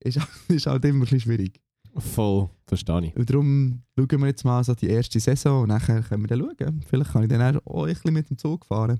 Ist, 0.00 0.18
ist 0.48 0.66
halt 0.66 0.84
immer 0.84 0.98
ein 0.98 1.00
bisschen 1.00 1.20
schwierig. 1.20 1.60
Voll, 1.96 2.50
verstehe 2.66 3.06
ich. 3.06 3.16
Und 3.16 3.30
darum 3.30 3.82
schauen 3.96 4.20
wir 4.20 4.26
jetzt 4.26 4.44
mal 4.44 4.64
so 4.64 4.74
die 4.74 4.88
erste 4.88 5.20
Saison 5.20 5.62
und 5.62 5.68
nachher 5.68 6.02
können 6.02 6.24
wir 6.24 6.28
dann 6.28 6.40
schauen. 6.40 6.84
Vielleicht 6.88 7.12
kann 7.12 7.22
ich 7.22 7.28
dann 7.28 7.60
auch 7.60 7.84
ein 7.84 7.94
bisschen 7.94 8.12
mit 8.12 8.28
dem 8.28 8.38
Zug 8.38 8.66
fahren. 8.66 8.98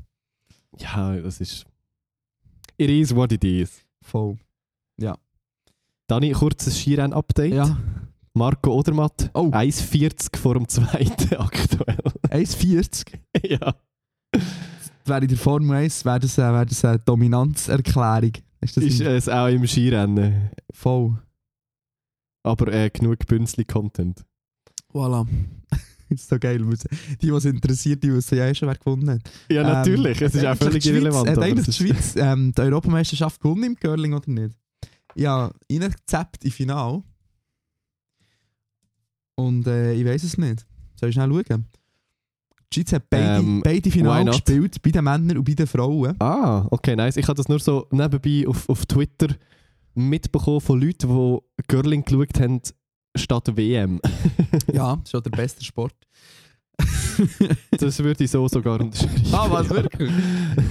Ja, 0.78 1.16
das 1.16 1.40
ist... 1.40 1.64
It 2.76 2.90
is 2.90 3.14
what 3.14 3.32
it 3.32 3.44
is. 3.44 3.84
Voll. 4.02 4.36
Dani, 6.06 6.32
kurzes 6.32 6.78
Skirenn-Update. 6.78 7.54
Ja. 7.54 7.78
Marco 8.34 8.74
Odermatt, 8.74 9.30
Oh. 9.32 9.46
1,40 9.48 10.36
vor 10.36 10.54
dem 10.54 10.68
zweiten 10.68 11.34
aktuell. 11.38 11.96
1,40. 12.28 13.06
ja. 13.48 13.74
Wäre 15.06 15.20
in 15.22 15.28
der 15.28 15.38
Formel 15.38 15.76
1 15.76 16.04
wäre 16.04 16.20
das, 16.20 16.36
äh, 16.36 16.42
wäre 16.42 16.66
das 16.66 16.84
eine 16.84 16.98
Dominanzerklärung. 16.98 18.32
Ist 18.60 18.76
das 18.76 18.84
Ist 18.84 19.00
es 19.00 19.28
auch 19.30 19.46
im 19.48 19.66
Skirennen. 19.66 20.50
voll. 20.74 21.16
Aber 22.42 22.70
äh, 22.70 22.90
genug 22.90 23.20
Bünzli-Content. 23.26 24.22
Voilà. 24.92 25.26
Ist 26.20 26.28
so 26.28 26.38
geil. 26.38 26.58
Die, 26.58 27.16
die 27.26 27.28
es 27.30 27.44
interessiert, 27.44 28.02
die 28.02 28.12
wissen 28.12 28.36
ja 28.38 28.46
eh 28.48 28.54
schon, 28.54 28.68
wer 28.68 28.76
gewonnen 28.76 29.08
hat. 29.10 29.20
Ja, 29.50 29.62
Ähm, 29.62 29.66
natürlich. 29.68 30.20
es 30.20 30.34
ist 30.34 30.44
hat 30.44 30.56
auch 30.60 30.64
völlig 30.64 30.82
Schweiz- 30.82 30.92
irrelevant. 30.94 31.28
Hat 31.28 31.36
aber 31.36 31.46
eigentlich 31.46 31.66
die 31.76 31.84
Schweiz 31.84 32.14
ähm, 32.16 32.52
die 32.56 32.60
Europameisterschaft 32.62 33.40
gewonnen 33.40 33.64
im 33.64 33.76
Curling 33.76 34.14
oder 34.14 34.30
nicht? 34.30 34.54
Ja, 35.16 35.50
reingezappt 35.70 36.44
im 36.44 36.50
Finale. 36.50 37.02
Und 39.36 39.66
äh, 39.66 39.94
ich 39.94 40.04
weiß 40.04 40.22
es 40.22 40.38
nicht. 40.38 40.64
Soll 40.96 41.08
ich 41.08 41.14
schnell 41.14 41.28
schauen? 41.30 41.66
Die 42.72 42.80
Schweiz 42.80 42.92
hat 42.92 43.08
beide, 43.10 43.38
Ähm, 43.40 43.60
beide 43.62 43.90
Finale 43.90 44.30
gespielt, 44.30 44.82
bei 44.82 44.90
den 44.90 45.04
Männern 45.04 45.38
und 45.38 45.44
bei 45.44 45.54
den 45.54 45.66
Frauen. 45.66 46.14
Ah, 46.20 46.66
okay, 46.70 46.96
nice. 46.96 47.16
Ich 47.16 47.26
habe 47.28 47.36
das 47.36 47.48
nur 47.48 47.58
so 47.60 47.86
nebenbei 47.90 48.46
auf, 48.48 48.68
auf 48.68 48.86
Twitter 48.86 49.28
mitbekommen 49.94 50.60
von 50.60 50.80
Leuten, 50.80 51.08
die 51.08 51.62
Girling 51.68 52.04
geschaut 52.04 52.40
haben 52.40 52.60
statt 53.16 53.48
WM. 53.56 54.00
Ja, 54.72 54.92
auch 54.92 55.20
der 55.20 55.30
beste 55.30 55.64
Sport. 55.64 55.94
Das 57.78 57.98
würde 58.00 58.24
ich 58.24 58.30
so 58.30 58.46
sogar 58.48 58.80
unterschreiben. 58.80 59.22
Ah, 59.32 59.46
was, 59.50 59.70
wirklich? 59.70 60.10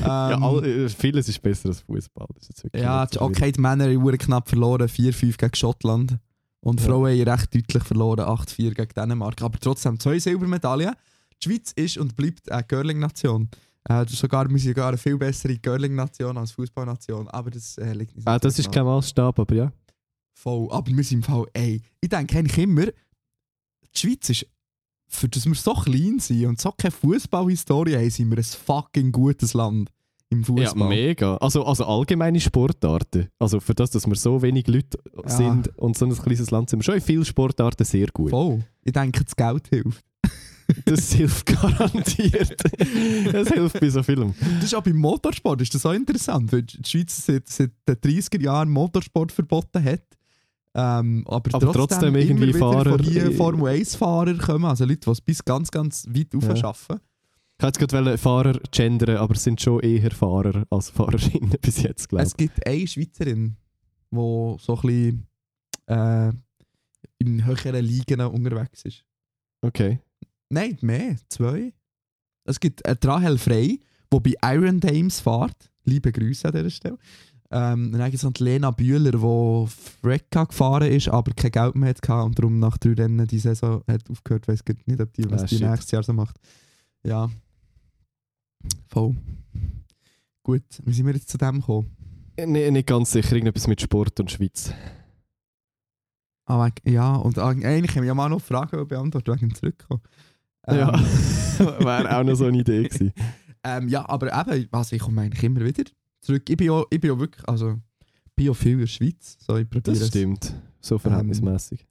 ja, 0.01 0.33
Ähm, 0.33 0.43
all, 0.43 0.65
äh, 0.65 0.89
vieles 0.89 1.29
ist 1.29 1.41
besser 1.41 1.69
als 1.69 1.79
Fußball. 1.81 2.27
Ja, 2.75 3.07
so 3.11 3.21
okay, 3.21 3.51
die 3.51 3.61
Männer 3.61 3.85
haben 3.85 4.17
knapp 4.17 4.49
verloren, 4.49 4.87
4-5 4.89 5.37
gegen 5.37 5.55
Schottland. 5.55 6.17
Und 6.59 6.79
die 6.79 6.83
Ja. 6.83 6.89
Frauen 6.89 7.11
haben 7.19 7.29
recht 7.29 7.55
deutlich 7.55 7.83
verloren, 7.83 8.19
8-4 8.25 8.73
gegen 8.73 8.93
Dänemark. 8.95 9.41
Aber 9.41 9.59
trotzdem 9.59 9.99
zwei 9.99 10.19
Silbermedaillen. 10.19 10.93
Die 11.41 11.49
Schweiz 11.49 11.71
ist 11.73 11.97
und 11.97 12.15
bleibt 12.15 12.49
eine 12.51 12.63
Curling-Nation. 12.63 13.49
Äh, 13.89 14.05
sogar, 14.07 14.49
wir 14.49 14.57
sind 14.59 14.69
sogar 14.75 14.89
eine 14.89 14.97
viel 14.97 15.17
bessere 15.17 15.57
Curling-Nation 15.57 16.37
als 16.37 16.51
Fußball-Nation. 16.51 17.27
Aber 17.29 17.51
das 17.51 17.77
äh, 17.77 17.91
liegt 17.93 18.15
nicht 18.15 18.27
Ah, 18.27 18.39
das 18.39 18.57
ist 18.59 18.71
kein 18.71 18.85
Maßstab, 18.85 19.39
aber 19.39 19.55
ja. 19.55 19.71
Voll. 20.33 20.67
Aber 20.71 20.91
wir 20.95 21.03
sind 21.03 21.19
im 21.19 21.23
Fall, 21.23 21.45
ey, 21.53 21.81
ich 22.01 22.09
denke 22.09 22.37
eigentlich 22.37 22.57
immer, 22.57 22.85
die 22.85 23.99
Schweiz 23.99 24.29
ist, 24.29 24.45
für 25.07 25.29
das 25.29 25.45
wir 25.45 25.53
so 25.55 25.73
klein 25.73 26.19
sind 26.19 26.45
und 26.47 26.59
so 26.59 26.71
keine 26.71 26.91
Fußballhistorie 26.91 27.95
haben, 27.95 28.09
sind 28.09 28.29
wir 28.31 28.37
ein 28.37 28.43
fucking 28.43 29.11
gutes 29.11 29.53
Land 29.53 29.89
im 30.29 30.39
Ja, 30.39 30.45
Fußball. 30.45 30.89
mega. 30.89 31.37
Also, 31.37 31.63
also 31.65 31.85
allgemeine 31.85 32.39
Sportarten. 32.39 33.27
Also 33.37 33.59
für 33.59 33.75
das, 33.75 33.91
dass 33.91 34.07
wir 34.07 34.15
so 34.15 34.41
wenig 34.41 34.65
Leute 34.67 34.97
Ja. 35.23 35.29
sind 35.29 35.77
und 35.77 35.95
so 35.95 36.05
ein 36.05 36.17
kleines 36.17 36.49
Land 36.49 36.71
sind, 36.71 36.79
wir 36.79 36.83
schon 36.83 36.95
in 36.95 37.01
vielen 37.01 37.25
Sportarten 37.25 37.85
sehr 37.85 38.07
gut. 38.07 38.31
Voll. 38.31 38.63
Ich 38.83 38.91
denke, 38.93 39.23
das 39.23 39.35
Geld 39.35 39.67
hilft. 39.67 40.03
Das 40.85 41.11
hilft 41.11 41.45
garantiert. 41.45 42.63
Das 43.31 43.49
hilft 43.49 43.79
bei 43.79 43.89
so 43.89 44.01
Filmen. 44.01 44.33
Das 44.55 44.63
ist 44.63 44.73
auch 44.75 44.81
beim 44.81 44.97
Motorsport 44.97 45.61
ist 45.61 45.75
das 45.75 45.85
auch 45.85 45.91
interessant, 45.93 46.51
weil 46.53 46.63
die 46.63 46.79
Schweiz 46.89 47.25
seit, 47.25 47.47
seit 47.49 47.71
den 47.87 47.95
30er 47.97 48.41
Jahren 48.41 48.69
Motorsport 48.71 49.31
verboten 49.31 49.83
hat. 49.83 50.01
Ähm, 50.75 51.23
aber, 51.27 51.53
Aber 51.55 51.71
trotzdem 51.73 52.15
irgendwie 52.15 52.31
immer 52.49 52.55
wieder 52.55 52.59
Fahrer- 52.59 52.89
von 52.97 53.03
hier 53.03 53.31
Formel 53.33 53.73
1-Fahrer 53.73 54.35
kommen, 54.37 54.65
also 54.65 54.85
Leute, 54.85 55.01
die 55.05 55.09
es 55.11 55.21
bis 55.21 55.45
ganz, 55.45 55.69
ganz 55.69 56.07
weit 56.09 56.33
rauf 56.33 56.43
Ja. 56.45 56.55
schaffen. 56.55 56.99
Ich 57.59 57.65
hätte 57.65 57.85
gerade 57.85 58.17
Fahrer 58.17 58.59
gendern, 58.71 59.17
aber 59.17 59.35
es 59.35 59.43
sind 59.43 59.61
schon 59.61 59.79
eher 59.81 60.09
Fahrer 60.11 60.65
als 60.71 60.89
Fahrerinnen 60.89 61.51
bis 61.61 61.81
jetzt, 61.83 62.09
glaube 62.09 62.23
ich. 62.23 62.27
Es 62.29 62.35
gibt 62.35 62.65
eine 62.65 62.87
Schweizerin, 62.87 63.55
die 64.11 64.15
so 64.15 64.57
ein 64.75 64.81
bisschen 64.81 65.27
äh, 65.87 66.31
in 67.19 67.45
höheren 67.45 67.85
Ligen 67.85 68.21
unterwegs 68.21 68.83
ist. 68.83 69.05
Okay. 69.61 69.99
Nein, 70.49 70.77
mehr, 70.81 71.15
zwei. 71.29 71.71
Es 72.45 72.59
gibt 72.59 72.83
eine 72.85 72.97
Rahel 73.03 73.37
Frey, 73.37 73.79
die 74.11 74.19
bei 74.19 74.33
Iron 74.55 74.79
Dames 74.79 75.19
fährt. 75.21 75.71
Liebe 75.85 76.11
Grüße 76.11 76.47
an 76.47 76.53
dieser 76.53 76.69
Stelle. 76.69 76.97
Ähm, 77.55 77.91
dann 77.91 78.01
gibt 78.05 78.15
es 78.15 78.23
noch 78.23 78.31
die 78.33 78.43
Lena 78.43 78.71
Bühler, 78.71 79.11
die 79.11 79.67
Frecka 80.01 80.45
gefahren 80.45 80.91
ist, 80.91 81.07
aber 81.09 81.33
kein 81.33 81.51
Geld 81.51 81.75
mehr 81.75 81.89
hatte 81.89 82.13
und 82.23 82.37
darum 82.39 82.57
nach 82.59 82.77
drei 82.79 82.93
Rennen 82.93 83.27
die 83.27 83.37
Saison 83.37 83.83
hat 83.87 84.09
aufgehört. 84.09 84.45
Ich 84.45 84.47
weiß 84.49 84.63
nicht, 84.85 84.99
ob 84.99 85.13
die, 85.13 85.29
was 85.29 85.43
Ah, 85.43 85.45
die 85.45 85.57
shit. 85.57 85.67
nächstes 85.69 85.91
Jahr 85.91 86.01
so 86.03 86.13
macht. 86.13 86.35
Ja. 87.05 87.29
Voll. 88.87 89.15
Gut, 90.43 90.63
wie 90.83 90.93
sind 90.93 91.05
wir 91.05 91.13
jetzt 91.13 91.29
zu 91.29 91.37
dem 91.37 91.59
gekommen? 91.59 91.91
Nee, 92.37 92.71
nicht 92.71 92.87
ganz 92.87 93.11
sicher, 93.11 93.33
irgendetwas 93.33 93.67
mit 93.67 93.79
Sport 93.81 94.19
und 94.19 94.31
Schweiz. 94.31 94.73
Ah, 96.45 96.65
wegen- 96.65 96.91
ja, 96.93 97.15
und 97.15 97.37
eigentlich 97.39 97.91
haben 97.95 98.01
wir 98.03 98.07
ja 98.07 98.13
mal 98.15 98.29
noch 98.29 98.41
Fragen 98.41 98.87
beantwortet 98.87 99.27
wegen 99.35 99.49
dem 99.49 99.55
Zurückkommen. 99.55 100.01
Ja, 100.67 100.93
Ähm, 100.97 101.05
wäre 101.85 102.17
auch 102.17 102.23
noch 102.23 102.35
so 102.35 102.45
eine 102.45 102.57
Idee 102.59 102.83
gewesen. 102.87 103.13
Ähm, 103.65 103.87
ja, 103.87 104.09
aber 104.09 104.27
eben, 104.27 104.67
also 104.73 104.93
ich 104.93 105.01
komme 105.01 105.21
eigentlich 105.21 105.41
immer 105.41 105.61
wieder 105.61 105.85
zurück. 106.23 106.49
Ich 106.49 106.57
bin 106.57 106.67
ja, 106.67 106.83
ich 106.89 106.99
bin 106.99 107.11
ja 107.11 107.19
wirklich, 107.19 107.47
also 107.47 107.79
bin 108.35 108.45
ja 108.47 108.53
viel 108.53 108.73
in 108.73 108.79
der 108.79 108.87
Schweiz. 108.87 109.37
So, 109.39 109.57
ich 109.57 109.69
probiere 109.69 109.95
Das 109.95 110.01
es. 110.01 110.07
stimmt. 110.07 110.53
So 110.81 110.97
verhältnismäßig. 110.97 111.85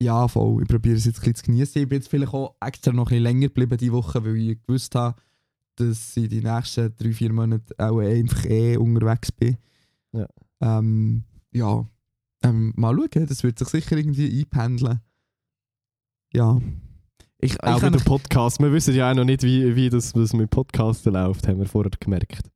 Ja, 0.00 0.28
voll. 0.28 0.62
Ich 0.62 0.68
probiere 0.68 0.96
es 0.96 1.06
jetzt 1.06 1.16
ein 1.18 1.20
bisschen 1.20 1.34
zu 1.36 1.42
genießen. 1.44 1.82
Ich 1.82 1.88
bin 1.88 1.98
jetzt 1.98 2.08
vielleicht 2.08 2.34
auch 2.34 2.54
extra 2.60 2.92
noch 2.92 3.06
ein 3.06 3.08
bisschen 3.08 3.22
länger 3.22 3.48
geblieben 3.48 3.78
diese 3.78 3.92
Woche, 3.92 4.24
weil 4.24 4.36
ich 4.36 4.62
gewusst 4.66 4.94
habe, 4.94 5.18
dass 5.76 6.16
ich 6.16 6.28
die 6.28 6.42
nächsten 6.42 6.94
drei, 6.96 7.12
vier 7.12 7.32
Monate 7.32 7.74
auch 7.78 7.98
einfach 7.98 8.44
eh 8.44 8.76
unterwegs 8.76 9.32
bin. 9.32 9.56
Ja. 10.12 10.26
Ähm, 10.60 11.24
ja. 11.52 11.88
Ähm, 12.42 12.72
mal 12.76 12.94
schauen, 12.94 13.26
das 13.26 13.42
wird 13.42 13.58
sich 13.58 13.68
sicher 13.68 13.96
irgendwie 13.96 14.38
einpendeln. 14.40 15.00
Ja. 16.32 16.60
Ich, 17.38 17.52
ich 17.52 17.62
auch 17.62 17.80
kann 17.80 17.92
mit 17.92 18.00
dem 18.00 18.04
Podcast. 18.04 18.60
Wir 18.60 18.72
wissen 18.72 18.94
ja 18.94 19.10
auch 19.10 19.14
noch 19.14 19.24
nicht, 19.24 19.42
wie, 19.42 19.76
wie 19.76 19.90
das, 19.90 20.12
das 20.12 20.32
mit 20.32 20.50
Podcasten 20.50 21.12
läuft, 21.14 21.48
haben 21.48 21.58
wir 21.58 21.66
vorher 21.66 21.90
gemerkt. 21.98 22.50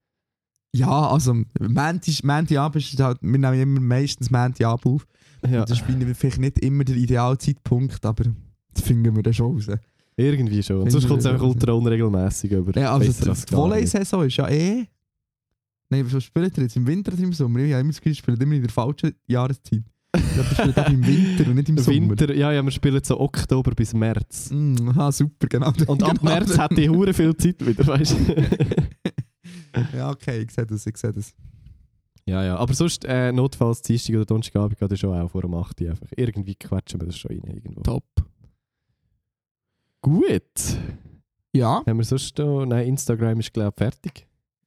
Ja, 0.74 1.10
also 1.10 1.34
Montag 1.58 2.22
Montagabend 2.24 2.76
ist 2.76 3.00
halt, 3.00 3.18
wir 3.22 3.38
nehmen 3.38 3.60
immer 3.60 3.80
meistens 3.80 4.30
Montagabend 4.30 4.86
auf. 4.86 5.06
Ja, 5.48 5.64
Das 5.64 5.80
ist 5.80 5.84
vielleicht 6.14 6.38
nicht 6.38 6.58
immer 6.60 6.84
der 6.84 6.96
ideale 6.96 7.38
Zeitpunkt, 7.38 8.04
aber 8.04 8.24
das 8.74 8.84
finden 8.84 9.14
wir 9.16 9.22
dann 9.22 9.34
schon 9.34 9.54
raus. 9.54 9.66
irgendwie 10.16 10.62
schon. 10.62 10.82
Und 10.82 10.90
sonst 10.90 11.08
kommt 11.08 11.20
es 11.20 11.26
einfach 11.26 11.44
ultra 11.44 11.72
unregelmäßig 11.72 12.52
über. 12.52 12.78
Ja, 12.78 12.92
also 12.92 13.06
Besser 13.06 13.24
die 13.24 13.30
nicht. 13.30 13.52
Volley-Saison 13.52 14.26
ist 14.26 14.36
ja 14.36 14.48
eh... 14.48 14.86
Nein, 15.88 16.06
was 16.12 16.22
spielt 16.22 16.56
ihr 16.56 16.62
jetzt? 16.64 16.76
Im 16.76 16.86
Winter 16.86 17.12
oder 17.12 17.22
im 17.22 17.32
Sommer? 17.32 17.58
Ich 17.60 17.72
habe 17.72 17.80
immer 17.80 17.90
das 17.90 18.00
Gefühl, 18.00 18.14
spielt 18.14 18.40
immer 18.40 18.54
in 18.54 18.62
der 18.62 18.70
falschen 18.70 19.12
Jahreszeit. 19.26 19.82
Ich 20.16 20.34
glaube, 20.34 20.48
ihr 20.50 20.56
spielt 20.56 20.78
auch 20.78 20.88
im 20.88 21.06
Winter 21.06 21.50
und 21.50 21.54
nicht 21.56 21.68
im 21.68 21.78
Sommer. 21.78 22.10
Winter, 22.10 22.34
ja, 22.34 22.52
ja, 22.52 22.62
wir 22.62 22.70
spielen 22.70 23.00
so 23.02 23.18
Oktober 23.18 23.72
bis 23.72 23.92
März. 23.92 24.50
Mm, 24.52 24.88
aha, 24.90 25.10
super, 25.10 25.48
genau. 25.48 25.72
Und 25.86 26.02
ab 26.02 26.18
genau. 26.20 26.22
März 26.22 26.56
hat 26.58 26.76
die 26.76 26.88
Hure 26.88 27.12
viel 27.12 27.36
Zeit 27.36 27.64
wieder, 27.66 27.84
weißt 27.86 28.12
du? 28.12 28.34
Ja, 29.94 30.10
okay, 30.10 30.40
ich 30.42 30.50
sehe 30.50 30.66
das, 30.66 30.86
ich 30.86 30.96
sehe 30.96 31.12
das. 31.12 31.34
ja, 32.26 32.44
ja. 32.44 32.56
Aber 32.56 32.74
sonst, 32.74 33.04
äh, 33.04 33.32
notfalls 33.32 33.82
Dienstag 33.82 34.16
oder 34.16 34.24
Donnerstagabend 34.26 34.78
geht 34.78 34.90
das 34.90 34.98
schon 35.00 35.18
auch 35.18 35.30
vor 35.30 35.42
dem 35.42 35.54
8 35.54 35.80
Uhr 35.80 35.90
einfach. 35.90 36.06
Irgendwie 36.16 36.54
quetschen 36.54 37.00
wir 37.00 37.06
das 37.06 37.18
schon 37.18 37.30
rein 37.32 37.42
irgendwo. 37.44 37.80
Top. 37.82 38.04
Gut. 40.02 40.42
Ja, 41.52 41.82
Haben 41.86 41.98
wir 41.98 42.04
sonst 42.04 42.38
noch... 42.38 42.64
Nein, 42.64 42.86
Instagram 42.88 43.40
ist 43.40 43.52
glaube 43.52 43.70
ich 43.70 43.78
fertig. 43.78 44.26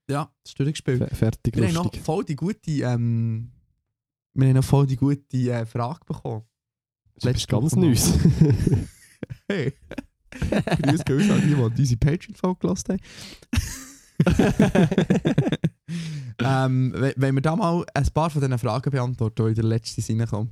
ja, 0.10 0.30
das 0.44 0.52
ist 0.52 0.60
durchgespielt. 0.60 1.00
Fe- 1.08 1.16
Fertig, 1.16 1.56
Wir 1.56 1.68
haben 1.68 1.74
noch 1.74 1.84
lustig. 1.86 2.02
voll 2.04 2.24
die 2.26 2.36
gute... 2.36 2.72
Ähm, 2.72 3.52
wir 4.34 4.48
haben 4.50 4.56
noch 4.56 4.64
voll 4.64 4.86
die 4.88 4.96
gute 4.98 5.38
äh, 5.38 5.66
Frage 5.66 6.02
bekommen. 6.06 6.44
Das 7.22 7.36
ist 7.36 7.48
ganz. 7.48 7.76
Neues. 7.76 8.14
Hey. 9.48 9.74
Grüß 10.32 11.06
Gott 11.06 11.30
an 11.30 11.42
die, 11.48 11.54
die 11.56 11.70
diese 11.76 11.96
Patreon-Folge 11.98 12.60
gelassen 12.60 12.94
haben. 12.94 13.02
Ähm, 16.40 16.94
we- 16.96 17.14
wenn 17.18 17.36
wir 17.36 17.42
da 17.42 17.56
mal 17.56 17.86
ein 17.94 18.08
paar 18.14 18.30
von 18.30 18.42
diesen 18.42 18.58
Fragen 18.58 18.92
beantworten, 18.92 19.44
die 19.46 19.50
in 19.50 19.56
der 19.56 19.64
letzten 19.66 20.20
reinkommen. 20.20 20.50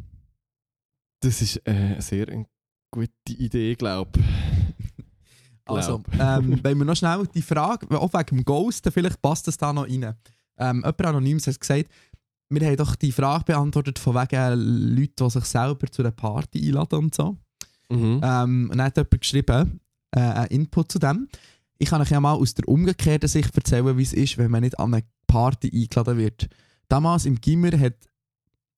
das 1.22 1.42
ist 1.42 1.58
äh, 1.68 1.72
eine 1.72 2.02
sehr 2.02 2.28
eine 2.30 2.46
gute 2.92 3.12
Idee, 3.30 3.76
glaube 3.76 4.20
ich. 4.20 4.26
Also, 5.66 6.04
ähm, 6.20 6.60
wenn 6.64 6.78
wir 6.80 6.86
noch 6.86 6.96
schnell 6.98 7.26
die 7.34 7.42
Frage, 7.42 7.88
auch 7.98 8.14
wegen 8.14 8.38
dem 8.38 8.46
Ghosten, 8.46 8.92
vielleicht 8.92 9.22
passt 9.22 9.48
das 9.48 9.58
da 9.58 9.72
noch 9.72 9.84
rein. 9.88 10.16
Ähm, 10.58 10.78
jemand 10.78 11.06
Anonymes 11.06 11.48
hat 11.48 11.60
gesagt, 11.60 11.90
wir 12.50 12.68
haben 12.68 12.76
doch 12.76 12.96
die 12.96 13.12
Frage 13.14 13.46
beantwortet 13.46 13.98
von 13.98 14.16
wegen 14.16 14.96
Leuten, 14.98 15.14
die 15.24 15.30
sich 15.30 15.46
selber 15.46 15.88
zu 15.88 16.02
einer 16.02 16.12
Party 16.12 16.68
einladen 16.68 17.00
und 17.00 17.16
so. 17.16 17.38
Mhm. 17.90 18.20
Ähm, 18.24 18.70
und 18.72 18.78
dann 18.78 18.82
hat 18.82 18.98
jemand 18.98 19.22
geschrieben, 19.22 19.80
äh, 20.14 20.20
einen 20.20 20.48
Input 20.48 20.92
zu 20.92 21.00
dem. 21.00 21.30
Ich 21.82 21.90
kann 21.90 22.00
euch 22.00 22.12
ja 22.12 22.20
mal 22.20 22.34
aus 22.34 22.54
der 22.54 22.68
umgekehrten 22.68 23.28
Sicht 23.28 23.58
erzählen, 23.58 23.98
wie 23.98 24.04
es 24.04 24.14
ist, 24.14 24.38
wenn 24.38 24.52
man 24.52 24.62
nicht 24.62 24.78
an 24.78 24.94
eine 24.94 25.04
Party 25.26 25.68
eingeladen 25.74 26.16
wird. 26.20 26.48
Damals 26.88 27.26
im 27.26 27.42
Gimmer 27.42 27.72
hat 27.72 27.96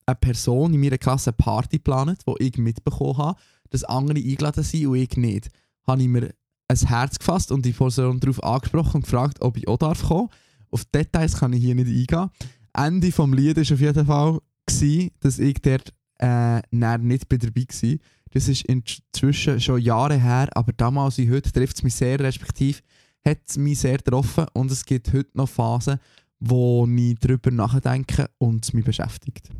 eine 0.06 0.16
Person 0.16 0.72
in 0.72 0.80
meiner 0.80 0.96
Klasse 0.96 1.28
eine 1.28 1.36
Party 1.36 1.76
geplant, 1.76 2.22
die 2.26 2.44
ich 2.44 2.56
mitbekommen 2.56 3.18
habe, 3.18 3.38
dass 3.68 3.84
andere 3.84 4.16
eingeladen 4.16 4.64
sind 4.64 4.86
und 4.86 4.96
ich 4.96 5.18
nicht. 5.18 5.50
Habe 5.86 6.00
ich 6.00 6.08
mir 6.08 6.30
ein 6.66 6.78
Herz 6.78 7.18
gefasst 7.18 7.52
und 7.52 7.66
die 7.66 7.74
Person 7.74 8.20
darauf 8.20 8.42
angesprochen 8.42 8.94
und 8.94 9.02
gefragt, 9.02 9.42
ob 9.42 9.58
ich 9.58 9.68
auch 9.68 9.76
darf 9.76 10.02
kommen. 10.04 10.30
Auf 10.70 10.86
Details 10.86 11.36
kann 11.36 11.52
ich 11.52 11.62
hier 11.62 11.74
nicht 11.74 12.10
eingehen. 12.10 12.30
Ende 12.72 13.12
vom 13.12 13.34
Lied 13.34 13.58
war 13.58 13.74
auf 13.74 13.80
jeden 13.80 14.06
Fall, 14.06 14.38
gewesen, 14.66 15.10
dass 15.20 15.38
ich 15.38 15.60
dort 15.60 15.92
äh, 16.20 16.62
nicht 16.72 17.28
bei 17.28 17.36
dabei 17.36 17.66
war. 17.68 17.98
Das 18.30 18.48
ist 18.48 18.64
inzwischen 18.64 19.60
schon 19.60 19.82
Jahre 19.82 20.18
her, 20.18 20.48
aber 20.54 20.72
damals 20.72 21.18
wie 21.18 21.30
heute 21.30 21.52
trifft 21.52 21.76
es 21.76 21.82
mich 21.82 21.94
sehr, 21.94 22.18
respektive 22.18 22.80
hat 23.26 23.38
es 23.48 23.56
mich 23.56 23.78
sehr 23.78 23.96
getroffen 23.98 24.46
und 24.52 24.70
es 24.70 24.84
gibt 24.84 25.12
heute 25.12 25.30
noch 25.34 25.48
Phasen, 25.48 25.98
wo 26.40 26.86
ich 26.86 27.14
darüber 27.20 27.50
nachdenke 27.50 28.28
und 28.38 28.64
es 28.64 28.72
mich 28.72 28.84
beschäftigt. 28.84 29.50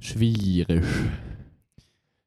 Schwierig. 0.00 0.84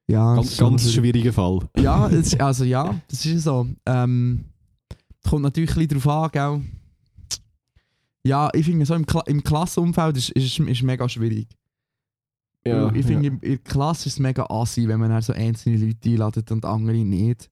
Ja, 0.09 0.35
Ganz, 0.35 0.57
ganz 0.57 0.91
schwieriger 0.91 1.33
Fall. 1.33 1.67
Ja, 1.77 2.07
es, 2.09 2.27
ist- 2.33 2.41
also 2.41 2.63
ja, 2.63 2.99
das 3.09 3.25
ist 3.25 3.43
so. 3.43 3.67
Ähm, 3.85 4.45
kommt 5.27 5.43
natürlich 5.43 5.71
ein 5.71 5.87
bisschen 5.87 6.01
darauf 6.01 6.33
an, 6.35 6.61
gell? 6.61 6.71
Ja, 8.25 8.49
ich 8.53 8.65
finde 8.65 8.85
so 8.85 8.93
im, 8.95 9.05
Kla 9.05 9.21
im 9.27 9.43
Klassenumfeld 9.43 10.17
ist, 10.17 10.29
ist, 10.31 10.59
ist 10.59 10.81
mega 10.83 11.07
schwierig. 11.07 11.47
Ja, 12.65 12.91
ich 12.93 13.05
finde, 13.05 13.27
ja. 13.27 13.33
in 13.33 13.39
der 13.39 13.57
Klasse 13.59 14.07
ist 14.07 14.13
es 14.15 14.19
mega 14.19 14.45
assi, 14.49 14.87
wenn 14.87 14.99
man 14.99 15.09
dann 15.09 15.21
so 15.21 15.31
einzelne 15.31 15.77
Leute 15.77 16.09
einladet 16.09 16.51
und 16.51 16.65
andere 16.65 16.97
nicht. 16.97 17.49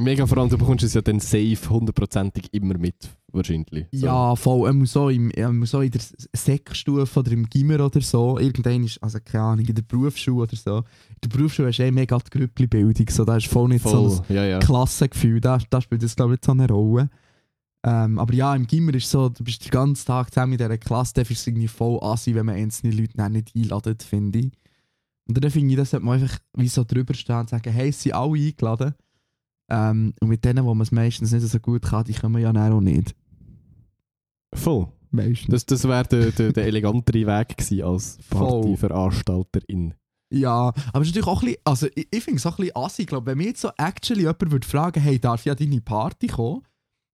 Mega 0.00 0.26
vor 0.26 0.38
allem, 0.38 0.48
du 0.48 0.58
bekommst 0.58 0.84
es 0.84 0.94
ja 0.94 1.02
dann 1.02 1.20
safe 1.20 1.58
hundertprozentig 1.68 2.52
immer 2.52 2.76
mit, 2.78 2.96
wahrscheinlich. 3.32 3.86
So. 3.92 4.06
Ja, 4.06 4.34
voll. 4.36 4.68
Er 4.68 4.72
muss 4.72 4.92
so, 4.92 5.08
im, 5.08 5.32
muss 5.58 5.70
so 5.70 5.80
in 5.80 5.90
der 5.90 6.00
Sekstufe 6.34 7.20
oder 7.20 7.32
im 7.32 7.48
Gimmer 7.48 7.84
oder 7.84 8.00
so. 8.00 8.38
Irgendwann 8.38 8.84
ist, 8.84 9.02
also 9.02 9.18
keine 9.24 9.44
Ahnung, 9.44 9.66
in 9.66 9.74
der 9.74 9.82
Berufsschule 9.82 10.42
oder 10.42 10.56
so. 10.56 10.78
In 10.78 10.84
der 11.24 11.28
Berufsschule 11.28 11.68
hast 11.68 11.78
du 11.78 11.84
eh 11.84 11.90
mega 11.90 12.18
die 12.18 12.38
Grüppli-Bildung. 12.38 13.08
So, 13.10 13.24
da 13.24 13.36
ist 13.36 13.46
voll 13.46 13.68
nicht 13.68 13.84
so 13.84 14.10
Voll, 14.10 14.36
ja, 14.36 14.44
ja. 14.44 14.58
ein 14.58 14.62
Klassengefühl. 14.62 15.40
Da, 15.40 15.58
da 15.68 15.80
spielt 15.80 16.02
das, 16.02 16.16
glaube 16.16 16.34
ich, 16.34 16.40
so 16.44 16.52
eine 16.52 16.68
Rolle. 16.68 17.10
Ähm, 17.82 18.18
aber 18.18 18.34
ja, 18.34 18.54
im 18.54 18.66
Gimmer 18.66 18.94
ist 18.94 19.10
so, 19.10 19.28
du 19.28 19.42
bist 19.42 19.64
den 19.64 19.70
ganzen 19.70 20.06
Tag 20.06 20.32
zusammen 20.32 20.52
in 20.52 20.58
dieser 20.58 20.76
Klasse, 20.76 21.14
da 21.14 21.22
ist 21.22 21.30
es 21.30 21.46
irgendwie 21.46 21.68
voll 21.68 21.98
assi, 22.02 22.34
wenn 22.34 22.46
man 22.46 22.56
einzelne 22.56 22.92
Leute 22.92 23.30
nicht 23.30 23.56
einladet, 23.56 24.02
finde 24.02 24.40
ich. 24.40 24.52
Und 25.26 25.42
dann 25.42 25.50
finde 25.50 25.70
ich, 25.70 25.76
das 25.76 25.90
sollte 25.90 26.04
man 26.04 26.20
einfach 26.20 26.38
wie 26.56 26.68
so 26.68 26.84
drüber 26.84 27.14
stehen 27.14 27.36
und 27.36 27.48
sagen, 27.48 27.72
hey, 27.72 27.88
es 27.88 28.02
sind 28.02 28.12
alle 28.12 28.38
eingeladen. 28.38 28.94
Ähm, 29.70 30.14
und 30.20 30.28
mit 30.28 30.44
denen, 30.44 30.64
wo 30.64 30.74
man 30.74 30.82
es 30.82 30.92
meistens 30.92 31.32
nicht 31.32 31.46
so 31.46 31.58
gut 31.60 31.82
kann, 31.82 32.04
die 32.04 32.14
kommen 32.14 32.42
ja 32.42 32.52
dann 32.52 32.72
auch 32.72 32.80
nicht. 32.80 33.14
Voll. 34.52 34.88
Meistens. 35.12 35.48
Das, 35.48 35.66
das 35.66 35.88
wäre 35.88 36.04
der, 36.04 36.30
der, 36.30 36.52
der 36.52 36.64
elegantere 36.66 37.26
Weg 37.26 37.56
gewesen 37.56 37.82
als. 37.82 38.18
Partyveranstalterin. 38.30 39.94
Ja, 40.32 40.72
aber 40.92 41.00
es 41.00 41.08
ist 41.08 41.16
natürlich 41.16 41.26
auch 41.26 41.42
ein 41.42 41.46
bisschen, 41.46 41.60
also 41.64 41.86
ich, 41.94 42.06
ich 42.10 42.22
finde 42.22 42.38
es 42.38 42.46
auch 42.46 42.58
ein 42.58 42.66
bisschen 42.66 42.76
assi. 42.76 43.02
Ich 43.02 43.08
glaube, 43.08 43.26
wenn 43.26 43.38
mir 43.38 43.48
jetzt 43.48 43.60
so 43.60 43.70
actually 43.76 44.20
jemand 44.20 44.52
würde 44.52 44.66
fragen, 44.66 45.00
hey, 45.00 45.18
darf 45.18 45.44
ich 45.44 45.50
an 45.50 45.58
deine 45.58 45.80
Party 45.80 46.28
kommen? 46.28 46.62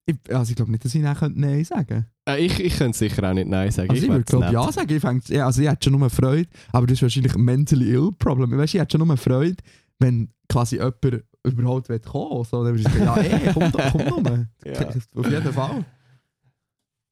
Ich, 0.05 0.17
also 0.33 0.51
ich 0.51 0.57
glaube 0.57 0.71
nicht, 0.71 0.85
dass 0.85 0.95
ich 0.95 1.03
dann 1.03 1.17
könnte 1.17 1.41
Nein 1.41 1.65
sagen 1.65 2.07
Äh, 2.29 2.45
ich, 2.45 2.61
ich 2.61 2.77
könnte 2.77 2.97
sicher 2.97 3.29
auch 3.29 3.35
nicht 3.35 3.49
Nein 3.49 3.71
sagen. 3.71 3.91
Also 3.91 4.03
ich, 4.03 4.09
würde 4.09 4.25
glaube 4.25 4.53
ja 4.53 4.71
sagen. 4.71 4.95
Ich, 4.95 5.01
fäng, 5.01 5.23
ja, 5.29 5.47
also 5.47 5.63
ich 5.63 5.69
hätte 5.69 5.85
schon 5.91 5.99
nur 5.99 6.11
Freude, 6.11 6.49
aber 6.73 6.87
das 6.87 6.99
ist 6.99 7.03
wahrscheinlich 7.03 7.35
ein 7.35 7.43
mentally 7.43 7.91
ill 7.91 8.13
Problem. 8.17 8.51
Weißt 8.53 8.75
du, 8.75 8.77
ich 8.77 8.83
hätte 8.83 8.99
schon 8.99 9.07
nur 9.07 9.17
Freude, 9.17 9.57
wenn 9.99 10.29
quasi 10.49 10.77
jemand 10.77 11.25
überhaupt 11.45 11.89
will 11.89 12.01
kommen 12.01 12.45
So, 12.45 12.65
dann 12.65 12.75
würde 12.77 12.81
ich 12.81 12.89
sagen, 12.89 13.05
ja, 13.05 13.17
ey, 13.17 13.51
komm 13.55 13.73
doch, 13.73 13.93
komm 13.93 14.23
nur. 14.23 14.47
Ja. 14.65 14.89
Auf 15.15 15.31
jeden 15.31 15.53
Fall. 15.53 15.85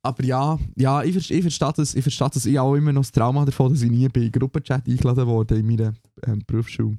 Aber 0.03 0.24
ja, 0.24 0.59
ja 0.76 1.03
ich, 1.03 1.12
ver- 1.14 1.35
ich 1.35 1.43
verstehe 1.43 1.72
das. 1.76 1.95
Ich 1.95 2.03
verstehe 2.03 2.28
das. 2.32 2.45
Ich 2.47 2.57
habe 2.59 2.68
auch 2.68 2.74
immer 2.74 2.93
noch 2.93 3.03
das 3.03 3.12
Trauma 3.12 3.45
davon, 3.45 3.72
dass 3.72 3.82
ich 3.82 3.91
nie 3.91 4.09
bei 4.09 4.28
Gruppenchat 4.28 4.87
eingeladen 4.87 5.26
wurde 5.26 5.57
in 5.57 5.66
meiner 5.66 5.95
ähm, 6.26 6.43
Berufsschule. 6.47 6.99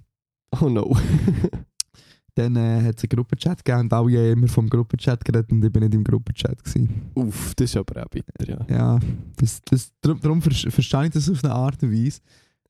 Oh 0.61 0.69
no. 0.69 0.97
Dann 2.37 2.55
äh, 2.57 2.81
hat 2.83 2.97
es 2.97 3.03
einen 3.03 3.09
Gruppenchat 3.09 3.63
gegeben 3.63 3.81
und 3.85 3.93
alle 3.93 4.17
haben 4.17 4.33
immer 4.39 4.47
vom 4.49 4.67
Gruppenchat 4.69 5.23
geredet 5.23 5.49
und 5.51 5.63
ich 5.63 5.71
bin 5.71 5.83
nicht 5.83 5.93
im 5.93 6.03
Gruppenchat. 6.03 6.61
Gewesen. 6.63 7.11
Uff, 7.15 7.53
das 7.55 7.69
ist 7.69 7.77
aber 7.77 8.03
auch 8.03 8.09
bitter, 8.09 8.45
ja. 8.45 8.57
Ja, 8.69 8.99
das, 9.37 9.61
das, 9.63 9.93
darum, 10.01 10.19
darum 10.19 10.41
ver- 10.41 10.71
verstehe 10.71 11.05
ich 11.05 11.11
das 11.11 11.29
auf 11.29 11.43
eine 11.45 11.53
Art 11.53 11.81
und 11.81 11.93
Weise. 11.93 12.19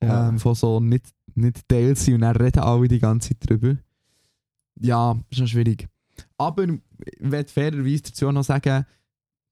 ja. 0.03 0.29
Ähm, 0.29 0.37
von 0.37 0.53
so 0.53 0.79
nicht, 0.79 1.07
nicht 1.35 1.67
Teil 1.67 1.95
sein 1.95 2.15
und 2.15 2.21
dann 2.21 2.35
reden 2.35 2.59
alle 2.59 2.87
die 2.87 2.99
ganze 2.99 3.29
Zeit 3.29 3.49
drüber. 3.49 3.77
Ja, 4.79 5.17
ist 5.29 5.39
noch 5.39 5.47
schwierig. 5.47 5.87
Aber 6.37 6.63
ich 6.63 6.79
werde 7.19 7.51
fairerweise 7.51 8.03
dazu 8.03 8.31
noch 8.31 8.43
sagen, 8.43 8.85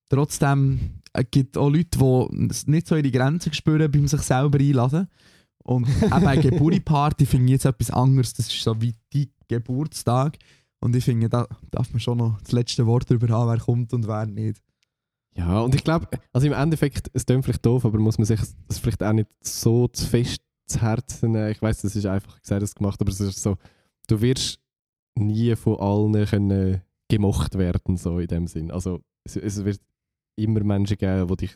trotzdem 0.10 1.02
es 1.14 1.26
gibt 1.30 1.58
auch 1.58 1.70
Leute, 1.70 1.98
die 2.00 2.48
es 2.50 2.68
nicht 2.68 2.88
so 2.88 2.96
ihre 2.96 3.12
Grenzen 3.12 3.54
spüren 3.54 3.92
beim 3.92 4.08
sich 4.08 4.22
selber 4.22 4.60
einladen. 4.60 5.08
Und 5.64 5.88
eben 5.88 6.12
eine 6.12 6.42
Geburtstagsparty 6.42 7.26
finde 7.28 7.46
ich 7.46 7.52
jetzt 7.52 7.66
etwas 7.66 7.92
anderes. 7.92 8.34
Das 8.34 8.48
ist 8.48 8.62
so 8.62 8.82
wie 8.82 8.96
dein 9.14 9.28
Geburtstag. 9.48 10.38
Und 10.80 10.96
ich 10.96 11.06
finde, 11.06 11.30
da 11.30 11.48
darf 11.72 11.92
man 11.92 12.00
schon 12.00 12.18
noch 12.18 12.42
das 12.42 12.52
letzte 12.52 12.86
Wort 12.86 13.10
darüber 13.10 13.30
haben, 13.30 13.50
wer 13.50 13.60
kommt 13.60 13.94
und 13.94 14.08
wer 14.08 14.26
nicht. 14.26 14.62
Ja, 15.36 15.62
und 15.62 15.74
ich 15.74 15.84
glaube, 15.84 16.08
also 16.34 16.48
im 16.48 16.54
Endeffekt, 16.54 17.10
es 17.14 17.26
klingt 17.26 17.46
vielleicht 17.46 17.66
doof, 17.66 17.86
aber 17.86 17.98
muss 18.00 18.18
man 18.18 18.26
sich 18.26 18.40
das 18.68 18.80
vielleicht 18.80 19.02
auch 19.02 19.14
nicht 19.14 19.30
so 19.42 19.88
zu 19.88 20.06
fest 20.06 20.42
zu 20.66 20.82
Herzen 20.82 21.32
nehmen. 21.32 21.52
Ich 21.52 21.62
weiß, 21.62 21.82
das 21.82 21.96
ist 21.96 22.06
einfach 22.06 22.42
gesagt 22.42 22.76
gemacht, 22.76 23.02
aber 23.02 23.12
es 23.12 23.20
ist 23.20 23.42
so, 23.42 23.58
du 24.08 24.22
wirst 24.22 24.60
nie 25.16 25.56
von 25.56 25.80
allen 25.80 26.26
können 26.26 26.82
gemocht 27.10 27.58
werden, 27.58 27.98
so 27.98 28.20
in 28.20 28.28
dem 28.28 28.48
Sinn. 28.48 28.72
Also 28.72 29.02
es, 29.24 29.36
es 29.36 29.64
wird 29.64 29.80
immer 30.36 30.64
Menschen 30.64 30.98
geben, 30.98 31.28
die 31.28 31.36
dich 31.36 31.56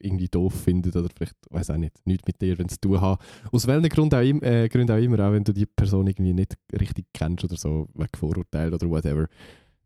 irgendwie 0.00 0.28
doof 0.28 0.54
finden 0.54 0.96
oder 0.96 1.08
vielleicht, 1.14 1.34
weiß 1.50 1.70
auch 1.70 1.76
nicht, 1.76 1.94
nichts 2.06 2.26
mit 2.26 2.40
dir 2.40 2.58
wenn 2.58 2.68
zu 2.68 2.80
tun 2.80 3.00
haben. 3.00 3.20
Aus 3.50 3.66
welchen 3.66 3.88
Grund 3.88 4.14
auch, 4.14 4.20
im, 4.20 4.42
äh, 4.42 4.68
Gründen 4.68 4.92
auch 4.92 5.02
immer, 5.02 5.18
auch 5.26 5.32
wenn 5.32 5.44
du 5.44 5.52
die 5.52 5.66
Person 5.66 6.06
irgendwie 6.06 6.32
nicht 6.32 6.56
richtig 6.72 7.06
kennst 7.12 7.44
oder 7.44 7.56
so, 7.56 7.88
wegen 7.94 8.16
Vorurteilen 8.16 8.74
oder 8.74 8.88
whatever. 8.88 9.26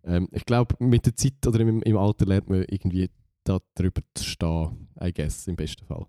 Ähm, 0.04 0.28
ich 0.32 0.44
glaube, 0.44 0.74
mit 0.80 1.06
der 1.06 1.16
Zeit 1.16 1.46
oder 1.46 1.60
im, 1.60 1.82
im 1.82 1.96
Alter 1.96 2.26
lernt 2.26 2.50
man 2.50 2.64
irgendwie 2.68 3.10
da 3.44 3.58
drüber 3.74 4.02
zu 4.14 4.24
stehen, 4.24 4.88
I 5.02 5.12
guess, 5.12 5.46
im 5.46 5.56
besten 5.56 5.84
Fall. 5.84 6.06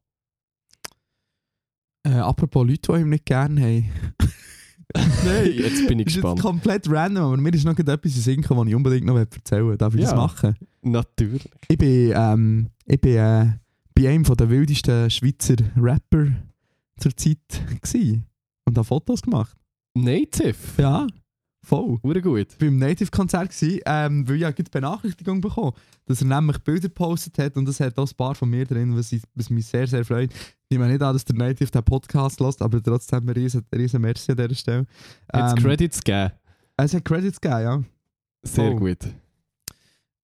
Äh, 2.03 2.11
apropos 2.15 2.67
Leute, 2.67 2.91
die 2.93 2.99
ihn 3.01 3.09
nicht 3.09 3.25
gerne 3.25 3.61
haben. 3.61 3.85
Nein, 5.25 5.51
jetzt 5.57 5.87
bin 5.87 5.99
ich 5.99 6.05
Das 6.05 6.15
ist 6.15 6.21
gespannt. 6.21 6.39
komplett 6.41 6.89
random, 6.89 7.23
aber 7.23 7.37
mir 7.37 7.53
ist 7.53 7.65
noch 7.65 7.77
etwas 7.77 8.27
in 8.27 8.41
gekommen, 8.41 8.61
was 8.61 8.67
ich 8.67 8.75
unbedingt 8.75 9.05
noch 9.05 9.17
erzählen 9.17 9.67
will. 9.67 9.77
Darf 9.77 9.95
ich 9.95 10.01
das 10.01 10.11
Ja. 10.11 10.17
machen? 10.17 10.55
Natürlich. 10.81 11.49
Ich 11.67 11.77
bin, 11.77 12.13
ähm, 12.15 12.67
ich 12.85 12.99
bin 13.01 13.15
äh, 13.15 13.53
bei 13.95 14.09
einem 14.09 14.23
der 14.23 14.49
wildesten 14.49 15.09
Schweizer 15.09 15.55
Rapper 15.77 16.27
zur 16.97 17.15
Zeit 17.15 17.37
gsi 17.81 18.21
und 18.65 18.77
habe 18.77 18.85
Fotos 18.85 19.21
gemacht. 19.21 19.55
Native. 19.95 20.55
Ja, 20.77 21.07
voll. 21.63 21.99
Hure 22.03 22.21
gut. 22.21 22.47
Ich 22.53 22.61
war 22.61 22.67
im 22.67 22.77
Native-Konzert, 22.77 23.51
ähm, 23.61 24.27
weil 24.27 24.35
ich 24.35 24.45
eine 24.45 24.53
Benachrichtigung 24.53 25.41
bekommen 25.41 25.73
dass 26.05 26.21
er 26.21 26.27
nämlich 26.27 26.57
Bilder 26.59 26.89
gepostet 26.89 27.37
hat 27.37 27.55
und 27.55 27.67
es 27.67 27.79
hat 27.79 27.97
auch 27.97 28.09
ein 28.09 28.15
paar 28.15 28.35
von 28.35 28.49
mir 28.49 28.65
drin, 28.65 28.95
was, 28.95 29.11
ich, 29.11 29.21
was 29.35 29.49
mich 29.49 29.65
sehr, 29.65 29.87
sehr 29.87 30.03
freut. 30.03 30.33
Ich 30.33 30.77
nehme 30.77 30.87
nicht 30.87 31.01
an, 31.01 31.13
dass 31.13 31.25
der 31.25 31.35
Native 31.35 31.71
den 31.71 31.83
Podcast 31.83 32.39
lässt, 32.39 32.61
aber 32.61 32.81
trotzdem 32.81 33.27
ein 33.27 33.29
riesen, 33.29 33.65
riesen 33.73 34.01
Merci 34.01 34.31
an 34.31 34.37
dieser 34.37 34.55
Stelle. 34.55 34.85
Ähm, 35.33 35.55
Credits 35.55 36.03
geben. 36.03 36.31
Es 36.77 36.93
hat 36.93 37.05
Credits 37.05 37.39
gegeben, 37.39 37.61
ja. 37.61 37.83
Sehr 38.43 38.71
voll. 38.71 38.79
gut. 38.79 39.13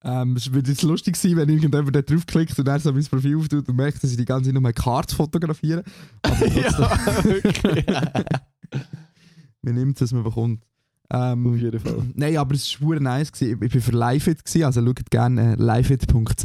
Ähm, 0.02 0.36
es 0.36 0.52
würde 0.52 0.72
jetzt 0.72 0.82
lustig 0.82 1.16
sein, 1.16 1.36
wenn 1.36 1.50
irgendjemand 1.50 1.96
da 1.96 2.02
draufklickt 2.02 2.58
und 2.58 2.68
er 2.68 2.80
so 2.80 2.92
mein 2.92 3.06
Profil 3.06 3.38
auftut 3.38 3.68
und 3.68 3.76
merkt, 3.76 4.02
dass 4.04 4.12
ich 4.12 4.18
die 4.18 4.26
ganze 4.26 4.46
Zeit 4.46 4.54
nur 4.54 4.62
meine 4.62 4.74
Cards 4.74 5.14
fotografiere. 5.14 5.84
Aber 6.22 6.36
trotzdem, 6.40 7.26
wirklich. 7.26 7.86
man 9.62 9.76
nimmt 9.76 9.98
es, 9.98 10.02
was 10.02 10.14
man 10.14 10.24
bekommt. 10.24 10.64
Ähm, 11.12 11.48
Auf 11.48 11.58
jeden 11.58 11.80
Fall. 11.80 12.06
Nein, 12.14 12.38
aber 12.38 12.56
es 12.56 12.82
war 12.82 12.88
super 12.88 13.00
nice. 13.00 13.32
Gewesen. 13.32 13.64
Ich 13.64 13.74
war 13.74 13.82
für 13.82 13.92
LiveIt, 13.92 14.46
gewesen, 14.46 14.64
also 14.64 14.86
schaut 14.86 15.10
gerne 15.10 15.54
äh, 15.54 15.56
liveit.ch. 15.56 16.44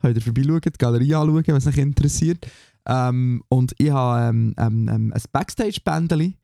Könnt 0.00 0.16
ihr 0.16 0.22
vorbeischauen, 0.22 0.60
die 0.64 0.78
Galerie 0.78 1.14
anschauen, 1.14 1.44
wenn 1.46 1.56
es 1.56 1.66
euch 1.66 1.78
interessiert. 1.78 2.46
Ähm, 2.86 3.42
und 3.48 3.74
ich 3.78 3.90
habe 3.90 4.28
ähm, 4.28 4.54
ähm, 4.56 4.88
ähm, 4.88 5.12
ein 5.12 5.22
Backstage-Bändchen 5.32 6.34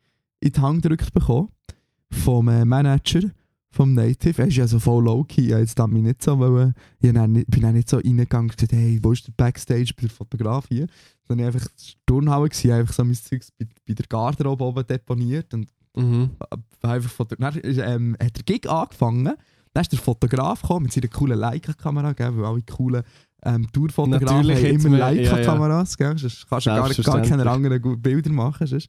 in 0.40 0.52
die 0.52 0.60
Hand 0.60 0.82
gedrückt 0.82 1.12
bekommen 1.12 1.48
vom 2.10 2.48
äh, 2.48 2.64
Manager 2.64 3.22
vom 3.74 3.92
Native. 3.92 4.42
Er 4.42 4.48
ist 4.48 4.56
ja 4.56 4.66
so 4.68 4.78
voll 4.78 5.04
low-key. 5.04 5.46
Ich 5.46 5.52
habe 5.52 5.62
jetzt 5.62 5.78
damit 5.78 6.02
nicht 6.02 6.22
so, 6.22 6.38
weil, 6.38 6.72
ich 7.00 7.12
dann 7.12 7.32
bin 7.32 7.60
dann 7.60 7.74
nicht 7.74 7.88
so 7.88 7.96
reingegangen 7.96 8.50
und 8.50 8.56
gesagt, 8.56 8.72
hey, 8.72 9.00
wo 9.02 9.12
ist 9.12 9.26
der 9.26 9.32
Backstage 9.36 9.92
bei 9.96 10.02
der 10.02 10.10
Fotografie? 10.10 10.86
Sondern 11.26 11.48
ich 11.48 11.54
war 11.54 11.60
einfach 11.60 11.68
in 11.68 11.76
der 11.76 12.06
Turnhalle, 12.06 12.48
gewesen, 12.48 12.70
einfach 12.70 12.94
so 12.94 13.04
mein 13.04 13.14
Zeug 13.14 13.42
bei, 13.58 13.66
bei 13.86 13.94
der 13.94 14.06
Garderobe 14.06 14.64
oben 14.64 14.86
deponiert 14.86 15.52
und 15.54 15.68
Mhm. 15.96 16.30
einfach 16.82 17.10
Foto 17.10 17.36
dann 17.36 17.54
ist, 17.56 17.78
ähm, 17.78 18.16
hat 18.22 18.36
der 18.36 18.42
Gig 18.44 18.68
angefangen. 18.68 19.24
Dann 19.72 19.80
ist 19.82 19.92
der 19.92 19.98
Fotograf 19.98 20.62
gekommen 20.62 20.84
mit 20.84 20.92
seiner 20.92 21.08
coolen 21.08 21.38
Leica-Kamera, 21.38 22.12
gell, 22.12 22.36
weil 22.36 22.44
alle 22.44 22.62
coolen 22.62 23.02
ähm, 23.44 23.66
Tourfotografen 23.72 24.26
Natürlich 24.26 24.56
haben 24.56 24.72
jetzt 24.74 24.84
immer 24.86 24.96
mehr- 24.96 25.12
ja, 25.12 25.22
ja. 25.22 25.30
Leica-Kameras. 25.36 25.96
gell, 25.98 26.16
Sonst 26.18 26.46
kannst 26.48 26.66
du 26.66 26.70
gar, 26.70 26.76
gar 26.76 26.82
keine 26.84 26.94
Selbstverständlich. 26.94 27.48
anderen 27.48 27.82
guten 27.82 28.02
Bilder 28.02 28.32
machen. 28.32 28.66
Sonst. 28.66 28.88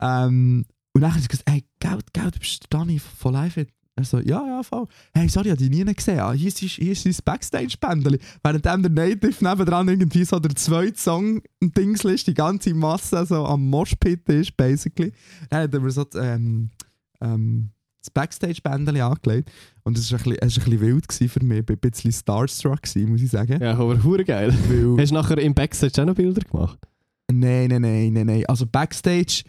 Ähm, 0.00 0.64
und 0.92 1.00
dann 1.00 1.14
hat 1.14 1.22
er 1.22 1.28
gesagt, 1.28 1.50
hey, 1.50 1.64
Geld, 1.78 2.12
Geld, 2.12 2.34
du 2.34 2.38
bist 2.38 2.62
der 2.70 2.78
Dani 2.78 2.98
von 2.98 3.32
Live. 3.32 3.56
Er 4.00 4.04
so, 4.04 4.18
ja, 4.18 4.44
ja, 4.46 4.62
voll. 4.62 4.86
Hey, 5.14 5.28
sorry, 5.28 5.46
ich 5.48 5.52
habe 5.52 5.68
dich 5.68 5.70
nie 5.70 5.94
gesehen. 5.94 6.18
Ah, 6.20 6.32
hier 6.32 6.48
ist, 6.48 6.58
hier 6.58 6.92
ist 6.92 7.02
sein 7.02 7.14
Backstage-Bändchen. 7.24 8.18
Während 8.42 8.64
der 8.64 8.76
Native 8.78 9.44
nebendran 9.44 9.88
irgendwie 9.88 10.24
so 10.24 10.38
der 10.38 10.54
zweite 10.54 10.98
Song-Dingslist, 10.98 12.26
die 12.26 12.34
ganze 12.34 12.74
Masse 12.74 13.24
so 13.26 13.44
am 13.46 13.68
Moshpit 13.68 14.28
ist, 14.28 14.56
basically. 14.56 15.12
Dann 15.48 15.62
hat 15.64 15.74
er 15.74 15.80
mir 15.80 15.90
so 15.90 16.04
das, 16.04 16.22
ähm, 16.22 16.70
ähm, 17.20 17.70
das 18.02 18.10
Backstage-Bändchen 18.10 19.00
angelegt. 19.00 19.50
Und 19.82 19.98
es 19.98 20.10
war 20.12 20.18
ein, 20.18 20.24
bisschen- 20.24 20.38
es 20.40 20.56
war 20.56 20.64
ein 20.64 20.70
bisschen 20.70 20.80
wild 20.80 21.08
gewesen 21.08 21.28
für 21.28 21.44
mich. 21.44 21.58
Ich 21.60 21.68
war 21.68 21.76
ein 21.76 21.90
bisschen 21.90 22.12
starstruck, 22.12 22.82
gewesen, 22.82 23.10
muss 23.10 23.22
ich 23.22 23.30
sagen. 23.30 23.60
Ja, 23.62 23.72
aber 23.76 24.02
hure 24.02 24.24
geil. 24.24 24.54
Weil, 24.68 25.02
Hast 25.02 25.10
du 25.10 25.14
nachher 25.14 25.38
im 25.38 25.54
Backstage 25.54 26.00
auch 26.02 26.06
noch 26.06 26.14
Bilder 26.14 26.40
gemacht? 26.42 26.78
Nein, 27.30 27.68
nein, 27.68 27.82
nein, 27.82 28.12
nein, 28.12 28.26
nein. 28.26 28.44
Also 28.46 28.66
Backstage 28.66 29.42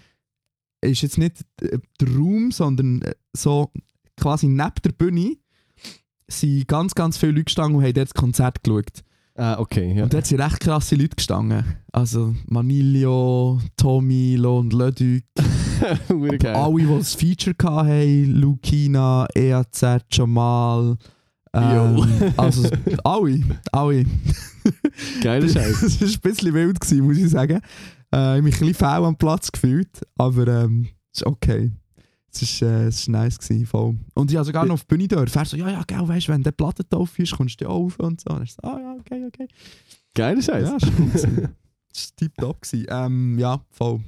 ist 0.83 1.01
jetzt 1.01 1.17
nicht 1.17 1.45
der 1.59 1.79
Raum, 2.15 2.51
sondern 2.51 3.01
äh, 3.03 3.13
so 3.33 3.71
quasi 4.21 4.47
neben 4.47 4.75
der 4.83 4.91
Bühne 4.91 5.37
sind 6.29 6.67
ganz, 6.67 6.95
ganz 6.95 7.17
viele 7.17 7.33
Leute 7.33 7.45
gestanden 7.45 7.77
und 7.77 7.83
haben 7.83 7.93
dort 7.93 8.07
das 8.07 8.13
Konzert 8.13 8.63
geschaut. 8.63 9.03
Ah, 9.35 9.59
okay. 9.59 9.93
Ja. 9.95 10.03
Und 10.03 10.13
dort 10.13 10.25
sind 10.25 10.39
recht 10.39 10.59
krasse 10.59 10.95
Leute 10.95 11.15
gestanden. 11.15 11.63
Also 11.91 12.35
Manilio, 12.47 13.59
Tommy, 13.75 14.35
Lo 14.35 14.59
und 14.59 14.71
geil. 16.39 16.55
Alle, 16.55 16.75
die 16.75 16.87
das 16.87 17.15
Feature 17.15 17.55
hatten, 17.63 18.35
Lukina, 18.35 19.27
EAZ, 19.33 19.83
Jamal. 20.11 20.97
Ähm, 21.53 21.97
Jo. 21.97 22.05
also 22.37 22.69
alle, 23.03 23.41
alle. 23.71 24.05
Geiler 25.21 25.49
Scheiß. 25.49 25.81
Es 25.83 26.01
war 26.01 26.07
ein 26.07 26.19
bisschen 26.21 26.53
wild, 26.53 26.79
gewesen, 26.79 27.05
muss 27.05 27.17
ich 27.17 27.29
sagen. 27.29 27.53
Äh, 27.53 27.59
ich 27.59 28.13
habe 28.13 28.41
mich 28.43 28.55
ein 28.55 28.59
bisschen 28.59 28.73
faul 28.75 29.05
am 29.05 29.17
Platz 29.17 29.51
gefühlt, 29.51 30.05
aber 30.17 30.47
ähm, 30.47 30.87
es 31.11 31.21
ist 31.21 31.25
okay. 31.25 31.71
Es 32.33 32.61
war 32.61 32.69
äh, 32.69 32.87
es 32.87 32.99
ist 33.01 33.09
nice, 33.09 33.37
gewesen, 33.37 33.65
voll. 33.65 33.97
Und 34.13 34.31
ich 34.31 34.37
habe 34.37 34.45
sogar 34.45 34.65
noch 34.65 34.75
auf 34.75 34.83
die 34.83 34.95
Bühne 34.95 35.07
dürfen. 35.07 35.37
Er 35.37 35.45
so, 35.45 35.57
ja, 35.57 35.69
ja, 35.69 35.83
gell, 35.85 36.07
weißt 36.07 36.27
du, 36.27 36.31
wenn 36.31 36.43
der 36.43 36.51
Platte 36.51 36.83
drauf 36.83 37.17
ist, 37.19 37.35
kommst 37.35 37.59
du 37.59 37.65
ja 37.65 37.71
auf 37.71 37.99
und 37.99 38.21
so. 38.21 38.33
Und 38.33 38.43
ich 38.43 38.53
so, 38.53 38.61
ah 38.63 38.79
ja, 38.79 38.95
okay, 38.99 39.25
okay. 39.27 39.47
Geiler 40.13 40.41
Scheiß. 40.41 40.69
Ja, 40.69 40.75
ist 40.77 40.95
gut. 40.95 41.13
Das 41.13 41.23
war 41.23 42.15
tipptopp. 42.15 42.61
gewesen. 42.61 42.87
Ähm, 42.89 43.39
ja, 43.39 43.61
voll. 43.71 44.01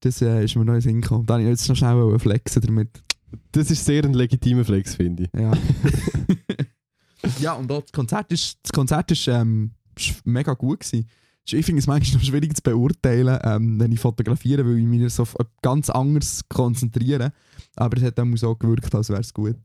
Das 0.00 0.20
äh, 0.22 0.44
ist 0.44 0.56
mir 0.56 0.64
noch 0.64 0.74
in 0.74 0.80
Sinn 0.80 1.00
gekommen. 1.00 1.26
Dann 1.26 1.46
jetzt 1.46 1.68
noch 1.68 1.76
schnell 1.76 1.96
wollen 1.96 2.18
flexen 2.18 2.62
damit. 2.62 3.02
Das 3.52 3.70
ist 3.70 3.84
sehr 3.84 4.04
ein 4.04 4.12
legitimer 4.12 4.64
Flex, 4.64 4.94
finde 4.94 5.24
ich. 5.24 5.40
Ja. 5.40 5.52
ja, 7.40 7.52
und 7.54 7.70
auch 7.70 7.82
das 7.82 7.92
Konzert 7.92 8.32
ist, 8.32 8.58
das 8.62 8.72
Konzert 8.72 9.10
ist, 9.10 9.26
ähm, 9.28 9.72
ist 9.96 10.24
mega 10.26 10.54
gut 10.54 10.80
gewesen. 10.80 11.08
Ich 11.50 11.64
finde 11.64 11.80
es 11.80 11.86
manchmal 11.86 12.18
noch 12.20 12.26
schwierig 12.26 12.56
zu 12.56 12.62
beurteilen, 12.62 13.38
ähm, 13.42 13.78
wenn 13.78 13.92
ich 13.92 14.00
fotografiere, 14.00 14.64
weil 14.66 14.78
ich 14.78 14.84
mich 14.86 15.12
so 15.12 15.22
auf 15.22 15.36
ganz 15.62 15.90
anderes 15.90 16.42
konzentriere. 16.48 17.32
Aber 17.76 17.96
es 17.96 18.02
hat 18.02 18.18
dann 18.18 18.36
so 18.36 18.54
gewirkt, 18.56 18.94
als 18.94 19.08
wäre 19.10 19.20
es 19.20 19.32
gut. 19.32 19.56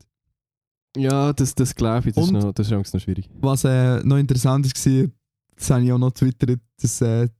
Ja, 0.96 1.32
das, 1.32 1.54
das 1.54 1.74
glaube 1.74 2.08
ich. 2.10 2.14
Das, 2.14 2.24
ist 2.24 2.30
Und- 2.32 2.40
noch, 2.40 2.52
das 2.52 2.70
ist 2.70 2.94
noch 2.94 3.00
schwierig. 3.00 3.28
Was 3.40 3.64
äh, 3.64 4.02
noch 4.04 4.18
interessant 4.18 4.66
war, 4.66 5.08
das 5.56 5.70
habe 5.70 5.84
ich 5.84 5.92
auch 5.92 5.98
noch 5.98 6.10
twittert, 6.12 6.60
dass 6.80 7.00
äh, 7.00 7.22
ein 7.24 7.30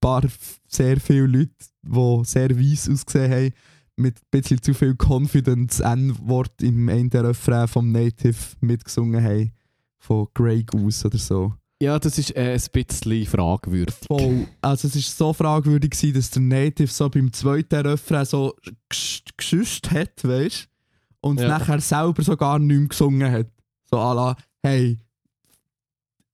paar 0.00 0.22
sehr 0.66 0.98
viele 1.00 1.26
Leute, 1.26 1.52
die 1.82 2.20
sehr 2.24 2.50
weiss 2.58 2.88
ausgesehen 2.88 3.30
haben, 3.32 3.52
mit 3.96 4.16
ein 4.16 4.40
bisschen 4.40 4.62
zu 4.62 4.74
viel 4.74 4.94
Confidence 4.96 5.80
N-Wort 5.80 6.62
im 6.62 6.88
einen 6.88 7.10
der 7.10 7.24
Refrain 7.24 7.66
vom 7.68 7.90
Native 7.90 8.36
mitgesungen 8.60 9.22
haben. 9.22 9.52
Von 9.98 10.28
Grey 10.34 10.62
Goose 10.62 11.08
oder 11.08 11.18
so. 11.18 11.52
Ja, 11.80 11.98
das 11.98 12.18
ist 12.18 12.34
äh, 12.36 12.54
ein 12.54 12.60
bisschen 12.72 13.26
fragwürdig. 13.26 13.94
Voll. 14.06 14.48
Also 14.60 14.88
es 14.88 14.96
war 14.96 15.02
so 15.02 15.32
fragwürdig, 15.32 15.92
gewesen, 15.92 16.14
dass 16.14 16.30
der 16.30 16.42
Native 16.42 16.88
so 16.88 17.08
beim 17.08 17.32
zweiten 17.32 17.86
Refrain 17.86 18.24
so 18.24 18.54
gesch- 18.90 19.22
geschüsst 19.36 19.90
hat, 19.92 20.10
weißt 20.24 20.64
du? 20.64 21.28
Und 21.28 21.40
Ja. 21.40 21.48
nachher 21.48 21.80
selber 21.80 22.22
sogar 22.22 22.58
nicht 22.58 22.78
mehr 22.78 22.88
gesungen 22.88 23.30
hat. 23.30 23.46
So 23.90 23.96
à 23.98 24.12
la, 24.14 24.36
hey, 24.62 24.98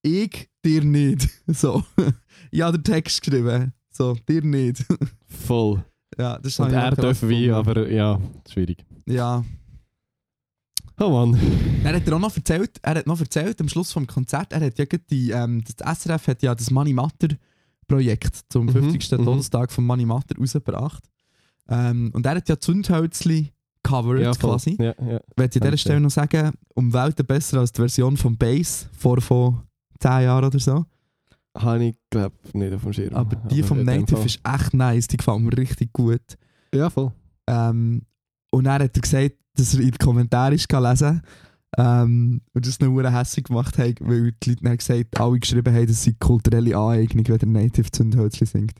ich 0.02 0.48
dir 0.64 0.82
nicht. 0.84 1.28
So. 1.46 1.82
ich 2.50 2.60
habe 2.62 2.78
den 2.78 2.84
Text 2.84 3.20
geschrieben. 3.22 3.72
So, 3.90 4.14
dir 4.28 4.42
nicht. 4.42 4.84
Voll. 5.46 5.84
ja, 6.18 6.38
das 6.38 6.58
Und 6.58 6.66
habe 6.66 6.74
ich 6.74 6.80
er 6.82 6.90
darf 6.96 7.22
wie, 7.28 7.50
aber 7.50 7.90
ja, 7.90 8.18
schwierig. 8.50 8.84
Ja. 9.06 9.44
Oh 11.00 11.10
Mann. 11.10 11.38
Er 11.82 11.96
hat 11.96 12.06
dir 12.06 12.14
auch 12.14 12.20
noch 12.20 12.36
erzählt, 12.36 12.78
er 12.82 12.94
hat 12.96 13.06
noch 13.06 13.18
erzählt 13.20 13.60
am 13.60 13.68
Schluss 13.68 13.92
vom 13.92 14.06
Konzert, 14.06 14.52
er 14.52 14.60
hat 14.64 14.78
ja 14.78 14.84
die, 15.10 15.30
ähm, 15.30 15.62
das 15.76 15.98
SRF 16.02 16.28
hat 16.28 16.42
ja 16.42 16.54
das 16.54 16.70
Money 16.70 16.92
Matter 16.92 17.28
Projekt 17.88 18.42
zum 18.48 18.66
Mhm, 18.66 18.70
50. 18.92 19.18
mhm. 19.18 19.24
Todestag 19.24 19.72
von 19.72 19.84
Money 19.84 20.06
Matter 20.06 20.36
rausgebracht. 20.38 21.02
Ähm, 21.68 22.10
und 22.14 22.24
er 22.26 22.36
hat 22.36 22.48
ja 22.48 22.58
Zündhölzli 22.58 23.52
covered 23.82 24.22
Ja, 24.22 24.32
quasi. 24.32 24.76
Ja, 24.78 24.94
ja. 25.04 25.16
Ich 25.16 25.36
möchte 25.36 25.60
an 25.60 25.64
dieser. 25.66 25.76
Stelle 25.76 26.00
noch 26.00 26.10
sagen, 26.10 26.52
um 26.74 26.92
Welten 26.92 27.26
besser 27.26 27.58
als 27.60 27.72
die 27.72 27.80
Version 27.80 28.16
von 28.16 28.36
Bass 28.36 28.88
vor 28.96 29.20
von 29.20 29.62
10 30.00 30.10
Jahren 30.22 30.44
oder 30.44 30.58
so. 30.58 30.84
Habe 31.56 31.84
ich, 31.84 31.96
glaube 32.10 32.34
nicht 32.52 32.72
auf 32.74 32.82
dem 32.82 32.92
Schirm. 32.92 33.14
Aber 33.14 33.36
die 33.36 33.62
vom 33.62 33.80
in 33.80 33.86
dem 33.86 34.00
Native 34.00 34.24
ist 34.24 34.40
echt 34.44 34.74
nice, 34.74 35.06
die 35.06 35.16
gefällt 35.18 35.40
mir 35.40 35.56
richtig 35.56 35.92
gut. 35.92 36.22
Ja, 36.74 36.88
voll. 36.90 37.12
Ähm, 37.46 38.02
und 38.54 38.64
dann 38.64 38.82
hat 38.82 38.96
er 38.96 39.00
gesagt, 39.00 39.34
dass 39.56 39.74
er 39.74 39.80
in 39.80 39.90
den 39.90 39.98
Kommentaren 39.98 40.52
lesen 40.52 41.22
ähm, 41.76 42.40
und 42.52 42.66
das 42.66 42.78
noch 42.80 43.12
hässlich 43.12 43.44
gemacht 43.44 43.78
hat, 43.78 44.00
weil 44.00 44.32
die 44.42 44.50
Leute 44.50 44.62
dann 44.62 44.76
gesagt 44.76 45.20
alle 45.20 45.38
geschrieben 45.38 45.74
haben, 45.74 45.86
das 45.86 46.04
sei 46.04 46.14
kulturelle 46.18 46.76
Aneignung, 46.76 47.26
wenn 47.26 47.38
der 47.38 47.48
Native 47.48 47.90
Zündhölzli 47.90 48.46
singt. 48.46 48.74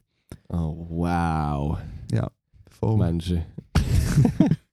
Oh, 0.49 0.87
wow. 0.91 1.79
Voll. 2.70 2.99
Menschen. 2.99 3.43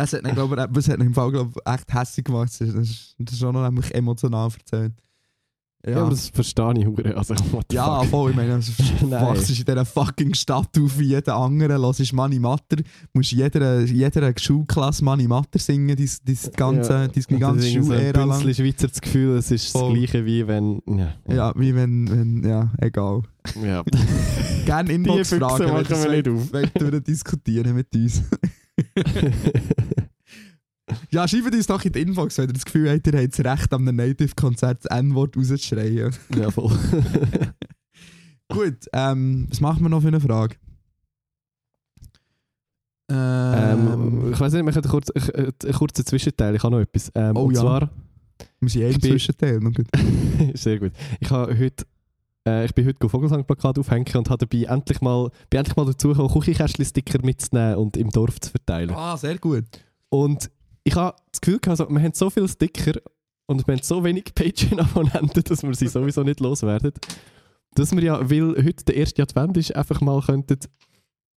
Es 0.00 0.12
hat 0.12 0.24
ihn, 0.24 0.32
glaub, 0.32 0.52
ich, 0.52 0.76
es 0.78 0.88
hat 0.88 1.00
ihn 1.00 1.06
im 1.06 1.12
Fall 1.14 1.32
glaub, 1.32 1.60
echt 1.64 1.92
hässlich 1.92 2.24
gemacht. 2.24 2.52
Das 2.52 2.60
ist, 2.60 3.16
das 3.18 3.32
ist 3.32 3.40
schon 3.40 3.52
noch 3.52 3.64
nämlich 3.64 3.92
emotional 3.92 4.48
erzählt. 4.48 4.92
Ja, 5.86 5.92
Ja, 5.92 6.00
aber 6.00 6.10
das 6.10 6.28
verstehe 6.28 6.74
ich 6.78 6.86
hure. 6.86 7.16
Also, 7.16 7.34
ja 7.72 8.02
voll. 8.02 8.30
Ich 8.30 8.36
meine, 8.36 8.58
Nein. 9.00 9.10
wachst 9.10 9.48
in 9.50 9.54
dieser 9.64 9.84
fucking 9.84 10.34
Stadt 10.34 10.76
auf 10.76 10.98
wie 10.98 11.04
jeder 11.06 11.36
andere, 11.36 11.78
hörst 11.80 12.12
Money 12.12 12.40
Matter, 12.40 12.78
musst 13.12 13.30
jeder, 13.30 13.82
jeder 13.84 14.32
Schulklasse 14.36 15.04
Money 15.04 15.28
Matter 15.28 15.58
singen, 15.60 15.94
die, 15.96 16.10
die 16.26 16.38
ganze, 16.56 16.92
Ja. 16.92 17.08
die, 17.08 17.20
die 17.20 17.36
ganze 17.38 17.56
das 17.58 17.66
ist 17.66 17.74
irgendwie 17.74 17.86
so 17.86 17.92
ein 17.92 17.98
Schulära 18.00 18.24
lang. 18.24 18.44
bisschen 18.44 18.66
Schweizer 18.66 18.88
das 18.88 19.00
Gefühl, 19.00 19.36
es 19.36 19.50
ist 19.52 19.70
Voll. 19.70 19.90
das 19.90 19.98
gleiche 20.10 20.24
wie 20.26 20.46
wenn. 20.48 20.82
Ja. 20.88 21.14
Ja, 21.32 21.52
wie 21.56 21.74
wenn, 21.74 22.10
wenn 22.10 22.48
ja, 22.48 22.72
egal. 22.80 23.22
ja. 23.64 23.84
Gerne 24.66 24.92
Inbox 24.92 25.28
Füchse 25.30 25.38
fragen, 25.38 25.64
wenn 25.64 25.70
wir 25.70 26.10
nicht 26.10 26.26
wollt- 26.26 26.28
auf. 26.28 26.52
wollt 26.82 26.92
ihr 26.94 27.00
diskutieren 27.00 27.74
mit 27.76 27.94
uns. 27.94 28.22
Ja, 31.10 31.26
schreibt 31.28 31.54
uns 31.54 31.66
doch 31.66 31.84
in 31.84 31.92
die 31.92 32.00
Inbox, 32.02 32.38
wenn 32.38 32.48
ihr 32.48 32.52
das 32.54 32.64
Gefühl 32.64 32.90
habt, 32.90 33.06
ihr 33.06 33.18
habt 33.20 33.38
das 33.38 33.44
Recht, 33.44 33.72
am 33.72 33.84
Native-Konzert 33.84 34.84
das 34.84 34.98
N-Wort 34.98 35.36
rauszuschreien. 35.36 36.14
ja, 36.36 36.50
voll. 36.50 36.70
Gut, 38.50 38.76
ähm, 38.92 39.46
was 39.50 39.60
machen 39.60 39.82
wir 39.82 39.88
noch 39.90 40.00
für 40.00 40.08
eine 40.08 40.20
Frage? 40.20 40.56
ähm, 43.10 43.88
Ähm, 43.92 44.32
ich 44.32 44.40
weiß 44.40 44.52
nicht, 44.52 44.64
wir 44.64 44.72
können 44.72 44.88
kurz, 44.88 45.10
äh, 45.14 45.52
einen 45.64 45.72
kurzen 45.74 46.04
Zwischenteil. 46.06 46.54
Ich 46.54 46.62
habe 46.62 46.74
noch 46.76 46.82
etwas. 46.82 47.10
Ähm, 47.14 47.36
Oh 47.36 47.44
und 47.44 47.54
ja. 47.54 47.60
zwar, 47.60 47.90
wir 48.60 48.68
sind 48.68 48.82
eh 48.82 48.90
im 48.90 49.00
Zwischenteil. 49.02 49.60
gut. 49.60 49.86
sehr 50.54 50.78
gut. 50.78 50.92
Ich 51.20 51.30
habe 51.30 51.58
heute, 51.58 51.84
äh, 52.46 52.64
ich 52.64 52.74
bin 52.74 52.86
heute 52.86 53.08
Vogelsang-Plakat 53.08 53.78
aufhängen 53.78 54.06
und 54.14 54.30
habe 54.30 54.46
dabei 54.46 54.64
endlich 54.74 55.00
mal, 55.00 55.30
bin 55.50 55.58
endlich 55.58 55.76
mal 55.76 55.86
dazu 55.86 56.08
gekommen, 56.08 56.30
Küchenkästchen-Sticker 56.30 57.24
mitzunehmen 57.24 57.76
und 57.76 57.96
im 57.96 58.10
Dorf 58.10 58.40
zu 58.40 58.50
verteilen. 58.50 58.90
Ah, 58.90 59.16
sehr 59.16 59.38
gut. 59.38 59.64
Und 60.10 60.50
ich 60.88 60.94
habe 60.94 61.16
das 61.30 61.40
Gefühl, 61.40 61.60
also, 61.66 61.88
wir 61.90 62.02
haben 62.02 62.14
so 62.14 62.30
viele 62.30 62.48
Sticker 62.48 62.98
und 63.46 63.66
wir 63.66 63.74
haben 63.74 63.82
so 63.82 64.02
wenig 64.02 64.34
Patreon-Abonnenten, 64.34 65.44
dass 65.44 65.62
wir 65.62 65.74
sie 65.74 65.86
sowieso 65.86 66.22
nicht 66.22 66.40
loswerden. 66.40 66.92
Dass 67.74 67.94
wir 67.94 68.02
ja, 68.02 68.30
weil 68.30 68.56
heute 68.56 68.84
der 68.86 68.96
erste 68.96 69.22
Advent 69.22 69.58
ist, 69.58 69.76
einfach 69.76 70.00
mal 70.00 70.22
könnten 70.22 70.58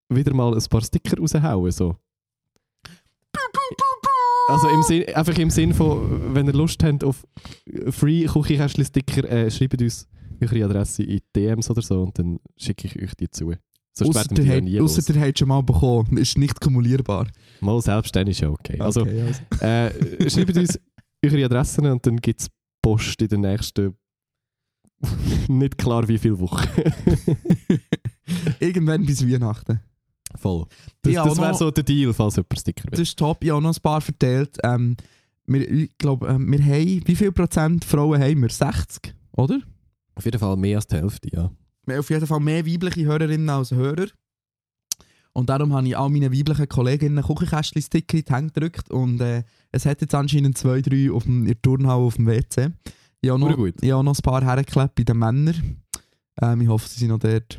wieder 0.09 0.33
mal 0.35 0.55
ein 0.55 0.65
paar 0.71 0.83
Sticker 0.83 1.19
raushauen. 1.19 1.73
So. 1.73 1.97
Also 4.49 4.69
im 4.69 4.83
Sinn, 4.83 5.15
einfach 5.15 5.37
im 5.39 5.51
Sinn 5.51 5.75
von, 5.75 6.35
wenn 6.35 6.47
ihr 6.47 6.53
Lust 6.53 6.83
habt 6.85 7.03
auf 7.03 7.27
Free 7.91 8.27
Küchenkästchen-Sticker, 8.27 9.29
äh, 9.29 9.51
schreibt 9.51 9.83
uns 9.83 10.09
eure 10.41 10.65
Adresse 10.65 11.03
in 11.03 11.21
DMs 11.35 11.71
oder 11.71 11.83
so 11.83 12.03
und 12.03 12.19
dann 12.19 12.39
schicke 12.57 12.87
ich 12.87 13.03
euch 13.03 13.15
die 13.17 13.31
zu. 13.31 13.53
Sonst 13.93 14.17
Ausser 14.17 14.35
der, 14.35 14.61
nie 14.63 14.77
hat- 14.77 14.83
ausser 14.83 14.97
los. 14.99 15.05
der 15.07 15.21
hat 15.21 15.39
schon 15.39 15.49
mal 15.49 15.63
bekommen. 15.63 16.17
Ist 16.17 16.39
nicht 16.39 16.61
kumulierbar. 16.61 17.27
Mal 17.61 17.81
selbst 17.83 18.15
dann 18.15 18.27
ist 18.29 18.41
ja 18.41 18.49
okay. 18.51 18.79
Also, 18.81 19.03
Okay, 19.03 19.23
also. 19.23 19.65
Äh, 19.65 20.31
schreibt 20.31 20.57
uns 20.57 20.79
eure 21.25 21.45
Adressen 21.45 21.87
und 21.87 22.07
dann 22.07 22.17
gibt 22.17 22.41
es 22.41 22.49
Post 22.83 23.21
in 23.23 23.29
den 23.29 23.41
nächsten 23.43 23.95
nicht 25.49 25.77
klar 25.79 26.07
wie 26.09 26.19
viele 26.19 26.39
Wochen. 26.41 26.67
Irgendwann 28.61 29.05
bis 29.07 29.27
Weihnachten. 29.27 29.81
Voll. 30.37 30.67
Das, 31.03 31.15
das 31.15 31.39
wäre 31.39 31.55
so 31.55 31.71
der 31.71 31.83
Deal, 31.85 32.13
falls 32.13 32.37
jemand 32.37 32.59
Sticker 32.59 32.89
Das 32.91 32.99
will. 32.99 33.03
ist 33.03 33.19
top. 33.19 33.43
Ich 33.43 33.51
habe 33.51 33.63
noch 33.63 33.75
ein 33.75 33.83
paar 33.83 34.01
verteilt. 34.01 34.57
Ähm, 34.63 34.97
wir, 35.47 35.69
ich 35.69 35.99
glaube, 35.99 36.29
ähm, 36.29 36.51
wir 36.53 36.63
haben, 36.65 37.03
wie 37.07 37.17
viel 37.17 37.33
Prozent 37.33 37.85
Frauen 37.85 38.21
haben 38.23 38.41
wir? 38.43 38.49
60, 38.51 39.13
oder? 39.33 39.61
Auf 40.15 40.25
jeden 40.25 40.39
Fall 40.39 40.57
mehr 40.57 40.77
als 40.79 40.87
die 40.87 40.97
Hälfte, 40.97 41.29
ja. 41.35 41.51
Auf 41.89 42.11
jeden 42.11 42.27
Fall 42.27 42.41
mehr 42.41 42.67
weibliche 42.67 43.05
Hörerinnen 43.05 43.49
als 43.49 43.71
Hörer. 43.71 44.07
Und 45.33 45.49
darum 45.49 45.73
habe 45.73 45.87
ich 45.87 45.97
all 45.97 46.11
meine 46.11 46.33
weiblichen 46.33 46.69
Kolleginnen 46.69 47.25
Küchenkästchen-Sticker 47.25 48.19
in 48.19 48.25
die 48.25 48.33
Hände 48.33 48.53
gedrückt. 48.53 48.91
Und 48.91 49.21
äh, 49.21 49.45
es 49.71 49.87
hat 49.87 50.01
jetzt 50.01 50.15
anscheinend 50.15 50.59
zwei, 50.59 50.81
drei 50.81 51.11
auf 51.11 51.25
dem, 51.25 51.41
in 51.41 51.47
der 51.47 51.63
Turnhalle 51.63 52.03
auf 52.03 52.17
dem 52.17 52.27
WC. 52.27 52.71
Ich 53.21 53.31
habe 53.31 53.39
noch, 53.39 53.57
ich 53.59 53.93
habe 53.93 54.05
noch 54.05 54.19
ein 54.19 54.23
paar 54.23 54.45
hergeklebt 54.45 54.95
bei 54.95 55.05
den 55.05 55.19
Männern. 55.19 55.83
Ähm, 56.43 56.61
ich 56.63 56.69
hoffe, 56.69 56.89
sie 56.89 57.01
sind 57.01 57.11
noch 57.11 57.19
dort. 57.19 57.59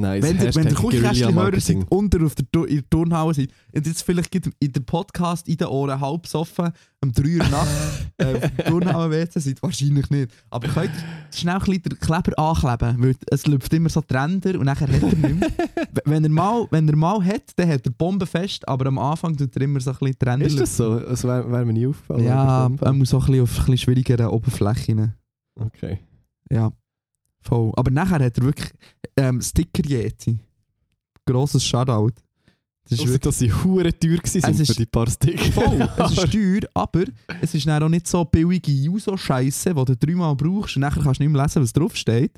Nice. 0.00 0.22
wenn 0.22 0.38
ihr, 0.38 0.54
wenn 0.54 0.64
ihr 0.64 0.70
Hashtag 0.70 0.82
Guerilla-Marketing. 0.82 1.80
seid, 1.82 1.90
unter 1.90 2.24
auf 2.24 2.34
der, 2.34 2.46
in 2.68 2.76
der 2.76 2.90
Turnhalle 2.90 3.34
seid, 3.34 3.48
und 3.74 3.86
jetzt 3.86 4.02
vielleicht 4.02 4.30
gibt 4.30 4.50
in 4.58 4.72
der 4.72 4.80
Podcast 4.80 5.48
in 5.48 5.56
den 5.56 5.68
Ohren 5.68 6.00
halb 6.00 6.22
besoffen, 6.22 6.70
um 7.02 7.12
3 7.12 7.22
Uhr 7.22 7.48
Nacht 7.48 7.68
äh, 8.18 8.34
auf 8.34 8.40
der 8.40 8.64
Turnhalle 8.66 9.10
WC 9.10 9.40
seid, 9.40 9.62
wahrscheinlich 9.62 10.10
nicht. 10.10 10.32
Aber 10.50 10.68
könnt 10.68 10.90
ihr 10.90 11.36
schnell 11.36 11.54
ein 11.54 11.60
bisschen 11.60 11.82
den 11.82 11.98
Kleber 12.00 12.38
ankleben, 12.38 13.02
weil 13.02 13.14
es 13.30 13.46
läuft 13.46 13.72
immer 13.74 13.88
so 13.88 14.00
die 14.00 14.14
Ränder 14.14 14.58
und 14.58 14.66
nachher 14.66 14.88
hat 14.88 15.02
er 15.02 15.08
nicht 15.08 15.40
mehr. 15.40 15.50
Wenn, 16.04 16.24
er 16.24 16.30
mal, 16.30 16.66
wenn 16.70 16.88
er 16.88 16.96
mal 16.96 17.24
hat, 17.24 17.52
dann 17.56 17.68
hat 17.68 17.86
er 17.86 17.92
bombenfest, 17.92 18.66
aber 18.68 18.86
am 18.86 18.98
Anfang 18.98 19.36
tut 19.36 19.54
er 19.54 19.62
immer 19.62 19.80
so 19.80 19.90
ein 19.90 19.96
bisschen 19.98 20.16
die 20.20 20.28
Ränder 20.28 20.46
Ist 20.46 20.60
das 20.60 20.76
so? 20.76 20.98
Das 20.98 21.22
wäre 21.24 21.50
wär 21.50 21.64
mir 21.64 21.72
nie 21.72 21.86
aufgefallen. 21.86 22.24
Ja, 22.24 22.68
er 22.80 22.92
muss 22.92 23.14
auch 23.14 23.28
ein 23.28 23.32
bisschen 23.32 23.42
auf 23.42 23.50
ein 23.50 23.56
bisschen 23.56 23.78
schwierigeren 23.78 24.26
Oberflächen. 24.26 25.14
Okay. 25.54 26.00
Ja, 26.50 26.72
voll. 27.44 27.72
Aber 27.76 27.90
nachher 27.90 28.24
hat 28.24 28.38
er 28.38 28.44
wirklich 28.44 28.70
ähm, 29.16 29.40
Sticker-Yeti. 29.40 30.38
Grosses 31.26 31.64
Shoutout. 31.64 32.12
Das 32.86 32.98
ist 32.98 33.06
wirklich 33.06 33.20
dass 33.20 33.38
sie 33.38 33.50
hure 33.50 33.98
teuer 33.98 34.18
Es 34.22 34.34
ist- 34.34 34.66
für 34.66 34.74
die 34.74 34.84
paar 34.86 35.08
Sticker. 35.08 35.52
voll. 35.52 35.88
Es 35.96 36.12
ist 36.12 36.32
teuer, 36.32 36.60
aber 36.74 37.04
es 37.40 37.54
ist 37.54 37.66
dann 37.66 37.82
auch 37.82 37.88
nicht 37.88 38.06
so 38.06 38.24
billige 38.26 38.70
Juso-Scheiße, 38.72 39.74
die 39.74 39.84
du 39.86 39.96
dreimal 39.96 40.36
brauchst 40.36 40.76
und 40.76 40.80
nachher 40.82 41.02
kannst 41.02 41.18
du 41.20 41.24
nicht 41.24 41.32
mehr 41.32 41.42
lesen, 41.42 41.62
was 41.62 41.72
draufsteht. 41.72 42.32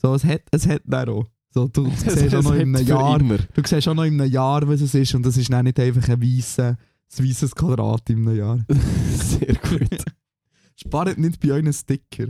So, 0.00 0.14
es 0.14 0.24
hat, 0.24 0.42
es 0.50 0.66
hat 0.66 0.82
dann 0.84 1.08
auch. 1.08 1.24
So, 1.54 1.66
du, 1.68 1.86
Es- 2.06 2.14
siehst 2.14 2.34
auch 2.34 2.40
es 2.40 2.44
noch 2.44 2.54
in 2.54 2.76
einem 2.76 2.86
Jahr, 2.86 3.18
immer. 3.20 3.38
du 3.38 3.62
siehst 3.64 3.88
auch 3.88 3.94
noch 3.94 4.04
in 4.04 4.20
einem 4.20 4.30
Jahr, 4.30 4.68
was 4.68 4.82
es 4.82 4.94
ist 4.94 5.14
und 5.14 5.24
das 5.24 5.38
ist 5.38 5.50
dann 5.50 5.64
nicht 5.64 5.80
einfach 5.80 6.06
ein 6.10 6.20
weißes, 6.20 6.58
ein 6.58 6.76
weisses 7.18 7.54
Quadrat 7.54 8.10
in 8.10 8.28
einem 8.28 8.36
Jahr. 8.36 8.58
Sehr 9.14 9.54
gut. 9.54 10.04
Spart 10.78 11.16
nicht 11.16 11.40
bei 11.40 11.52
euren 11.52 11.72
Sticker. 11.72 12.26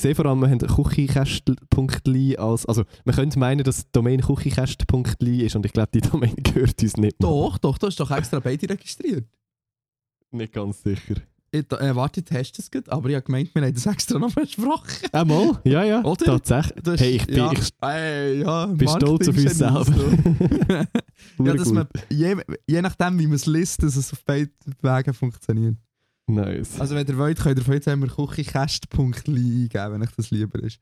Sehe 0.00 0.14
vor 0.14 0.26
allem, 0.26 0.40
wir 0.40 0.48
haben 0.48 0.58
Küchenkästli 0.58 2.36
als. 2.36 2.66
Also, 2.66 2.84
man 3.04 3.14
könnte 3.14 3.38
meinen, 3.38 3.64
dass 3.64 3.84
die 3.84 3.92
Domain 3.92 4.20
Küchenkästli 4.20 5.42
ist 5.44 5.56
und 5.56 5.66
ich 5.66 5.72
glaube, 5.72 5.90
die 5.94 6.00
Domain 6.00 6.34
gehört 6.42 6.80
uns 6.82 6.96
nicht. 6.96 6.98
mehr. 6.98 7.10
Doch, 7.18 7.58
doch, 7.58 7.78
da 7.78 7.88
ist 7.88 7.98
doch 8.00 8.10
extra 8.10 8.40
beide 8.40 8.68
registriert. 8.68 9.26
Nicht 10.32 10.52
ganz 10.52 10.82
sicher. 10.82 11.14
Ich, 11.52 11.68
äh, 11.72 11.96
warte, 11.96 12.22
hast 12.32 12.52
du 12.52 12.62
es 12.62 12.70
gut? 12.70 12.88
Aber 12.88 13.08
ich 13.08 13.16
habe 13.16 13.24
gemeint, 13.24 13.52
wir 13.52 13.62
haben 13.62 13.74
das 13.74 13.84
extra 13.84 14.20
noch 14.20 14.32
besprochen. 14.32 15.08
Einmal? 15.10 15.60
Ja, 15.64 15.82
ja. 15.82 16.04
Oder? 16.04 16.24
Tatsächlich. 16.24 16.80
Das- 16.84 17.00
Hey, 17.00 17.16
ich 17.16 17.26
bin, 17.26 17.36
ja, 17.36 17.50
ich 17.52 17.68
Ey, 17.80 18.40
ja, 18.42 18.66
bin 18.66 18.88
stolz 18.88 19.28
auf 19.28 19.36
uns 19.36 19.58
selber. 19.58 19.84
du. 19.84 21.44
ja, 21.44 21.54
dass 21.54 21.72
man, 21.72 21.88
je, 22.08 22.36
je 22.68 22.80
nachdem, 22.82 23.18
wie 23.18 23.26
man 23.26 23.34
es 23.34 23.46
liest, 23.46 23.82
dass 23.82 23.96
es 23.96 24.12
auf 24.12 24.24
beiden 24.24 24.52
Wegen 24.80 25.12
funktioniert. 25.12 25.74
Nice. 26.34 26.80
Also 26.80 26.94
wenn 26.94 27.06
ihr 27.06 27.18
wollt, 27.18 27.38
könnt 27.38 27.58
ihr 27.58 27.64
von 27.64 27.74
jetzt 27.74 27.88
einmal 27.88 28.08
küchenkäst.li 28.08 29.62
eingeben, 29.62 29.92
wenn 29.92 30.02
euch 30.02 30.14
das 30.16 30.30
lieber 30.30 30.58
ist. 30.62 30.80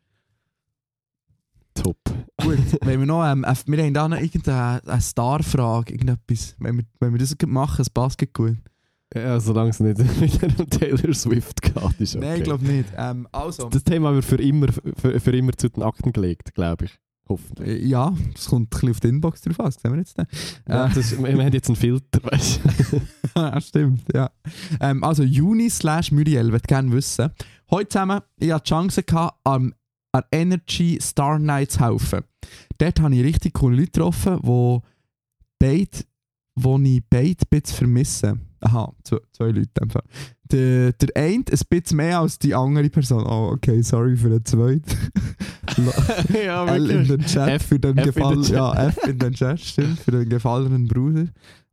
Top. 1.74 1.98
Gut, 2.42 2.58
wenn 2.82 3.00
wir 3.00 3.06
noch, 3.06 3.24
ähm, 3.24 3.44
äh, 3.44 3.54
wir 3.66 3.84
haben 3.84 3.94
da 3.94 4.08
noch 4.08 4.18
irgendeine 4.18 4.82
eine 4.84 5.00
Star-Frage, 5.00 5.92
irgendetwas. 5.92 6.56
Wenn 6.58 6.78
wir, 6.78 6.84
wenn 7.00 7.12
wir 7.12 7.18
das 7.18 7.34
machen, 7.46 7.82
es 7.82 7.90
passt 7.90 8.18
gut. 8.32 8.56
Ja, 9.14 9.40
solange 9.40 9.70
es 9.70 9.80
nicht 9.80 9.98
mit 10.20 10.42
einem 10.42 10.68
Taylor 10.68 11.14
Swift 11.14 11.62
geht, 11.62 12.00
ist 12.00 12.16
okay. 12.16 12.26
Nein, 12.26 12.38
ich 12.38 12.44
glaube 12.44 12.64
nicht. 12.66 12.90
Ähm, 12.96 13.26
also, 13.32 13.68
Das 13.70 13.84
Thema 13.84 14.08
haben 14.08 14.16
wir 14.16 14.22
für 14.22 14.36
immer, 14.36 14.68
für, 14.70 15.18
für 15.18 15.36
immer 15.36 15.52
zu 15.52 15.70
den 15.70 15.82
Akten 15.82 16.12
gelegt, 16.12 16.54
glaube 16.54 16.86
ich. 16.86 16.98
Hoffentlich. 17.28 17.68
Äh, 17.68 17.86
Ja, 17.86 18.14
das 18.34 18.46
kommt 18.46 18.66
ein 18.66 18.70
bisschen 18.70 18.90
auf 18.90 19.00
die 19.00 19.08
Inbox 19.08 19.40
drauf 19.42 19.60
an, 19.60 19.66
das 19.66 19.74
sehen 19.80 19.92
wir 19.92 19.98
jetzt. 19.98 20.18
dann. 20.18 20.26
Ja, 20.68 20.86
Äh, 20.86 20.98
ist, 20.98 21.18
wir, 21.22 21.36
wir 21.36 21.44
haben 21.44 21.52
jetzt 21.52 21.68
einen 21.68 21.76
Filter, 21.76 22.22
weißt 22.24 22.60
du. 22.92 23.00
ja, 23.36 23.60
stimmt, 23.60 24.02
ja. 24.14 24.30
Ähm, 24.80 25.04
also 25.04 25.22
Juni 25.22 25.68
slash 25.70 26.10
Muriel, 26.12 26.52
würde 26.52 26.66
gerne 26.66 26.90
wissen. 26.92 27.30
Heute 27.70 27.88
zusammen, 27.90 28.20
ich 28.38 28.50
hatte 28.52 28.64
die 28.64 28.68
Chance 28.70 29.02
gehabt, 29.02 29.38
am 29.44 29.74
an 30.10 30.22
Energy 30.32 30.98
Star 31.02 31.38
Night 31.38 31.72
zu 31.72 31.80
helfen. 31.80 32.20
Dort 32.78 32.98
habe 33.00 33.14
ich 33.14 33.22
richtig 33.22 33.52
coole 33.52 33.76
Leute 33.76 33.90
getroffen, 33.90 34.38
die 34.42 34.78
beide, 35.58 36.04
wo 36.54 36.78
ich 36.78 37.02
beide 37.10 37.28
ein 37.42 37.46
bisschen 37.50 37.76
vermisse. 37.76 38.38
Aha, 38.60 38.92
zwei, 39.04 39.18
zwei 39.32 39.46
Leute. 39.48 39.58
in 39.60 39.70
dem 39.82 39.90
Fall. 39.90 40.02
Der, 40.50 40.92
der 40.94 41.08
eine 41.14 41.44
ein 41.44 41.60
bisschen 41.68 41.96
mehr 41.98 42.20
als 42.20 42.38
die 42.38 42.54
andere 42.54 42.88
Person. 42.88 43.24
Oh, 43.26 43.50
okay, 43.52 43.82
sorry 43.82 44.16
für 44.16 44.30
den 44.30 44.44
zweiten. 44.46 44.82
ja, 46.44 46.66
L 46.66 46.90
in 46.90 47.04
den 47.08 47.20
Chat 47.26 47.48
F- 47.48 47.66
für 47.66 47.78
den 47.78 47.96
F 47.98 48.06
in 48.06 48.12
den 48.12 48.14
Gefallen. 48.14 48.42
Chat. 48.42 48.52
Ja, 48.52 48.86
F 48.88 48.98
in 49.08 49.18
den 49.18 49.32
Chat, 49.34 49.60
stimmt, 49.60 49.98
für 50.00 50.10
den 50.10 50.28
gefallenen 50.28 50.86
Bruder. 50.88 51.26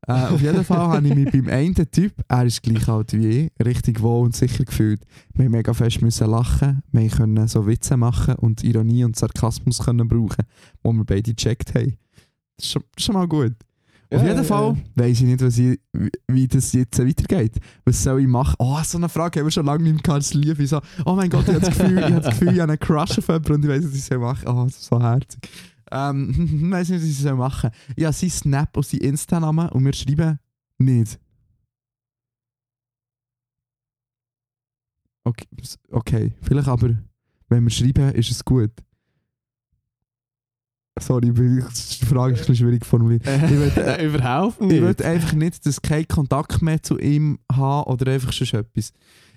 Äh, 0.08 0.12
auf 0.12 0.40
jeden 0.42 0.64
Fall 0.64 0.78
habe 0.78 1.08
ich 1.08 1.16
mich 1.16 1.32
beim 1.32 1.48
einen 1.50 1.74
Typ, 1.92 2.14
er 2.28 2.46
ist 2.46 2.62
gleich 2.62 2.88
alt 2.88 3.14
wie 3.14 3.28
ich, 3.28 3.52
richtig 3.66 4.02
wohl 4.02 4.26
und 4.26 4.36
sicher 4.36 4.64
gefühlt. 4.64 5.02
Wir 5.34 5.50
mega 5.50 5.74
fest 5.74 6.02
müssen 6.04 6.30
lachen, 6.30 6.84
wir 6.92 7.10
können 7.10 7.48
so 7.48 7.66
Witze 7.66 7.98
machen 7.98 8.36
und 8.36 8.64
Ironie 8.64 9.04
und 9.04 9.16
Sarkasmus 9.16 9.80
können 9.80 10.08
brauchen, 10.08 10.46
wo 10.84 10.94
wir 10.94 11.04
beide 11.06 11.34
gecheckt 11.34 11.74
haben. 11.74 11.98
Das 12.58 12.66
ist 12.68 12.72
schon, 12.72 12.84
das 12.84 13.02
ist 13.02 13.06
schon 13.06 13.16
mal 13.16 13.28
gut. 13.28 13.54
Auf 14.12 14.24
jeden 14.24 14.44
Fall 14.44 14.78
weiss 14.96 15.20
ich 15.20 15.24
nicht, 15.24 15.42
was 15.42 15.58
ich, 15.58 15.80
wie, 15.94 16.12
wie 16.28 16.48
das 16.48 16.72
jetzt 16.74 17.00
weitergeht. 17.00 17.58
Was 17.86 18.04
soll 18.04 18.22
ich 18.22 18.28
machen? 18.28 18.56
Oh, 18.60 18.80
so 18.84 18.98
eine 18.98 19.10
Frage 19.10 19.40
haben 19.40 19.48
wir 19.48 19.52
schon 19.52 19.66
lange 19.66 19.84
nicht 19.84 20.08
mehr 20.08 20.20
liebe 20.34 20.64
ich 20.64 20.70
so. 20.70 20.80
Oh 21.06 21.16
mein 21.16 21.30
Gott, 21.30 21.48
ich 21.48 21.56
habe 21.56 21.60
das 21.60 21.78
Gefühl, 21.78 21.98
ich 21.98 22.04
habe 22.04 22.22
das 22.22 22.40
Gefühl, 22.40 22.54
ich 22.54 22.60
habe 22.60 22.72
einen 22.72 22.80
Crush 22.80 23.18
auf 23.18 23.28
jemanden 23.28 23.54
und 23.54 23.64
ich 23.64 23.70
weiss 23.70 23.84
nicht, 23.84 23.92
was 23.92 23.98
ich 23.98 24.06
soll 24.06 24.20
machen 24.20 24.48
Oh, 24.48 24.64
das 24.66 24.76
ist 24.76 24.86
so 24.86 25.02
herzig. 25.02 25.50
Ähm, 25.92 26.62
ich 26.66 26.72
weiss 26.72 26.90
nicht, 26.90 27.02
was 27.02 27.10
ich 27.10 27.18
soll 27.18 27.36
machen 27.36 27.72
Ich 27.96 28.04
habe 28.04 28.14
seinen 28.14 28.30
Snap 28.30 28.78
und 28.78 28.86
seinen 28.86 29.02
Insta-Namen 29.02 29.70
und 29.70 29.86
wir 29.86 29.94
schreiben 29.94 30.40
nicht. 30.78 31.20
Okay, 35.24 35.48
okay, 35.90 36.34
vielleicht 36.42 36.68
aber, 36.68 36.96
wenn 37.50 37.64
wir 37.64 37.72
schreiben, 37.72 38.14
ist 38.14 38.30
es 38.30 38.46
gut. 38.46 38.72
Sorry, 40.98 41.32
die 41.34 42.06
Frage 42.06 42.36
ist 42.36 42.42
ein 42.42 42.46
bisschen 42.48 42.56
schwierig 42.56 42.86
formuliert. 42.86 43.24
Ich 43.28 43.52
will, 43.52 44.06
Überhaupt 44.06 44.62
ich 44.62 44.68
nicht. 44.68 44.82
will 44.82 45.06
einfach 45.06 45.34
nicht, 45.34 45.66
dass 45.66 45.82
kein 45.82 46.08
Kontakt 46.08 46.62
mehr 46.62 46.82
zu 46.82 46.98
ihm 46.98 47.38
haben 47.52 47.92
oder 47.92 48.12
einfach 48.12 48.32
schon 48.32 48.60
etwas. 48.60 48.94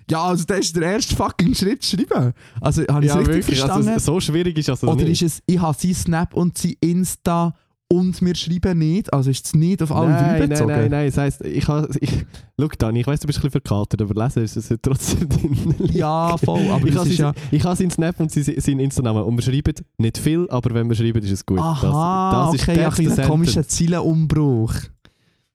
Ja, 0.09 0.23
also 0.23 0.43
das 0.45 0.59
ist 0.59 0.75
der 0.75 0.83
erste 0.93 1.15
fucking 1.15 1.53
Schritt 1.53 1.85
schreiben. 1.85 2.33
Also 2.61 2.83
habe 2.87 3.05
ich 3.05 3.11
es 3.11 3.15
ja, 3.15 3.19
richtig 3.19 3.35
wirklich. 3.35 3.59
verstanden? 3.59 3.89
Also, 3.89 4.13
so 4.13 4.19
schwierig 4.19 4.57
ist 4.57 4.69
das 4.69 4.83
also 4.83 4.93
oder 4.93 5.03
nicht. 5.03 5.21
ist 5.21 5.33
es, 5.35 5.43
ich 5.45 5.59
habe 5.59 5.77
sein 5.79 5.93
Snap 5.93 6.33
und 6.33 6.57
sein 6.57 6.75
Insta 6.79 7.53
und 7.91 8.21
wir 8.21 8.35
schreiben 8.35 8.77
nicht? 8.77 9.11
Also 9.11 9.31
ist 9.31 9.47
es 9.47 9.55
nicht 9.55 9.81
auf 9.81 9.91
alle 9.91 10.11
drei 10.13 10.21
nein, 10.21 10.39
nein, 10.39 10.49
bezogen? 10.49 10.71
nein, 10.71 10.91
nein. 10.91 11.05
Das 11.07 11.17
heisst, 11.17 11.41
ich 11.41 11.67
habe. 11.67 11.89
Ich, 11.99 12.25
schau, 12.59 12.67
Dani, 12.77 13.01
ich 13.01 13.07
weiss, 13.07 13.19
du 13.19 13.27
bist 13.27 13.39
ein 13.39 13.41
bisschen 13.41 13.51
verkatert, 13.51 14.01
aber 14.01 14.23
lesen 14.23 14.43
ist 14.43 14.55
es 14.55 14.73
trotzdem 14.81 15.27
drin. 15.29 15.75
Ja, 15.91 16.37
voll, 16.37 16.67
aber 16.69 16.87
ich 16.87 16.95
habe 16.95 17.09
ja... 17.09 17.33
ich 17.51 17.63
habe 17.63 17.75
seinen 17.75 17.91
Snap 17.91 18.19
und 18.19 18.31
sein, 18.31 18.43
seinen 18.43 18.79
Insta-Namen 18.79 19.23
und 19.23 19.35
wir 19.35 19.41
schreiben 19.41 19.73
nicht 19.97 20.17
viel, 20.17 20.47
aber 20.49 20.73
wenn 20.75 20.87
wir 20.87 20.95
schreiben, 20.95 21.21
ist 21.23 21.31
es 21.31 21.45
gut. 21.45 21.59
Aha, 21.59 22.51
das, 22.51 22.51
das 22.53 22.61
okay, 22.61 22.71
ist 22.73 22.77
ja, 22.77 22.89
ein 22.89 23.09
bisschen 23.09 23.27
komischer 23.27 23.67
Zeilenumbruch. 23.67 24.73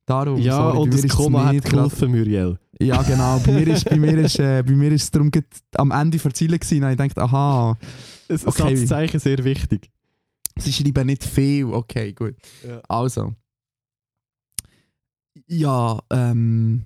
Darum, 0.07 0.39
Ja, 0.39 0.57
sorry, 0.57 0.79
und 0.79 0.93
das 0.95 1.09
Komma 1.09 1.47
hat 1.47 1.65
geholfen, 1.65 2.11
Muriel. 2.11 2.59
Ja, 2.81 3.01
genau. 3.03 3.39
Bei 3.47 3.53
mir 3.53 3.69
ist, 3.69 3.89
bei 3.89 3.97
mir 3.97 4.19
ist, 4.19 4.39
äh, 4.39 4.63
bei 4.67 4.73
mir 4.73 4.93
ist 4.93 5.05
es 5.05 5.11
darum 5.11 5.31
am 5.77 5.91
Ende 5.93 6.19
der 6.19 6.35
Ziele 6.35 6.59
gewesen. 6.59 6.85
und 6.85 6.91
Ich 6.91 6.97
dachte, 6.97 7.23
aha, 7.23 7.79
Das 8.29 8.47
Okay. 8.47 8.77
Satzzeichen 8.77 9.21
sehr 9.21 9.43
wichtig. 9.45 9.91
Sie 10.59 10.73
schreiben 10.73 11.07
nicht 11.07 11.25
viel. 11.25 11.67
Okay, 11.67 12.13
gut. 12.13 12.35
Ja. 12.67 12.81
Also. 12.89 13.35
Ja, 15.47 16.01
ähm. 16.11 16.85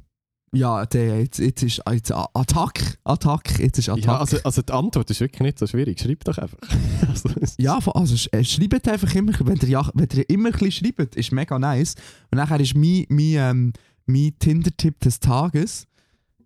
Ja, 0.55 0.87
der, 0.87 1.21
jetzt, 1.21 1.39
jetzt 1.39 1.63
ist 1.63 1.83
jetzt 1.91 2.11
Attack. 2.11 2.99
Attack, 3.05 3.59
jetzt 3.59 3.79
ist 3.79 3.91
Attack. 3.91 4.05
Ja, 4.05 4.19
also, 4.19 4.39
also 4.45 4.63
die 4.63 4.73
Antwort 4.73 5.11
ist 5.11 5.21
wirklich 5.21 5.43
nicht 5.43 5.59
so 5.59 5.67
schwierig. 5.67 6.01
Schreib 6.01 6.25
doch 6.25 6.39
einfach. 6.39 6.59
also, 7.09 7.29
Ja, 7.59 7.79
also 7.79 8.29
äh, 8.33 8.43
schreibt 8.45 8.89
einfach 8.89 9.15
immer, 9.15 9.33
wenn 9.41 9.59
ihr, 9.59 9.69
ja, 9.69 9.91
wenn 9.93 10.09
ihr 10.15 10.29
immer 10.31 10.49
ein 10.49 10.53
bisschen 10.53 10.87
schreibt, 10.87 11.17
ist 11.17 11.33
mega 11.33 11.59
nice. 11.59 11.97
Und 12.31 12.39
nachher 12.39 12.61
ist 12.61 12.75
mein, 12.75 13.05
mein, 13.11 13.35
ähm, 13.35 13.73
mein 14.07 14.33
Tinder-Tipp 14.39 15.01
des 15.01 15.21
Tages, 15.21 15.87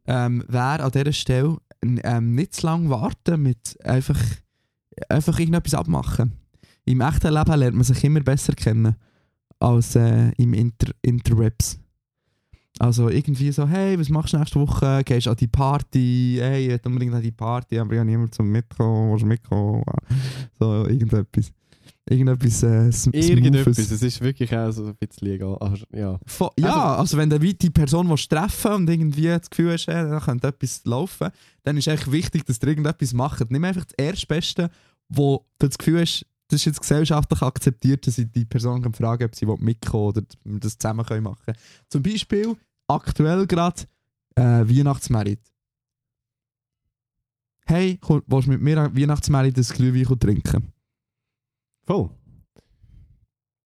ähm, 0.07 0.43
wäre 0.49 0.83
an 0.83 0.91
dieser 0.91 1.13
Stelle 1.13 1.59
ähm, 1.83 2.35
nicht 2.35 2.55
zu 2.55 2.67
lange 2.67 2.91
warten 2.91 3.41
mit 3.41 3.79
einfach, 3.85 4.19
einfach 5.09 5.39
irgendetwas 5.39 5.75
abmachen. 5.75 6.42
Im 6.85 7.01
echten 7.01 7.33
Leben 7.33 7.59
lernt 7.59 7.75
man 7.77 7.85
sich 7.85 8.03
immer 8.05 8.21
besser 8.21 8.53
kennen 8.55 8.97
als 9.61 9.95
äh, 9.97 10.31
im 10.37 10.53
Inter 10.55 10.93
Interwebs. 11.03 11.79
Also 12.79 13.09
irgendwie 13.11 13.53
so, 13.53 13.69
hey, 13.69 13.99
was 13.99 14.09
machst 14.09 14.33
du 14.33 14.39
nächste 14.39 14.59
Woche? 14.59 15.03
Gehst 15.05 15.27
du 15.27 15.31
an 15.31 15.37
die 15.37 15.47
Party? 15.47 16.39
Hey, 16.41 16.65
ich 16.65 16.69
will 16.73 16.81
unbedingt 16.87 17.15
an 17.15 17.23
die 17.23 17.31
Party, 17.31 17.79
aber 17.79 17.93
ich 17.93 17.99
habe 17.99 18.11
niemanden 18.11 18.33
zum 18.33 18.49
Mitkommen. 18.51 19.11
Willst 19.13 19.23
du 19.23 19.27
mitkommen? 19.27 19.85
So, 20.59 20.87
irgendetwas. 20.87 21.53
Irgendetwas 22.09 22.63
äh, 22.65 22.91
Irgendetwas. 23.13 23.79
Es 23.79 24.03
ist 24.03 24.21
wirklich 24.21 24.57
auch 24.57 24.73
so 24.73 24.87
ein 24.87 24.97
bisschen 24.97 25.29
egal. 25.29 25.57
Aber, 25.61 25.77
ja. 25.93 26.19
Vo- 26.27 26.51
Ja, 26.59 26.97
also 26.97 27.17
wenn 27.17 27.31
du 27.31 27.39
die 27.39 27.71
Person 27.71 28.09
willst 28.09 28.29
treffen 28.31 28.73
und 28.73 28.91
irgendwie 28.91 29.27
das 29.29 29.49
Gefühl 29.51 29.73
hast, 29.75 29.87
hey, 29.87 30.09
da 30.09 30.19
könnte 30.19 30.49
etwas 30.49 30.81
laufen, 30.85 31.29
dann 31.63 31.77
ist 31.77 31.87
echt 31.87 32.11
wichtig, 32.11 32.45
dass 32.47 32.59
ihr 32.61 32.69
irgendetwas 32.69 33.13
macht. 33.13 33.49
Nimm 33.51 33.63
einfach 33.65 33.85
das 33.85 33.95
Erstbeste, 33.97 34.71
wo 35.09 35.47
du 35.59 35.69
das 35.69 35.79
Gefühl 35.79 36.01
hast, 36.01 36.27
das 36.53 36.61
ist 36.61 36.67
jetzt 36.67 36.81
gesellschaftlich 36.81 37.41
akzeptiert, 37.41 38.07
dass 38.07 38.19
ich 38.19 38.31
die 38.31 38.45
Person 38.45 38.83
kann 38.83 38.93
fragen 38.93 39.25
ob 39.25 39.35
sie 39.35 39.47
mitkommen 39.47 40.05
oder 40.05 40.23
das 40.45 40.77
zusammen 40.77 41.07
können 41.07 41.23
machen 41.25 41.41
können. 41.45 41.59
Zum 41.89 42.03
Beispiel 42.03 42.57
aktuell 42.89 43.47
gerade 43.47 43.83
äh, 44.35 44.43
Weihnachtsmerit. 44.43 45.41
Hey, 47.65 47.97
komm, 48.01 48.23
willst 48.27 48.49
du 48.49 48.53
mit 48.53 48.61
mir 48.61 48.77
Weihnachtsmerit 48.95 49.57
das 49.57 49.73
Glühwein 49.73 50.19
trinken? 50.19 50.73
Voll. 51.87 52.11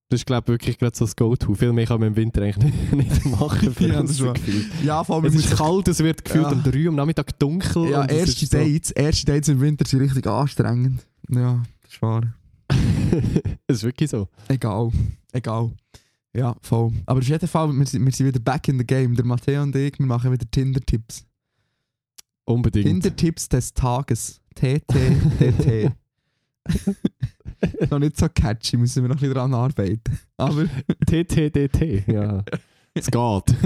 Das 0.08 0.20
ist, 0.20 0.26
glaube 0.26 0.44
ich, 0.44 0.48
wirklich 0.60 0.78
gerade 0.78 0.96
so 0.96 1.04
das 1.04 1.16
Go-To. 1.16 1.54
Viel 1.56 1.72
mehr 1.72 1.86
kann 1.86 1.98
man 1.98 2.10
im 2.10 2.16
Winter 2.16 2.42
eigentlich 2.42 2.72
nicht, 2.92 3.24
machen. 3.40 3.74
Für 3.74 3.88
Ja, 3.88 4.02
das. 4.02 4.18
Gefühl. 4.18 4.64
Ja, 4.84 5.02
vor 5.02 5.16
allem 5.16 5.24
Es 5.24 5.34
ist 5.34 5.56
kalt, 5.56 5.88
es 5.88 5.98
wird 5.98 6.24
gefühlt 6.24 6.44
Ja. 6.44 6.52
um 6.52 6.62
3 6.62 6.82
Uhr 6.84 6.88
am 6.90 6.94
Nachmittag 6.94 7.36
dunkel. 7.40 7.90
Ja, 7.90 8.04
erste 8.04 8.46
so- 8.46 8.56
Dates, 8.56 8.92
erste 8.92 9.26
Dates 9.26 9.48
im 9.48 9.60
Winter 9.60 9.84
sind 9.84 10.00
richtig 10.02 10.24
anstrengend. 10.28 11.04
Ja, 11.28 11.64
das 11.82 11.92
ist 11.92 12.02
wahr. 12.02 12.22
Es 12.68 13.76
ist 13.78 13.82
wirklich 13.84 14.10
so. 14.10 14.28
Egal, 14.48 14.90
egal. 15.32 15.72
Ja, 16.34 16.54
voll. 16.60 16.92
Aber 17.06 17.20
auf 17.20 17.26
jeden 17.26 17.48
Fall, 17.48 17.72
wir 17.72 17.86
sind, 17.86 18.04
wir 18.04 18.12
sind 18.12 18.26
wieder 18.26 18.40
back 18.40 18.68
in 18.68 18.78
the 18.78 18.84
game. 18.84 19.14
Der 19.14 19.24
Matteo 19.24 19.62
und 19.62 19.74
ich, 19.74 19.98
wir 19.98 20.06
machen 20.06 20.30
wieder 20.32 20.50
Tinder-Tipps. 20.50 21.24
Unbedingt. 22.44 22.86
Tinder-Tipps 22.86 23.48
des 23.48 23.72
Tages. 23.72 24.40
TTTT. 24.54 25.92
noch 27.90 27.98
nicht 27.98 28.16
so 28.16 28.28
catchy, 28.28 28.76
müssen 28.76 29.02
wir 29.02 29.08
noch 29.08 29.16
ein 29.16 29.20
bisschen 29.20 29.34
daran 29.34 29.54
arbeiten. 29.54 30.18
Aber, 30.36 30.64
TTDT. 31.06 32.06
Ja. 32.08 32.44
Es 32.94 33.10
geht. 33.10 33.56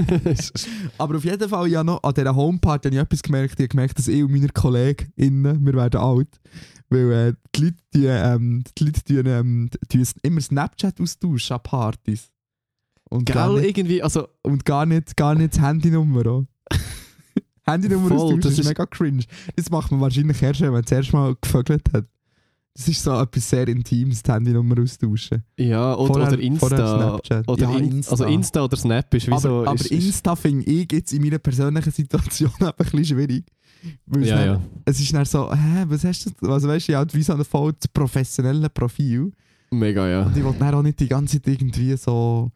aber 0.99 1.17
auf 1.17 1.25
jeden 1.25 1.49
Fall, 1.49 1.69
ja 1.69 1.85
noch 1.85 2.03
an 2.03 2.15
dieser 2.15 2.35
Homeparty 2.35 2.89
habe 2.89 2.97
ich 2.97 3.03
etwas 3.03 3.23
gemerkt. 3.23 3.55
Ich 3.55 3.65
habe 3.65 3.69
gemerkt, 3.69 3.99
dass 3.99 4.09
ich 4.09 4.25
und 4.25 4.33
meine 4.33 4.49
KollegInnen, 4.49 5.65
wir 5.65 5.75
werden 5.75 6.01
alt, 6.01 6.41
weil 6.91 7.13
äh, 7.13 7.33
die 7.55 7.61
Leute, 7.65 7.77
die, 7.95 8.05
ähm, 8.07 8.65
die 8.77 8.85
Leute 8.85 9.05
tun, 9.05 9.27
ähm, 9.27 9.71
tun 9.93 10.05
immer 10.23 10.41
Snapchat 10.41 11.01
austauschen 11.01 11.53
an 11.53 11.63
Partys. 11.63 12.31
Und 13.09 13.25
gar 13.27 13.49
Gell, 13.49 13.63
nicht, 13.63 13.77
irgendwie, 13.79 14.03
also 14.03 14.29
und 14.43 14.65
gar 14.65 14.87
nicht, 14.87 15.17
gar 15.17 15.35
nicht 15.35 15.55
das 15.55 15.63
Handynummer 15.63 16.27
auch. 16.27 16.47
Handynummer 17.67 18.09
Voll, 18.09 18.17
austauschen, 18.19 18.41
das 18.41 18.59
ist- 18.59 18.67
mega 18.69 18.87
cringe. 18.87 19.25
Das 19.57 19.71
macht 19.71 19.91
man 19.91 20.01
wahrscheinlich 20.01 20.41
erst, 20.43 20.61
wenn 20.61 20.73
man 20.73 20.83
das 20.83 20.93
erste 20.93 21.13
Mal 21.17 21.37
gevögelt 21.41 21.93
hat. 21.93 22.07
Das 22.75 22.87
ist 22.89 23.03
so 23.03 23.13
etwas 23.21 23.51
sehr 23.51 23.67
Intimes, 23.69 24.23
die 24.23 24.31
Handynummer 24.33 24.81
austauschen. 24.81 25.43
Ja, 25.59 25.95
oder, 25.97 26.15
Vorher- 26.15 26.29
oder 26.33 26.39
Insta. 26.41 27.21
Oder 27.47 27.63
Ja, 27.63 27.77
In- 27.77 27.91
Insta. 27.93 28.11
Also 28.13 28.25
Insta 28.25 28.65
oder 28.65 28.77
Snap 28.77 29.13
ist 29.15 29.27
wie 29.27 29.33
aber 29.33 29.41
so. 29.41 29.67
aber 29.67 29.75
ist, 29.75 29.91
Insta 29.91 30.37
finde 30.37 30.65
ich 30.71 30.91
jetzt 30.93 31.13
in 31.13 31.23
meiner 31.23 31.39
persönlichen 31.39 31.91
Situation 31.93 32.51
eben 32.61 32.67
ein 32.69 32.75
bisschen 32.79 33.05
schwierig. 33.05 33.45
Weil 34.07 34.23
es 34.23 34.29
Ja, 34.29 34.37
dann- 34.37 34.47
ja. 34.47 34.61
Es 34.85 35.01
ist 35.01 35.13
dann 35.13 35.25
so, 35.25 35.53
hä, 35.53 35.85
was 35.89 36.05
hast 36.05 36.27
du? 36.41 36.49
Also 36.51 36.69
weißt 36.69 36.89
du, 36.89 36.95
habe 36.95 37.13
wie 37.15 37.23
so 37.23 37.33
ein 37.35 37.45
voll 37.45 37.73
das 37.73 37.89
professionelle 37.89 38.71
Profil. 38.71 39.33
Mega, 39.73 40.09
ja. 40.09 40.23
Und 40.27 40.37
ich 40.37 40.45
will 40.45 40.55
dann 40.59 40.75
auch 40.75 40.83
nicht 40.83 41.01
die 41.01 41.09
ganze 41.09 41.41
Zeit 41.43 41.53
irgendwie 41.55 41.97
so, 41.97 42.51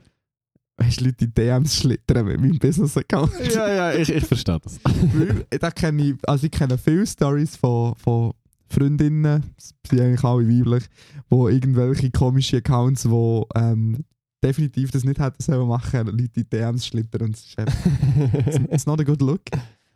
weißt 0.77 1.01
du, 1.01 1.05
Leute 1.07 1.25
in 1.25 1.35
DMs 1.35 1.77
schlittern 1.77 2.27
mit 2.27 2.41
meinem 2.41 2.59
Business-Account. 2.59 3.33
ja, 3.55 3.69
ja, 3.73 3.93
ich, 3.95 4.09
ich 4.11 4.25
verstehe 4.25 4.59
das. 4.63 4.79
Weil, 4.85 5.45
da 5.59 5.71
kenne 5.71 6.03
ich, 6.11 6.15
also 6.29 6.47
ich 6.47 6.53
kenne 6.53 6.77
viele 6.79 7.07
Stories 7.07 7.57
von, 7.57 7.95
von 7.97 8.33
Freundinnen, 8.69 9.43
sind 9.59 10.01
eigentlich 10.01 10.25
alle 10.25 10.49
weiblich, 10.49 10.85
wo 11.29 11.49
irgendwelche 11.49 12.11
komischen 12.11 12.59
Accounts, 12.59 13.03
die 13.03 13.43
ähm, 13.55 14.05
definitiv 14.43 14.91
das 14.91 15.05
nicht 15.05 15.21
hätten 15.21 15.43
sollen 15.43 15.69
machen, 15.69 16.07
Leute 16.07 16.41
in 16.41 16.51
DMs 16.51 16.87
schlittern 16.87 17.23
und 17.23 17.35
es 17.35 17.47
ist 17.47 17.59
einfach, 17.59 18.71
it's 18.71 18.87
not 18.87 19.01
a 19.01 19.05
good 19.05 19.23
look. 19.23 19.43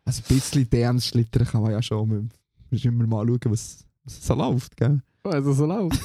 Also 0.04 0.22
ein 0.22 0.36
bisschen 0.36 0.70
DMs 0.70 1.06
schlittern 1.06 1.46
kann 1.46 1.62
man 1.62 1.72
ja 1.72 1.82
schon, 1.82 2.08
man 2.08 2.30
muss 2.70 2.84
immer 2.84 3.06
mal 3.06 3.26
schauen, 3.26 3.40
was, 3.46 3.84
was 4.04 4.26
so 4.26 4.34
läuft, 4.34 4.76
gell? 4.76 5.02
Also 5.24 5.52
so 5.52 5.66
läuft. 5.66 6.00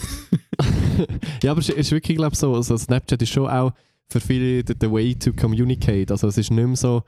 ja, 1.43 1.51
aber 1.51 1.61
es 1.61 1.69
ist 1.69 1.91
wirklich, 1.91 2.17
glaube 2.17 2.33
ich, 2.33 2.39
so, 2.39 2.53
also 2.53 2.77
Snapchat 2.77 3.21
ist 3.21 3.29
schon 3.29 3.47
auch 3.47 3.71
für 4.09 4.19
viele 4.19 4.63
the, 4.65 4.73
the 4.79 4.91
way 4.91 5.15
to 5.15 5.31
communicate. 5.33 6.11
Also 6.11 6.27
es 6.27 6.37
ist 6.37 6.51
nicht 6.51 6.65
mehr 6.65 6.75
so, 6.75 7.03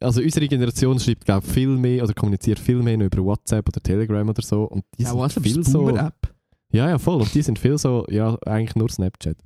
also 0.00 0.20
unsere 0.20 0.46
Generation 0.48 0.98
schreibt, 1.00 1.24
glaube 1.24 1.44
ich, 1.46 1.52
viel 1.52 1.68
mehr 1.68 2.04
oder 2.04 2.14
kommuniziert 2.14 2.58
viel 2.58 2.76
mehr 2.82 2.96
noch 2.96 3.06
über 3.06 3.24
WhatsApp 3.24 3.68
oder 3.68 3.80
Telegram 3.80 4.28
oder 4.28 4.42
so. 4.42 4.64
Und 4.64 4.84
die 4.98 5.02
Ja, 5.02 5.10
sind 5.10 5.18
was 5.18 5.34
viel 5.34 5.60
ist 5.60 5.70
so. 5.70 5.88
App? 5.90 6.32
Ja, 6.72 6.88
ja, 6.88 6.98
voll. 6.98 7.20
Und 7.20 7.34
die 7.34 7.42
sind 7.42 7.58
viel 7.58 7.76
so, 7.78 8.06
ja, 8.08 8.36
eigentlich 8.46 8.76
nur 8.76 8.88
Snapchat. 8.88 9.36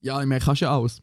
Ja, 0.00 0.20
ich 0.20 0.26
meine, 0.26 0.40
kannst 0.44 0.60
ja 0.60 0.76
alles. 0.76 1.00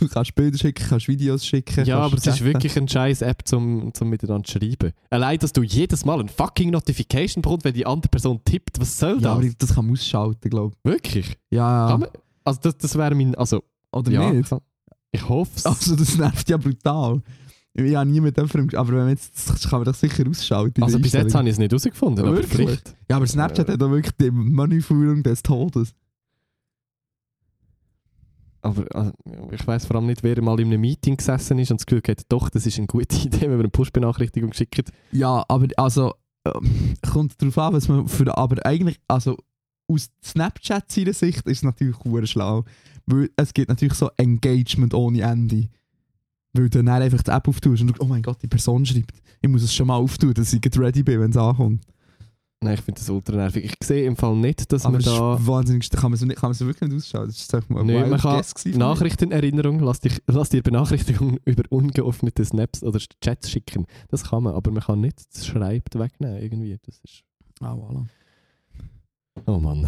du 0.00 0.08
kannst 0.08 0.34
Bilder 0.34 0.58
schicken, 0.58 0.84
kannst 0.88 1.06
Videos 1.06 1.46
schicken. 1.46 1.84
Ja, 1.84 1.98
aber 2.00 2.16
es 2.16 2.26
ist 2.26 2.42
wirklich 2.42 2.76
eine 2.76 2.88
scheiß 2.88 3.22
App 3.22 3.42
zum, 3.46 3.94
zum 3.94 4.08
miteinander 4.10 4.44
zu 4.44 4.58
schreiben. 4.58 4.92
Allein, 5.10 5.38
dass 5.38 5.52
du 5.52 5.62
jedes 5.62 6.04
Mal 6.04 6.18
ein 6.20 6.28
fucking 6.28 6.70
Notification 6.70 7.42
bekommst, 7.42 7.64
wenn 7.64 7.74
die 7.74 7.86
andere 7.86 8.08
Person 8.10 8.40
tippt. 8.44 8.80
Was 8.80 8.98
soll 8.98 9.14
Ja, 9.20 9.20
das? 9.20 9.32
aber 9.32 9.48
das 9.56 9.74
kann 9.74 9.84
man 9.86 9.92
ausschalten, 9.94 10.50
glaube 10.50 10.74
Wirklich? 10.82 11.30
ich. 11.30 11.36
Ja, 11.50 11.88
Kann 11.90 12.00
man, 12.00 12.08
also 12.44 12.60
das, 12.62 12.76
das 12.78 12.96
wäre 12.96 13.14
mein, 13.14 13.34
also 13.36 13.62
oder 13.92 14.10
ja, 14.10 14.32
nicht? 14.32 14.50
ich 15.12 15.28
hoffe 15.28 15.52
es. 15.54 15.64
Also 15.66 15.94
das 15.94 16.18
nervt 16.18 16.48
ja 16.50 16.56
brutal. 16.56 17.22
Ich 17.76 17.96
habe 17.96 18.08
nie 18.08 18.20
mit 18.20 18.36
dem 18.36 18.48
Film, 18.48 18.68
aber 18.74 18.88
wenn 18.90 18.98
man 18.98 19.08
jetzt, 19.08 19.50
das 19.50 19.68
kann 19.68 19.80
man 19.80 19.86
doch 19.86 19.94
sicher 19.94 20.24
ausschalten. 20.28 20.82
Also 20.82 21.00
bis 21.00 21.12
jetzt 21.12 21.34
habe 21.34 21.48
ich 21.48 21.54
es 21.54 21.58
nicht 21.58 21.72
herausgefunden, 21.72 22.24
aber 22.24 22.42
vielleicht. 22.42 22.94
Ja, 23.10 23.16
aber 23.16 23.26
Snapchat 23.26 23.68
hat 23.68 23.82
auch 23.82 23.90
wirklich 23.90 24.14
die 24.20 24.30
Menüführung 24.30 25.24
des 25.24 25.42
Todes. 25.42 25.92
Aber 28.62 28.84
also, 28.94 29.12
ich 29.50 29.66
weiß 29.66 29.86
vor 29.86 29.96
allem 29.96 30.06
nicht, 30.06 30.22
wer 30.22 30.40
mal 30.40 30.58
in 30.60 30.68
einem 30.68 30.80
Meeting 30.80 31.16
gesessen 31.16 31.58
ist 31.58 31.70
und 31.70 31.80
das 31.80 31.86
Gefühl 31.86 32.02
hat, 32.08 32.22
doch, 32.28 32.48
das 32.48 32.64
ist 32.64 32.78
eine 32.78 32.86
gute 32.86 33.14
Idee, 33.26 33.42
wenn 33.42 33.50
wir 33.50 33.58
eine 33.58 33.68
Push-Benachrichtigung 33.68 34.52
schicken. 34.52 34.84
Ja, 35.12 35.44
aber 35.48 35.66
also 35.76 36.14
ähm, 36.46 36.94
kommt 37.02 37.42
darauf 37.42 37.58
an, 37.58 37.72
was 37.74 37.88
man 37.88 38.06
für 38.08 38.36
aber 38.38 38.64
eigentlich 38.64 39.00
also 39.08 39.36
aus 39.88 40.10
Snapchat 40.24 40.90
seiner 40.90 41.12
Sicht 41.12 41.46
ist 41.46 41.58
es 41.58 41.62
natürlich 41.62 41.96
schlau, 42.30 42.64
weil 43.06 43.30
es 43.36 43.52
gibt 43.52 43.68
natürlich 43.68 43.94
so 43.94 44.10
Engagement 44.16 44.94
ohne 44.94 45.22
Ende. 45.22 45.68
Weil 46.54 46.70
du 46.70 46.82
dann 46.82 46.88
einfach 46.88 47.22
die 47.22 47.30
App 47.30 47.48
auftust 47.48 47.82
und 47.82 47.88
du, 47.88 47.94
oh 48.02 48.06
mein 48.06 48.22
Gott, 48.22 48.38
die 48.42 48.46
Person 48.46 48.86
schreibt. 48.86 49.20
Ich 49.40 49.48
muss 49.48 49.62
es 49.62 49.74
schon 49.74 49.88
mal 49.88 49.96
auftun, 49.96 50.32
dass 50.32 50.52
ich 50.52 50.62
ready 50.78 51.02
bin, 51.02 51.20
wenn 51.20 51.30
es 51.30 51.36
ankommt. 51.36 51.84
Nein, 52.64 52.74
ich 52.74 52.80
finde 52.80 52.98
das 52.98 53.10
ultra 53.10 53.36
nervig. 53.36 53.64
Ich 53.64 53.74
sehe 53.86 54.06
im 54.06 54.16
Fall 54.16 54.34
nicht, 54.36 54.72
dass 54.72 54.86
Aber 54.86 54.92
man 54.92 55.02
da... 55.02 55.46
wahnsinnig, 55.46 55.90
kann 55.90 56.10
man 56.10 56.18
so 56.18 56.24
nicht, 56.24 56.38
kann 56.38 56.48
man 56.48 56.54
so 56.54 56.66
wirklich 56.66 56.88
nicht 56.88 56.96
ausschalten. 56.96 57.28
Das 57.28 57.38
ist 57.38 57.54
einfach 57.54 57.68
mal 57.68 57.84
Nö, 57.84 58.06
man 58.06 58.18
kann. 58.18 58.42
Nachrichtenerinnerung, 58.64 59.80
lass, 59.80 60.00
dich, 60.00 60.22
lass 60.26 60.48
dir 60.48 60.62
Benachrichtigungen 60.62 61.38
über 61.44 61.64
ungeöffnete 61.68 62.42
Snaps 62.42 62.82
oder 62.82 62.98
Chats 63.20 63.50
schicken. 63.50 63.86
Das 64.08 64.24
kann 64.30 64.44
man, 64.44 64.54
aber 64.54 64.70
man 64.70 64.82
kann 64.82 65.00
nicht 65.00 65.18
das 65.34 65.46
Schreibt 65.46 65.98
wegnehmen 65.98 66.40
irgendwie. 66.40 66.78
Das 66.86 67.00
ist... 67.04 67.24
Ah, 67.60 67.74
voilà. 67.74 68.06
Oh 69.44 69.58
Mann. 69.58 69.86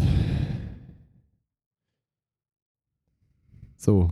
So. 3.75 4.11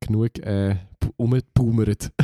Genug 0.00 0.38
äh, 0.40 0.76
pu- 1.10 1.14
umgebaumert. 1.16 2.12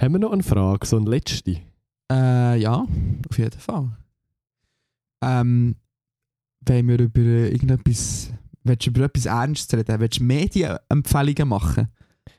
Haben 0.00 0.14
wir 0.14 0.18
noch 0.18 0.32
eine 0.32 0.42
Frage, 0.42 0.86
so 0.86 0.96
eine 0.96 1.08
letzte? 1.10 1.56
Äh, 2.10 2.58
ja, 2.60 2.84
auf 3.28 3.38
jeden 3.38 3.58
Fall. 3.60 3.96
Ähm, 5.22 5.76
wenn 6.66 6.88
wir 6.88 6.98
über 6.98 7.20
irgendetwas, 7.20 8.30
willst 8.64 8.86
du 8.86 8.90
über 8.90 9.04
etwas 9.04 9.26
Ernstes 9.26 9.78
reden? 9.78 10.00
Willst 10.00 10.18
du 10.20 10.24
Medienempfehlungen 10.24 11.48
machen? 11.48 11.88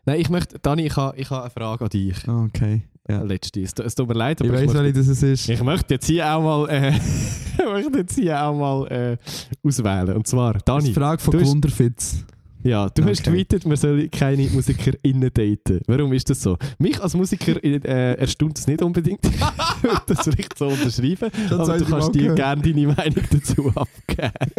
Nein, 0.05 0.19
ich 0.19 0.29
möchte, 0.29 0.59
Dani, 0.59 0.85
ich 0.85 0.95
habe 0.97 1.17
ich 1.17 1.29
ha 1.31 1.41
eine 1.41 1.49
Frage 1.49 1.85
an 1.85 1.89
dich. 1.89 2.27
Okay. 2.27 2.83
Ja. 3.07 3.21
Letzte. 3.21 3.61
Es, 3.61 3.73
es 3.73 3.95
tut 3.95 4.07
mir 4.07 4.15
leid, 4.15 4.41
Ich 4.41 4.47
aber 4.47 4.61
ich, 4.61 4.67
weiß 4.67 4.73
möchte, 4.73 4.83
nicht, 4.83 4.97
dass 4.97 5.07
es 5.07 5.23
ist. 5.23 5.49
ich 5.49 5.61
möchte 5.63 5.93
jetzt 5.95 6.07
hier 6.07 6.27
auch 6.27 6.41
mal, 6.43 6.69
äh, 6.69 6.89
ich 7.57 7.65
möchte 7.65 7.97
jetzt 7.99 8.15
hier 8.15 8.43
auch 8.43 8.55
mal 8.57 8.87
äh, 8.91 9.17
auswählen. 9.63 10.13
Und 10.15 10.27
zwar, 10.27 10.53
Das 10.53 10.63
Dani, 10.65 10.79
ist 10.89 10.97
eine 10.97 11.05
Frage 11.05 11.21
von 11.21 11.45
Wunderfitz. 11.45 12.25
Ja, 12.65 12.89
du 12.89 13.03
hast 13.03 13.21
Okay. 13.21 13.31
tweetet, 13.31 13.65
man 13.65 13.77
soll 13.77 14.09
keine 14.09 14.47
MusikerInnen 14.49 15.31
daten. 15.33 15.81
Warum 15.87 16.11
ist 16.13 16.29
das 16.29 16.41
so? 16.41 16.57
Mich 16.79 16.99
als 17.01 17.13
Musiker 17.13 17.63
äh, 17.63 18.13
erstaunt 18.15 18.57
es 18.57 18.67
nicht 18.67 18.81
unbedingt. 18.81 19.19
Ich 19.77 19.83
würde 19.83 20.01
das 20.07 20.23
vielleicht 20.23 20.57
so 20.57 20.67
unterschreiben. 20.67 21.29
Schon 21.47 21.59
aber 21.61 21.77
du 21.77 21.85
kannst 21.85 22.15
dir 22.15 22.33
gerne 22.33 22.61
deine 22.61 22.87
Meinung 22.87 23.23
dazu 23.29 23.71
abgeben. 23.75 24.51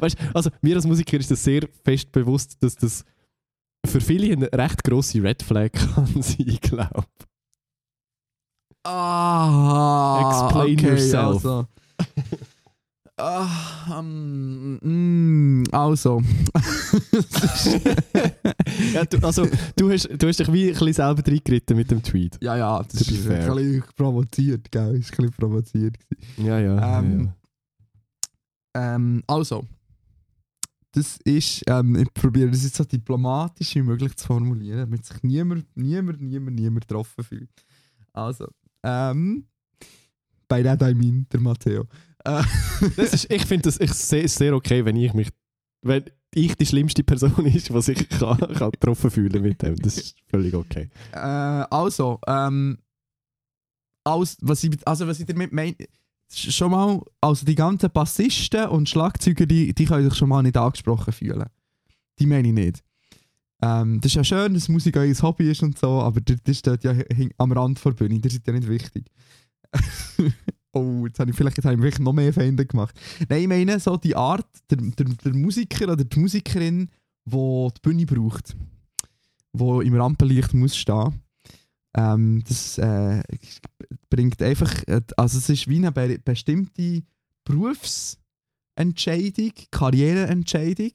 weißt 0.00 0.16
also 0.34 0.50
mir 0.60 0.76
als 0.76 0.86
Musiker 0.86 1.16
ist 1.18 1.30
das 1.30 1.42
sehr 1.42 1.62
fest 1.84 2.12
bewusst, 2.12 2.56
dass 2.62 2.76
das 2.76 3.04
für 3.86 4.00
viele 4.02 4.32
eine 4.34 4.52
recht 4.52 4.84
grosse 4.84 5.22
Red 5.22 5.42
Flag 5.42 5.70
kann 5.94 6.06
sein, 6.22 6.58
glaube 6.60 7.04
Ah, 8.84 10.20
Explain 10.46 10.74
okay, 10.78 10.88
yourself. 10.90 11.44
Also. 11.44 11.66
Ah, 13.20 14.00
ähm, 14.00 14.78
mm, 14.82 15.64
also. 15.72 16.22
ja, 18.94 19.04
du, 19.04 19.18
also, 19.18 19.46
du 19.76 19.90
hast, 19.90 20.08
du 20.10 20.26
hast 20.28 20.40
dich 20.40 20.50
wie 20.52 20.68
ein 20.68 20.72
bisschen 20.72 20.92
selber 20.94 21.22
reingeritten 21.26 21.76
mit 21.76 21.90
dem 21.90 22.02
Tweet. 22.02 22.38
ja, 22.42 22.56
ja, 22.56 22.82
das 22.82 23.04
be 23.04 23.14
ist 23.14 23.26
fair. 23.26 23.50
ein 23.50 23.56
bisschen 23.56 23.84
provoziert, 23.94 24.70
gell? 24.70 24.96
Ist 24.96 25.10
ein 25.12 25.16
bisschen 25.16 25.32
provoziert. 25.32 25.96
Ja, 26.38 26.58
ja. 26.58 26.98
Ähm, 26.98 27.32
Ähm, 28.74 29.22
also. 29.26 29.66
Das 30.92 31.18
ist, 31.24 31.62
ähm, 31.68 31.94
ich 31.96 32.12
probiere 32.14 32.50
das 32.50 32.64
jetzt 32.64 32.76
so 32.76 32.84
diplomatisch 32.84 33.74
wie 33.76 33.82
möglich 33.82 34.16
zu 34.16 34.26
formulieren, 34.26 34.78
damit 34.78 35.04
sich 35.04 35.22
niemand, 35.22 35.64
niemand, 35.76 36.20
niemand, 36.20 36.56
niemand 36.58 36.88
getroffen 36.88 37.22
fühlt. 37.22 37.50
Also, 38.12 38.48
ähm, 38.82 39.44
bei 40.48 40.62
that 40.64 40.82
I 40.82 40.92
mean, 40.94 41.26
der 41.32 41.38
Matteo. 41.40 41.84
Äh, 42.24 42.42
das 42.96 43.12
ist, 43.14 43.30
ich 43.30 43.44
finde 43.46 43.62
das 43.64 43.78
ich 43.80 43.92
sehe 43.92 44.24
es 44.24 44.34
sehr 44.34 44.54
okay, 44.54 44.84
wenn 44.84 44.96
ich 44.96 45.12
mich, 45.14 45.28
wenn 45.82 46.04
ich 46.34 46.54
die 46.56 46.66
schlimmste 46.66 47.02
Person 47.02 47.46
ist, 47.46 47.72
was 47.72 47.88
ich 47.88 48.08
kann, 48.08 48.38
kann 48.38 48.70
getroffen 48.70 49.10
fühlen 49.10 49.42
mit 49.42 49.60
dem. 49.62 49.76
Das 49.76 49.96
ist 49.96 50.16
völlig 50.28 50.54
okay. 50.54 50.88
Äh, 51.12 51.16
also, 51.18 52.20
ähm, 52.26 52.78
aus, 54.04 54.36
was 54.40 54.64
ich, 54.64 54.70
also 54.86 55.06
was 55.06 55.20
ich 55.20 55.26
damit 55.26 55.52
meine, 55.52 55.76
sch- 56.32 56.50
schon 56.52 56.70
mal, 56.70 57.00
also 57.20 57.44
die 57.44 57.54
ganzen 57.54 57.90
Bassisten 57.90 58.68
und 58.68 58.88
Schlagzeuger, 58.88 59.46
die, 59.46 59.74
die 59.74 59.84
können 59.84 60.08
sich 60.08 60.18
schon 60.18 60.28
mal 60.28 60.42
nicht 60.42 60.56
angesprochen 60.56 61.12
fühlen. 61.12 61.44
Die 62.18 62.26
meine 62.26 62.48
ich 62.48 62.54
nicht. 62.54 62.82
Ähm, 63.62 64.00
das 64.00 64.12
ist 64.12 64.16
ja 64.16 64.24
schön, 64.24 64.54
dass 64.54 64.68
Musik 64.70 64.96
euer 64.96 65.14
Hobby 65.22 65.50
ist 65.50 65.62
und 65.62 65.78
so, 65.78 66.00
aber 66.00 66.20
das 66.22 66.56
steht 66.58 66.82
ja 66.84 66.94
am 67.36 67.52
Rand 67.52 67.84
der 67.84 67.90
Bühne, 67.90 68.20
das 68.20 68.32
ist 68.32 68.46
ja 68.46 68.52
nicht 68.54 68.68
wichtig. 68.68 69.04
oh, 70.72 71.06
jetzt 71.06 71.18
habe 71.18 71.30
ich 71.30 71.36
vielleicht 71.36 71.56
jetzt 71.56 71.64
habe 71.64 71.76
ich 71.76 71.82
wirklich 71.82 72.00
noch 72.00 72.12
mehr 72.12 72.32
Feinde 72.32 72.66
gemacht. 72.66 72.94
Nein, 73.28 73.42
ich 73.42 73.48
meine 73.48 73.80
so 73.80 73.96
die 73.96 74.16
Art, 74.16 74.46
der, 74.70 74.78
der, 74.78 75.06
der 75.06 75.34
Musiker 75.34 75.92
oder 75.92 76.04
die 76.04 76.20
Musikerin, 76.20 76.88
die 77.24 77.68
die 77.76 77.80
Bühne 77.82 78.06
braucht, 78.06 78.56
wo 79.52 79.80
im 79.80 79.94
Rampenlicht 79.94 80.54
muss 80.54 80.76
stehen. 80.76 81.20
Ähm, 81.96 82.44
das 82.46 82.78
äh, 82.78 83.22
bringt 84.08 84.40
einfach, 84.42 84.72
also 85.16 85.38
es 85.38 85.48
ist 85.48 85.68
wie 85.68 85.78
eine 85.78 85.92
be 85.92 86.18
bestimmte 86.24 87.02
Berufsentscheidung, 87.44 89.52
Karriereentscheidung 89.70 90.92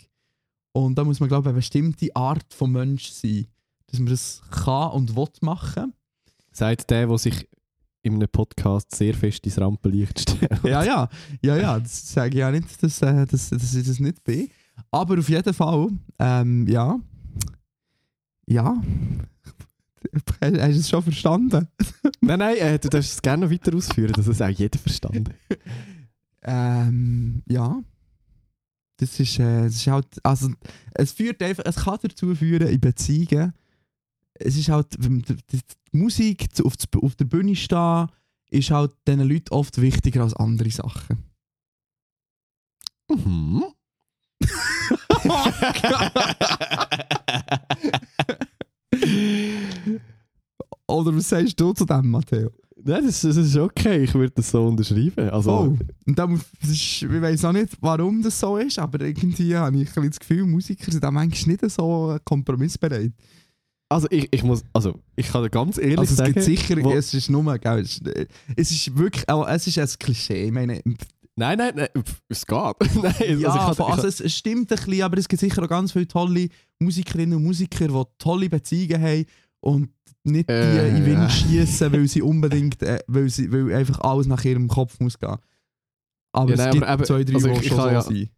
und 0.71 0.97
da 0.97 1.03
muss 1.03 1.19
man 1.19 1.28
glaube 1.28 1.43
ich 1.43 1.49
eine 1.49 1.57
bestimmte 1.57 2.15
Art 2.15 2.53
von 2.53 2.71
Mensch 2.71 3.09
sein, 3.09 3.47
dass 3.88 3.99
man 3.99 4.09
das 4.09 4.41
kann 4.51 4.91
und 4.91 5.15
will 5.15 5.28
machen. 5.41 5.93
Sagt 6.51 6.89
der, 6.89 7.07
der 7.07 7.17
sich 7.17 7.47
in 8.05 8.15
einem 8.15 8.29
Podcast 8.29 8.93
sehr 8.93 9.13
fest 9.13 9.45
ins 9.45 9.59
Rampenlicht 9.59 10.19
stellt. 10.19 10.63
Ja, 10.63 10.83
ja, 10.83 11.09
ja, 11.41 11.57
ja, 11.57 11.79
das 11.79 12.13
sage 12.13 12.29
ich 12.29 12.39
ja 12.39 12.51
nicht, 12.51 12.81
dass, 12.81 13.01
äh, 13.01 13.25
dass, 13.25 13.49
dass 13.49 13.73
ich 13.73 13.87
das 13.87 13.99
nicht 13.99 14.23
bin. 14.23 14.49
Aber 14.91 15.17
auf 15.17 15.29
jeden 15.29 15.53
Fall, 15.53 15.89
ähm, 16.19 16.67
ja, 16.67 16.99
ja, 18.47 18.81
hast 20.41 20.51
du 20.51 20.59
es 20.61 20.89
schon 20.89 21.03
verstanden? 21.03 21.67
Nein, 22.21 22.39
nein, 22.39 22.57
äh, 22.57 22.79
du 22.79 22.89
darfst 22.89 23.13
es 23.13 23.21
gerne 23.21 23.45
noch 23.45 23.51
weiter 23.51 23.75
ausführen, 23.75 24.13
dass 24.13 24.27
es 24.27 24.41
auch 24.41 24.49
jeder 24.49 24.79
verstanden 24.79 25.33
Ähm, 26.47 27.41
ja. 27.49 27.81
Das 28.97 29.19
ist, 29.19 29.39
äh, 29.39 29.63
das 29.63 29.75
ist 29.75 29.87
halt, 29.87 30.07
also 30.23 30.49
es 30.93 31.11
führt 31.11 31.41
einfach, 31.41 31.63
es 31.65 31.75
kann 31.77 31.97
dazu 32.01 32.35
führen 32.35 32.67
in 32.67 32.79
Beziehungen, 32.79 33.53
es 34.39 34.57
ist 34.57 34.69
halt, 34.69 34.88
wenn 34.99 35.21
die, 35.21 35.38
Musik 35.91 36.47
auf, 36.63 37.15
der 37.15 37.25
Bühne 37.25 37.55
stehen, 37.55 38.07
ist 38.49 38.71
halt 38.71 38.93
diesen 39.07 39.27
Leuten 39.27 39.53
oft 39.53 39.79
wichtiger 39.79 40.23
als 40.23 40.36
andere 40.36 40.69
Sachen. 40.69 41.23
Mhm. 43.09 43.63
Oder 50.88 51.15
was 51.15 51.29
sagst 51.29 51.59
du 51.59 51.73
zu 51.73 51.86
dem, 51.86 52.11
Matteo? 52.11 52.51
Nein, 52.83 53.05
das, 53.05 53.21
das 53.21 53.38
ist 53.38 53.57
okay, 53.57 54.03
ich 54.03 54.13
würde 54.13 54.33
das 54.36 54.51
so 54.51 54.67
unterschreiben. 54.67 55.29
Also, 55.29 55.51
Oh, 55.51 55.77
und 56.05 56.19
dann, 56.19 56.39
das 56.61 56.69
ist, 56.69 57.01
ich 57.01 57.09
weiß 57.09 57.45
auch 57.45 57.53
nicht, 57.53 57.75
warum 57.81 58.21
das 58.21 58.39
so 58.39 58.57
ist, 58.57 58.77
aber 58.77 59.01
irgendwie 59.01 59.55
habe 59.55 59.81
ich 59.81 59.97
ein 59.97 60.09
das 60.09 60.19
Gefühl, 60.19 60.45
Musiker 60.45 60.91
sind 60.91 61.03
auch 61.03 61.11
manchmal 61.11 61.55
nicht 61.55 61.71
so 61.71 62.15
kompromissbereit. 62.23 63.13
Also 63.95 64.07
ich, 64.11 64.27
ich 64.31 64.43
muss, 64.43 64.63
also 64.73 64.99
ich 65.15 65.27
kann 65.27 65.43
dir 65.43 65.49
ganz 65.49 65.77
ehrlich 65.77 65.97
Also 65.99 66.11
es 66.11 66.17
sagen, 66.17 66.33
gibt 66.33 66.45
sicher, 66.45 66.75
wo- 66.83 66.91
es 66.91 67.13
ist 67.13 67.29
nur, 67.29 67.57
gell, 67.57 67.79
es 67.79 67.97
ist, 67.97 68.07
es 68.55 68.71
ist 68.71 68.97
wirklich, 68.97 69.27
auch, 69.29 69.47
es 69.47 69.65
ist 69.67 69.77
ein 69.79 69.87
Klischee. 69.99 70.45
Ich 70.45 70.51
meine, 70.51 70.81
Nein, 71.37 71.57
nein, 71.57 71.73
nein, 71.75 71.87
es 72.29 72.45
geht. 72.45 72.55
nein, 72.95 73.05
also 73.05 73.23
ich 73.25 73.39
Ja, 73.41 73.49
also, 73.67 73.83
ich 73.89 73.95
hab- 73.97 74.03
es, 74.05 74.19
es 74.21 74.33
stimmt 74.37 74.71
ein 74.71 74.77
bisschen, 74.77 75.01
aber 75.01 75.17
es 75.17 75.27
gibt 75.27 75.39
sicher 75.41 75.61
auch 75.63 75.67
ganz 75.67 75.91
viele 75.91 76.07
tolle 76.07 76.47
Musikerinnen 76.79 77.37
und 77.37 77.43
Musiker, 77.43 77.87
die 77.89 78.03
tolle 78.17 78.49
Beziehungen 78.49 79.01
haben 79.03 79.25
und 79.59 79.89
nicht 80.23 80.47
die 80.49 80.53
Äh, 80.53 80.89
in 80.89 80.95
den 81.03 81.05
ja. 81.13 81.19
Wind 81.21 81.31
schießen, 81.31 81.91
weil 81.91 82.07
sie 82.07 82.21
unbedingt, 82.21 82.81
äh, 82.83 82.99
weil, 83.07 83.29
sie, 83.29 83.51
weil 83.51 83.73
einfach 83.75 83.99
alles 83.99 84.27
nach 84.27 84.43
ihrem 84.45 84.67
Kopf 84.69 84.99
muss 85.01 85.19
gehen. 85.19 85.35
Aber 86.31 86.49
Ja, 86.49 86.53
es 86.55 86.59
nein, 86.59 86.71
gibt 86.71 86.85
aber 86.85 87.03
zwei, 87.03 87.23
drei, 87.23 87.33
also 87.35 87.47
die 87.49 87.67
schon 87.67 87.77
kann 87.77 87.87
so 87.89 87.93
ja- 87.93 88.01
sind. 88.01 88.29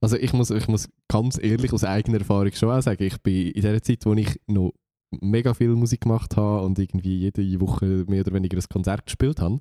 Also 0.00 0.16
ich 0.16 0.32
muss, 0.32 0.50
ich 0.50 0.68
muss 0.68 0.88
ganz 1.08 1.38
ehrlich 1.42 1.72
aus 1.72 1.82
eigener 1.84 2.18
Erfahrung 2.20 2.52
schon 2.52 2.70
auch 2.70 2.80
sagen, 2.80 3.02
ich 3.02 3.20
bin 3.20 3.50
in 3.50 3.62
der 3.62 3.82
Zeit, 3.82 4.06
wo 4.06 4.14
ich 4.14 4.40
noch 4.46 4.72
mega 5.10 5.54
viel 5.54 5.74
Musik 5.74 6.02
gemacht 6.02 6.36
habe 6.36 6.64
und 6.64 6.78
irgendwie 6.78 7.18
jede 7.18 7.60
Woche 7.60 8.04
mehr 8.08 8.20
oder 8.20 8.34
weniger 8.34 8.56
ein 8.56 8.68
Konzert 8.68 9.06
gespielt 9.06 9.40
habe, 9.40 9.60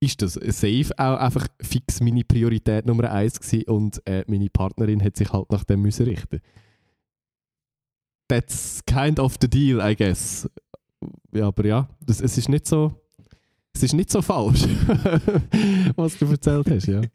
ist 0.00 0.20
das 0.20 0.34
safe 0.34 0.90
auch 0.98 1.18
einfach 1.18 1.48
fix 1.60 2.00
meine 2.00 2.24
Priorität 2.24 2.86
Nummer 2.86 3.10
eins 3.10 3.40
gewesen 3.40 3.68
und 3.68 4.06
äh, 4.06 4.24
meine 4.28 4.50
Partnerin 4.50 5.02
hat 5.02 5.16
sich 5.16 5.32
halt 5.32 5.50
nach 5.50 5.64
dem 5.64 5.82
müssen 5.82 6.06
richten. 6.06 6.40
That's 8.28 8.82
kind 8.86 9.18
of 9.18 9.36
the 9.40 9.48
deal, 9.48 9.80
I 9.80 9.94
guess. 9.96 10.48
Ja, 11.32 11.48
aber 11.48 11.64
ja, 11.64 11.88
das, 12.00 12.20
es 12.20 12.36
ist 12.36 12.48
nicht 12.48 12.66
so, 12.66 12.92
es 13.72 13.82
ist 13.82 13.94
nicht 13.94 14.10
so 14.10 14.20
falsch, 14.20 14.64
was 15.96 16.18
du 16.18 16.26
erzählt 16.26 16.70
hast, 16.70 16.86
ja. 16.86 17.00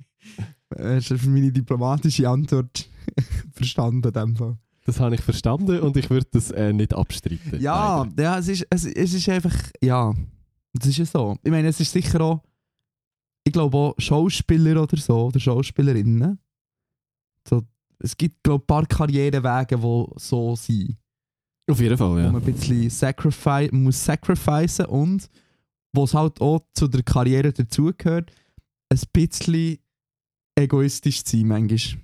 Hast 0.77 1.11
du 1.11 1.29
meine 1.29 1.51
diplomatische 1.51 2.29
Antwort 2.29 2.89
verstanden 3.51 4.07
in 4.07 4.13
dem 4.13 4.35
Fall? 4.35 4.57
Das 4.85 4.99
habe 4.99 5.15
ich 5.15 5.21
verstanden 5.21 5.79
und 5.79 5.95
ich 5.95 6.09
würde 6.09 6.27
das 6.31 6.49
äh, 6.51 6.73
nicht 6.73 6.93
abstreiten. 6.93 7.59
Ja, 7.59 8.03
leider. 8.03 8.23
ja 8.23 8.39
es, 8.39 8.47
ist, 8.47 8.65
es, 8.69 8.85
es 8.85 9.13
ist 9.13 9.29
einfach, 9.29 9.55
ja, 9.81 10.13
das 10.73 10.87
ist 10.87 10.97
ja 10.97 11.05
so. 11.05 11.37
Ich 11.43 11.51
meine, 11.51 11.67
es 11.67 11.79
ist 11.79 11.91
sicher 11.91 12.19
auch, 12.21 12.41
ich 13.43 13.53
glaube 13.53 13.77
auch 13.77 13.95
Schauspieler 13.97 14.81
oder 14.81 14.97
so, 14.97 15.27
oder 15.27 15.39
Schauspielerinnen. 15.39 16.39
So, 17.47 17.63
es 17.99 18.17
gibt, 18.17 18.43
glaube 18.43 18.63
ich, 18.63 18.63
ein 18.63 18.67
paar 18.67 18.85
Karrierewege, 18.87 19.77
die 19.77 20.19
so 20.19 20.55
sind. 20.55 20.97
Auf 21.69 21.79
jeden 21.79 21.97
Fall, 21.97 22.11
Wo 22.11 22.17
ja. 22.17 22.31
man 22.31 22.41
ein 22.41 22.53
bisschen 22.53 22.89
sacrifice, 22.89 23.71
muss 23.71 24.03
sacrificen 24.03 24.87
und 24.87 25.29
wo 25.93 26.05
es 26.05 26.13
halt 26.13 26.41
auch 26.41 26.61
zu 26.73 26.87
der 26.87 27.03
Karriere 27.03 27.53
dazugehört, 27.53 28.31
ein 28.89 28.99
bisschen 29.13 29.77
egoistisch 30.55 31.23
zu 31.23 31.37
sein 31.37 31.47
manchmal. 31.47 32.01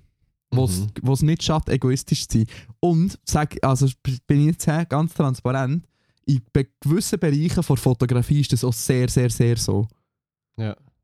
Wo's, 0.52 0.80
Mhm. 0.80 0.88
wo's 1.02 1.22
nicht 1.24 1.43
schadet, 1.43 1.70
egoistisch 1.70 2.28
zu 2.28 2.38
sein. 2.39 2.48
Und, 2.80 3.20
sag, 3.26 3.56
also 3.64 3.88
bin 4.28 4.39
ich 4.41 4.45
jetzt 4.48 4.68
her, 4.68 4.86
ganz 4.86 5.14
transparent, 5.14 5.86
in 6.26 6.41
gewissen 6.82 7.20
Bereichen 7.20 7.64
von 7.64 7.78
Fotografie 7.78 8.41
ist 8.41 8.52
das 8.54 8.64
auch 8.64 8.74
sehr, 8.74 9.08
sehr, 9.10 9.30
sehr 9.30 9.58
so. 9.58 9.88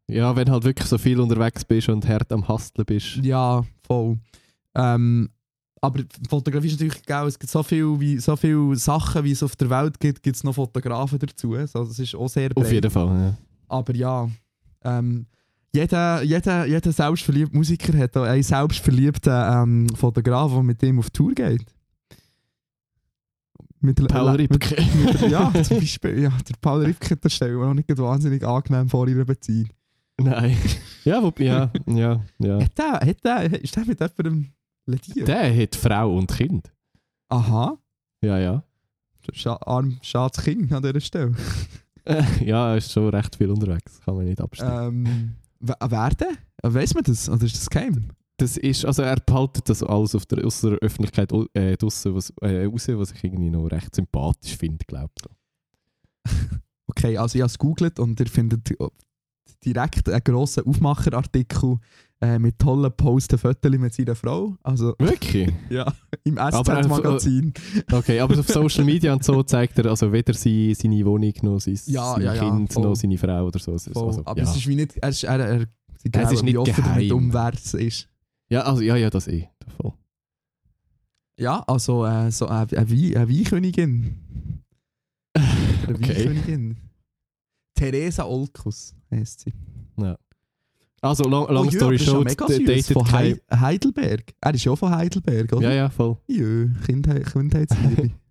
Ja, 0.10 0.36
wenn 0.36 0.50
halt 0.52 0.64
wirklich 0.66 0.88
so 0.88 0.98
viel 0.98 1.20
unterwegs 1.20 1.64
bist 1.64 1.88
und 1.90 2.06
hart 2.08 2.32
am 2.34 2.46
Hasteln 2.48 2.86
bist. 2.86 3.16
Ja, 3.22 3.64
voll. 3.88 4.18
Ähm, 4.76 5.30
aber 5.82 6.04
Fotografie 6.30 6.68
ist 6.68 6.74
natürlich 6.80 7.04
geil, 7.06 7.28
es 7.28 7.40
gibt 7.40 7.52
so 7.52 7.64
viele 7.64 8.00
wie, 8.00 8.18
so 8.20 8.36
viel 8.36 8.76
Sachen, 8.76 9.24
wie 9.24 9.32
es 9.32 9.42
auf 9.44 9.56
der 9.56 9.70
Welt 9.70 10.00
gibt, 10.00 10.22
gibt 10.24 10.36
es 10.36 10.44
noch 10.44 10.54
Fotografen 10.56 11.20
dazu. 11.20 11.54
Also 11.54 11.86
das 11.86 12.00
ist 12.00 12.16
auch 12.16 12.28
sehr 12.28 12.50
Auf 12.56 12.64
breit. 12.64 12.72
jeden 12.74 12.92
Fall, 12.92 13.08
ja. 13.08 13.38
Aber 13.70 13.96
ja, 13.96 14.30
ähm, 14.84 15.26
jeder, 15.74 16.22
jeder, 16.22 16.66
jeder 16.66 16.92
selbstverliebte 16.92 17.56
Musiker 17.56 17.98
hat 17.98 18.16
auch 18.16 18.24
einen 18.24 18.44
selbstverliebten 18.44 19.34
ähm, 19.34 19.90
Fotograf, 19.96 20.52
der 20.52 20.64
mit 20.64 20.84
ihm 20.84 21.00
auf 21.00 21.10
Tour 21.10 21.34
geht. 21.34 21.66
Mit, 23.80 24.08
Paul 24.08 24.30
Ripke. 24.30 24.82
Mit, 25.04 25.22
ja, 25.30 25.52
zum 25.64 25.80
Beispiel. 25.80 26.22
Ja, 26.22 26.30
der 26.30 26.56
Paul 26.62 26.86
Ripke, 26.86 27.18
das 27.18 27.34
stellen 27.34 27.60
wir 27.60 27.66
noch 27.66 27.74
nicht 27.74 27.98
wahnsinnig 27.98 28.46
angenehm 28.46 28.88
vor 28.88 29.08
ihrer 29.08 29.26
Beziehung. 29.26 29.70
Nein. 30.22 30.56
Ja, 31.04 31.22
wo, 31.22 31.34
ja, 31.40 31.70
ja, 31.88 32.24
ja. 32.38 32.62
Hat 32.62 32.78
der, 32.78 32.94
hat 32.94 33.26
der, 33.26 33.62
ist 33.62 33.76
der 33.76 33.86
mit 33.86 34.00
jemandem 34.00 34.54
lediert? 34.86 35.28
Der 35.28 35.62
hat 35.62 35.76
Frau 35.76 36.16
und 36.16 36.32
Kind. 36.32 36.72
Aha. 37.28 37.78
Ja, 38.22 38.38
ja. 38.38 38.64
Scha 39.34 39.58
arm, 39.66 39.98
schades 40.02 40.44
Kind 40.44 40.72
an 40.72 40.84
dieser 40.84 41.02
Stelle. 41.02 41.34
Ja, 42.42 42.72
er 42.72 42.78
ist 42.80 42.92
schon 42.92 43.08
recht 43.16 43.38
viel 43.38 43.50
unterwegs. 43.50 44.02
Kann 44.04 44.18
man 44.18 44.26
nicht 44.26 44.42
abstellen. 44.42 45.06
ähm, 45.06 45.36
w- 45.64 45.74
wer 45.90 46.10
denn? 46.10 46.38
Weiss 46.64 46.94
man 46.94 47.04
das? 47.04 47.30
Oder 47.30 47.46
ist 47.46 47.56
das 47.58 47.70
geheim? 47.70 48.10
Das 48.38 48.58
ist, 48.58 48.86
also 48.86 49.04
er 49.04 49.18
behaltet 49.18 49.70
das 49.70 49.84
alles 49.84 50.16
auf 50.16 50.26
der, 50.26 50.46
aus 50.46 50.62
der 50.62 50.72
Öffentlichkeit 50.80 51.32
äh, 51.54 51.78
draussen, 51.78 52.16
was, 52.16 52.32
äh, 52.42 52.66
raus, 52.66 52.88
was 52.90 53.12
ich 53.12 53.24
irgendwie 53.24 53.50
noch 53.50 53.68
recht 53.68 53.94
sympathisch 53.96 54.58
finde, 54.58 54.86
glaube 54.86 55.12
ich. 55.20 56.32
Okay, 56.86 57.18
also 57.18 57.36
ich 57.38 57.42
habe 57.42 57.48
es 57.48 57.58
gegoogelt 57.58 57.98
und 58.00 58.20
ihr 58.20 58.28
findet 58.28 58.70
direkt 59.66 60.10
einen 60.10 60.24
grossen 60.24 60.66
Aufmacherartikel 60.66 61.78
äh, 62.24 62.40
mit 62.40 62.58
tollen 62.58 62.92
Posten 62.96 63.38
Fotos 63.38 63.72
mit 63.78 63.94
seiner 63.94 64.16
Frau. 64.16 64.56
Also 64.64 64.96
Wirklich? 64.98 65.52
ja, 65.70 65.94
im 66.24 66.36
SZ-Magazin. 66.38 67.54
Okay, 67.92 68.20
aber 68.22 68.40
auf 68.40 68.48
Social 68.48 68.86
Media 68.86 69.12
und 69.14 69.24
so 69.24 69.44
zeigt 69.44 69.78
er 69.80 69.88
also 69.88 70.12
weder 70.12 70.34
sie, 70.34 70.74
seine 70.74 71.06
Wohnung 71.06 71.34
noch 71.42 71.60
sein, 71.60 71.78
Ja, 71.88 72.18
ja, 72.20 72.34
ja, 72.34 72.50
Kind 72.50 72.72
voll. 72.72 72.84
noch 72.84 72.96
seine 72.96 73.18
Frau 73.18 73.46
oder 73.46 73.60
so. 73.60 73.74
Also, 73.74 73.92
also, 74.08 74.22
Aber 74.26 74.42
ja. 74.42 74.50
es 74.50 74.56
ist 74.56 74.68
wie 74.68 74.76
nicht, 74.76 74.98
er 74.98 75.10
ist, 75.10 75.24
er, 75.24 75.40
er, 75.40 75.62
Es 76.14 76.32
ist 76.32 76.44
nicht 76.44 76.54
wie 76.54 76.58
offen 76.58 76.84
damit 76.84 77.12
um, 77.12 77.36
es 77.54 77.74
ist. 77.74 78.10
ja, 78.50 78.62
also, 78.62 78.82
ja, 78.82 78.96
ja, 78.96 79.10
das 79.10 79.28
eh. 79.28 79.50
Voll. 79.78 79.94
Ja, 81.38 81.64
also 81.68 82.06
äh, 82.06 82.32
so 82.32 82.48
eine, 82.48 82.68
eine, 82.72 83.16
eine 83.18 83.30
Weinkönigin. 83.30 84.16
Eine 85.36 85.96
Okay. 85.96 86.28
Weinkönigin. 86.28 86.78
Theresa 87.76 88.24
Olkus 88.24 88.94
heisst 89.12 89.42
sie. 89.42 89.54
Also, 91.04 91.26
long, 91.26 91.48
long 91.50 91.68
Oh, 91.68 91.70
ja, 91.70 91.78
story 91.78 91.98
ja 91.98 92.04
short, 92.04 92.26
mega 92.26 92.46
d- 92.48 92.54
süß. 92.56 92.66
dated 92.66 92.94
Von 92.94 93.12
Hei- 93.12 93.40
Heidelberg. 93.52 94.34
Er 94.40 94.54
ist 94.54 94.64
ja 94.64 94.72
auch 94.72 94.78
von 94.78 94.90
Heidelberg, 94.96 95.52
oder? 95.54 95.70
Ja, 95.70 95.74
ja, 95.76 95.90
voll. 95.90 96.18
Jö, 96.28 96.70
Kindheit, 96.86 97.26
Kindheitsliebe. 97.32 98.12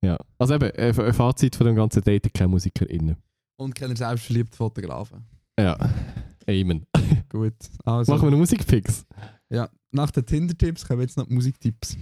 Ja. 0.00 0.16
Also 0.38 0.54
eben, 0.54 0.70
äh, 0.76 0.92
ein 0.96 1.12
Fazit 1.12 1.56
von 1.56 1.66
dem 1.66 1.74
ganzen 1.74 2.02
Dating 2.04 2.32
keine 2.32 2.48
MusikerInnen. 2.50 3.16
Und 3.56 3.74
keine 3.74 3.96
selbstverliebten 3.96 4.56
Fotografen. 4.56 5.24
Ja. 5.58 5.76
Amen. 6.48 6.86
Gut. 7.28 7.54
Also, 7.84 8.12
Machen 8.12 8.26
wir 8.26 8.30
noch 8.30 8.38
Musikpicks. 8.38 9.04
ja, 9.50 9.68
nach 9.90 10.12
den 10.12 10.24
Tinder-Tipps 10.24 10.86
kommen 10.86 11.00
jetzt 11.00 11.16
noch 11.16 11.26
die 11.26 11.34
Musiktipps. 11.34 11.96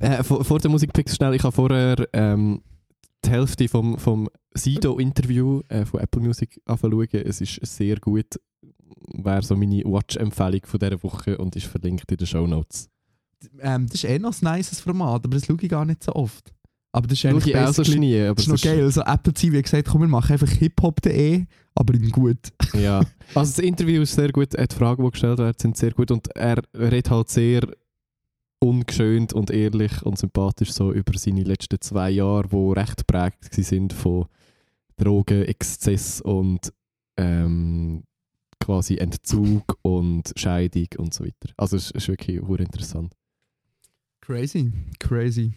Äh, 0.00 0.22
vor, 0.22 0.44
vor 0.44 0.58
den 0.58 0.70
Musikpicks 0.70 1.16
schnell, 1.16 1.34
ich 1.34 1.42
habe 1.42 1.52
vorher 1.54 2.06
ähm, 2.12 2.60
die 3.24 3.30
Hälfte 3.30 3.68
vom, 3.68 3.96
vom 3.98 4.28
Sido-Interview 4.54 5.62
äh, 5.70 5.86
von 5.86 6.00
Apple 6.00 6.20
Music 6.20 6.60
anschauen. 6.66 7.08
Es 7.12 7.40
ist 7.40 7.58
sehr 7.64 7.96
gut. 8.00 8.38
Wäre 9.08 9.42
so 9.42 9.56
meine 9.56 9.82
Watch-Empfehlung 9.84 10.60
von 10.64 10.80
dieser 10.80 11.02
Woche 11.02 11.38
und 11.38 11.56
ist 11.56 11.66
verlinkt 11.66 12.10
in 12.10 12.16
den 12.16 12.26
Show 12.26 12.46
Notes. 12.46 12.88
Ähm, 13.60 13.86
das 13.86 13.96
ist 13.96 14.04
eh 14.04 14.18
noch 14.18 14.34
ein 14.42 14.56
nices 14.56 14.80
Format, 14.80 15.24
aber 15.24 15.36
das 15.36 15.46
schaue 15.46 15.56
ich 15.60 15.68
gar 15.68 15.84
nicht 15.84 16.04
so 16.04 16.12
oft. 16.14 16.52
Aber 16.92 17.06
das 17.06 17.18
ist 17.18 17.26
eigentlich 17.26 17.46
ich 17.46 17.56
auch 17.56 17.72
so 17.72 17.82
nie, 17.82 18.20
aber 18.20 18.34
Das 18.34 18.46
ist 18.46 18.52
noch 18.52 18.60
geil. 18.60 18.82
Also 18.82 19.02
Apple 19.02 19.32
TV 19.32 19.56
hat 19.56 19.64
gesagt, 19.64 19.88
komm, 19.88 20.00
wir 20.02 20.08
machen 20.08 20.32
einfach 20.32 20.50
hiphop.de, 20.50 21.46
aber 21.74 21.94
in 21.94 22.10
gut. 22.10 22.38
Ja. 22.74 23.00
Also 23.32 23.52
das 23.52 23.58
Interview 23.60 24.02
ist 24.02 24.12
sehr 24.12 24.32
gut, 24.32 24.48
die 24.58 24.74
Fragen, 24.74 25.04
die 25.04 25.10
gestellt 25.12 25.38
werden, 25.38 25.56
sind 25.56 25.76
sehr 25.76 25.92
gut 25.92 26.10
und 26.10 26.34
er 26.34 26.60
redet 26.76 27.10
halt 27.10 27.28
sehr 27.28 27.62
ungeschönt 28.58 29.32
und 29.32 29.52
ehrlich 29.52 30.02
und 30.02 30.18
sympathisch 30.18 30.72
so 30.72 30.92
über 30.92 31.16
seine 31.16 31.44
letzten 31.44 31.80
zwei 31.80 32.10
Jahre, 32.10 32.48
die 32.48 32.72
recht 32.72 33.06
gewesen 33.06 33.62
sind 33.62 33.92
von 33.92 34.26
Drogen, 34.96 35.44
Exzess 35.44 36.20
und 36.20 36.72
ähm, 37.16 38.02
quasi 38.60 38.96
Entzug 38.96 39.78
und 39.82 40.32
Scheidung 40.36 40.88
und 40.98 41.14
so 41.14 41.24
weiter. 41.24 41.52
Also 41.56 41.76
es 41.76 41.90
ist 41.90 42.08
wirklich 42.08 42.38
interessant. 42.38 43.14
Crazy. 44.20 44.72
Crazy. 44.98 45.54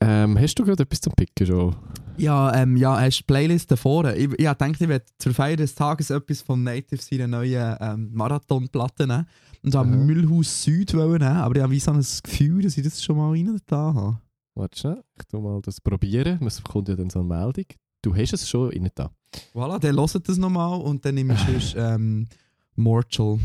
Ähm, 0.00 0.38
hast 0.38 0.56
du 0.56 0.64
gerade 0.64 0.82
etwas 0.82 1.00
zum 1.00 1.12
Picken 1.12 1.46
schon? 1.46 1.76
Ja, 2.16 2.54
ähm, 2.54 2.76
ja, 2.76 3.00
hast 3.00 3.18
du 3.18 3.22
die 3.22 3.26
Playlist 3.26 3.70
davor? 3.70 4.12
Ich, 4.12 4.24
ich 4.32 4.36
gedacht, 4.36 4.80
ich 4.80 4.88
werde 4.88 5.04
zur 5.18 5.32
Feier 5.32 5.56
des 5.56 5.74
Tages 5.74 6.10
etwas 6.10 6.42
von 6.42 6.62
Native 6.62 7.00
seiner 7.00 7.28
neuen 7.28 7.76
ähm, 7.80 8.10
Marathonplatte 8.12 9.06
nehmen. 9.06 9.26
Und 9.62 9.74
habe 9.76 9.90
Aha. 9.90 9.96
Müllhaus 9.96 10.64
Süd 10.64 10.92
wollen 10.94 11.20
nehmen, 11.20 11.36
aber 11.36 11.54
ich 11.54 11.62
habe 11.62 11.72
wie 11.72 11.78
so 11.78 11.92
ein 11.92 12.04
Gefühl, 12.22 12.62
dass 12.62 12.76
ich 12.76 12.82
das 12.82 13.02
schon 13.02 13.16
mal 13.16 13.30
rein 13.30 13.60
da 13.66 13.94
habe. 13.94 14.20
Warte 14.54 14.78
schnell, 14.78 15.04
ich 15.16 15.24
tu 15.26 15.40
mal 15.40 15.60
das 15.62 15.80
probieren. 15.80 16.44
Es 16.44 16.62
kommt 16.62 16.88
ja 16.88 16.96
dann 16.96 17.08
so 17.08 17.20
eine 17.20 17.28
Meldung. 17.28 17.66
Du 18.02 18.14
hast 18.14 18.32
es 18.32 18.48
schon 18.48 18.72
innen 18.72 18.90
da. 18.94 19.10
Voilà, 19.54 19.78
dann 19.78 19.96
hört 19.96 20.28
das 20.28 20.36
nochmal 20.36 20.80
und 20.80 21.04
dann 21.04 21.14
nehme 21.14 21.34
ich 21.34 21.74
ähm, 21.78 22.26
Mortal. 22.74 23.38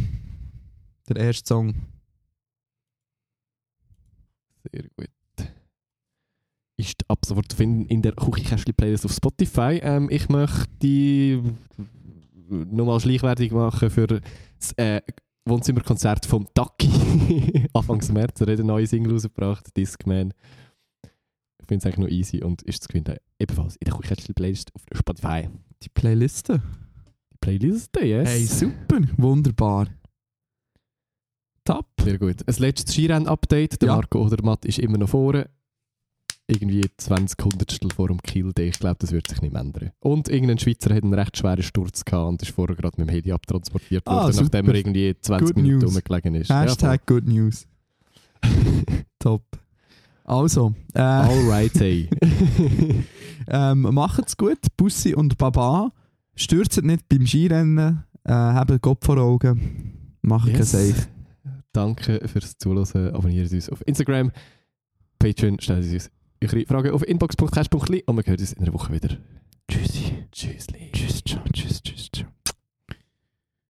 Der 1.08 1.18
erste 1.18 1.47
Song. 1.47 1.76
Sehr 4.72 4.84
gut. 4.97 5.10
Ist 6.80 7.10
ab 7.10 7.26
sofort 7.26 7.51
zu 7.51 7.58
finden 7.58 7.86
in 7.86 8.01
der 8.01 8.14
Küchenkästchen-Playlist 8.14 9.05
auf 9.05 9.14
Spotify. 9.14 9.80
Ähm, 9.82 10.10
ich 10.10 10.28
möchte 10.30 11.41
nochmal 12.49 12.99
Schleichwerbung 12.99 13.53
machen 13.58 13.89
für 13.89 14.08
das 14.08 14.74
äh, 14.76 15.01
Wohnzimmerkonzert 15.45 16.26
vom 16.26 16.47
Ducky. 16.53 17.68
Anfangs 17.74 18.12
März. 18.12 18.41
Er 18.41 18.47
hat 18.47 18.60
eine 18.60 18.68
neue 18.68 18.88
Single 18.88 19.14
rausgebracht, 19.14 19.76
Discman. 19.76 20.34
Ich 21.68 21.70
finde 21.70 21.80
es 21.80 21.86
eigentlich 21.86 21.97
noch 22.09 22.18
easy 22.18 22.41
und 22.41 22.61
ist 22.61 22.82
zu 22.84 22.89
finden 22.89 23.18
ebenfalls 23.39 23.76
in 23.76 23.86
der 23.86 23.93
Küchenkästchen-Playlist 23.95 24.74
auf 24.74 24.82
Spotify. 24.97 25.49
Die 25.84 25.89
Playliste. 25.89 26.61
Die 27.34 27.38
Playlist, 27.41 27.89
yes. 28.01 28.30
Hey, 28.30 28.45
super, 28.45 29.01
wunderbar. 29.18 29.88
Top. 31.65 31.88
Sehr 32.01 32.18
gut. 32.20 32.47
Ein 32.47 32.55
letztes 32.59 32.93
Skirenn-Update. 32.95 33.82
Der 33.82 33.88
Ja. 33.89 33.95
Marco 33.95 34.26
oder 34.26 34.41
Matt 34.45 34.63
ist 34.63 34.80
immer 34.80 34.97
noch 34.97 35.09
vorne. 35.09 35.49
Irgendwie 36.47 36.86
20 36.95 37.43
Hundertstel 37.43 37.91
vor 37.91 38.07
dem 38.07 38.22
Kill 38.22 38.53
Day. 38.53 38.70
Ich 38.70 38.80
glaube, 38.80 38.95
das 38.99 39.11
wird 39.11 39.28
sich 39.28 39.41
nicht 39.41 39.51
mehr 39.51 39.61
ändern. 39.61 39.91
Und 39.99 40.30
irgendein 40.30 40.59
Schweizer 40.59 40.95
hat 40.95 41.03
einen 41.03 41.13
recht 41.13 41.36
schweren 41.36 41.61
Sturz 41.63 42.05
gehabt 42.05 42.30
und 42.30 42.41
ist 42.43 42.51
vorher 42.51 42.78
gerade 42.78 43.01
mit 43.01 43.09
dem 43.09 43.11
Heli 43.13 43.34
abtransportiert 43.34 44.03
Ah, 44.07 44.24
worden, 44.24 44.36
nachdem 44.38 44.45
super. 44.45 44.68
er 44.70 44.76
irgendwie 44.76 45.15
20 45.20 45.47
Good 45.47 45.61
Minuten 45.61 45.86
rumgelegen 45.86 46.36
ist. 46.36 46.49
Hashtag 46.49 47.05
Good 47.05 47.26
News. 47.28 47.68
Top. 49.20 49.43
Also, 50.28 50.75
äh, 50.93 50.99
Ja, 50.99 51.23
voll. 51.23 51.38
Alright, 51.38 51.80
hey. 51.80 52.09
ähm, 53.47 53.82
macht's 53.82 54.38
gut, 54.38 54.59
Bussi 54.75 55.15
und 55.15 55.38
Baba. 55.38 55.91
Stürzt 56.36 56.82
nicht 56.84 57.09
beim 57.09 57.25
Skirennen. 57.25 58.03
Äh, 58.25 58.34
habt 58.34 58.82
Gott 58.82 59.03
vor 59.03 59.17
Augen. 59.17 60.17
Macht 60.21 60.49
Yes. 60.49 60.71
Safe. 60.71 61.07
Danke 61.71 62.28
fürs 62.28 62.57
Zuhören. 62.57 63.15
Abonniert 63.15 63.51
uns 63.51 63.69
auf 63.69 63.82
Instagram, 63.88 64.32
Patreon, 65.19 65.59
stellt 65.59 65.91
uns 65.91 66.11
eure 66.43 66.65
Fragen 66.65 66.91
auf 66.91 67.07
inbox.cash.li 67.07 68.03
und 68.05 68.17
wir 68.17 68.23
hören 68.25 68.39
uns 68.39 68.53
in 68.53 68.63
einer 68.63 68.73
Woche 68.73 68.93
wieder. 68.93 69.17
Tschüssi. 69.69 70.25
Tschüss. 70.32 71.84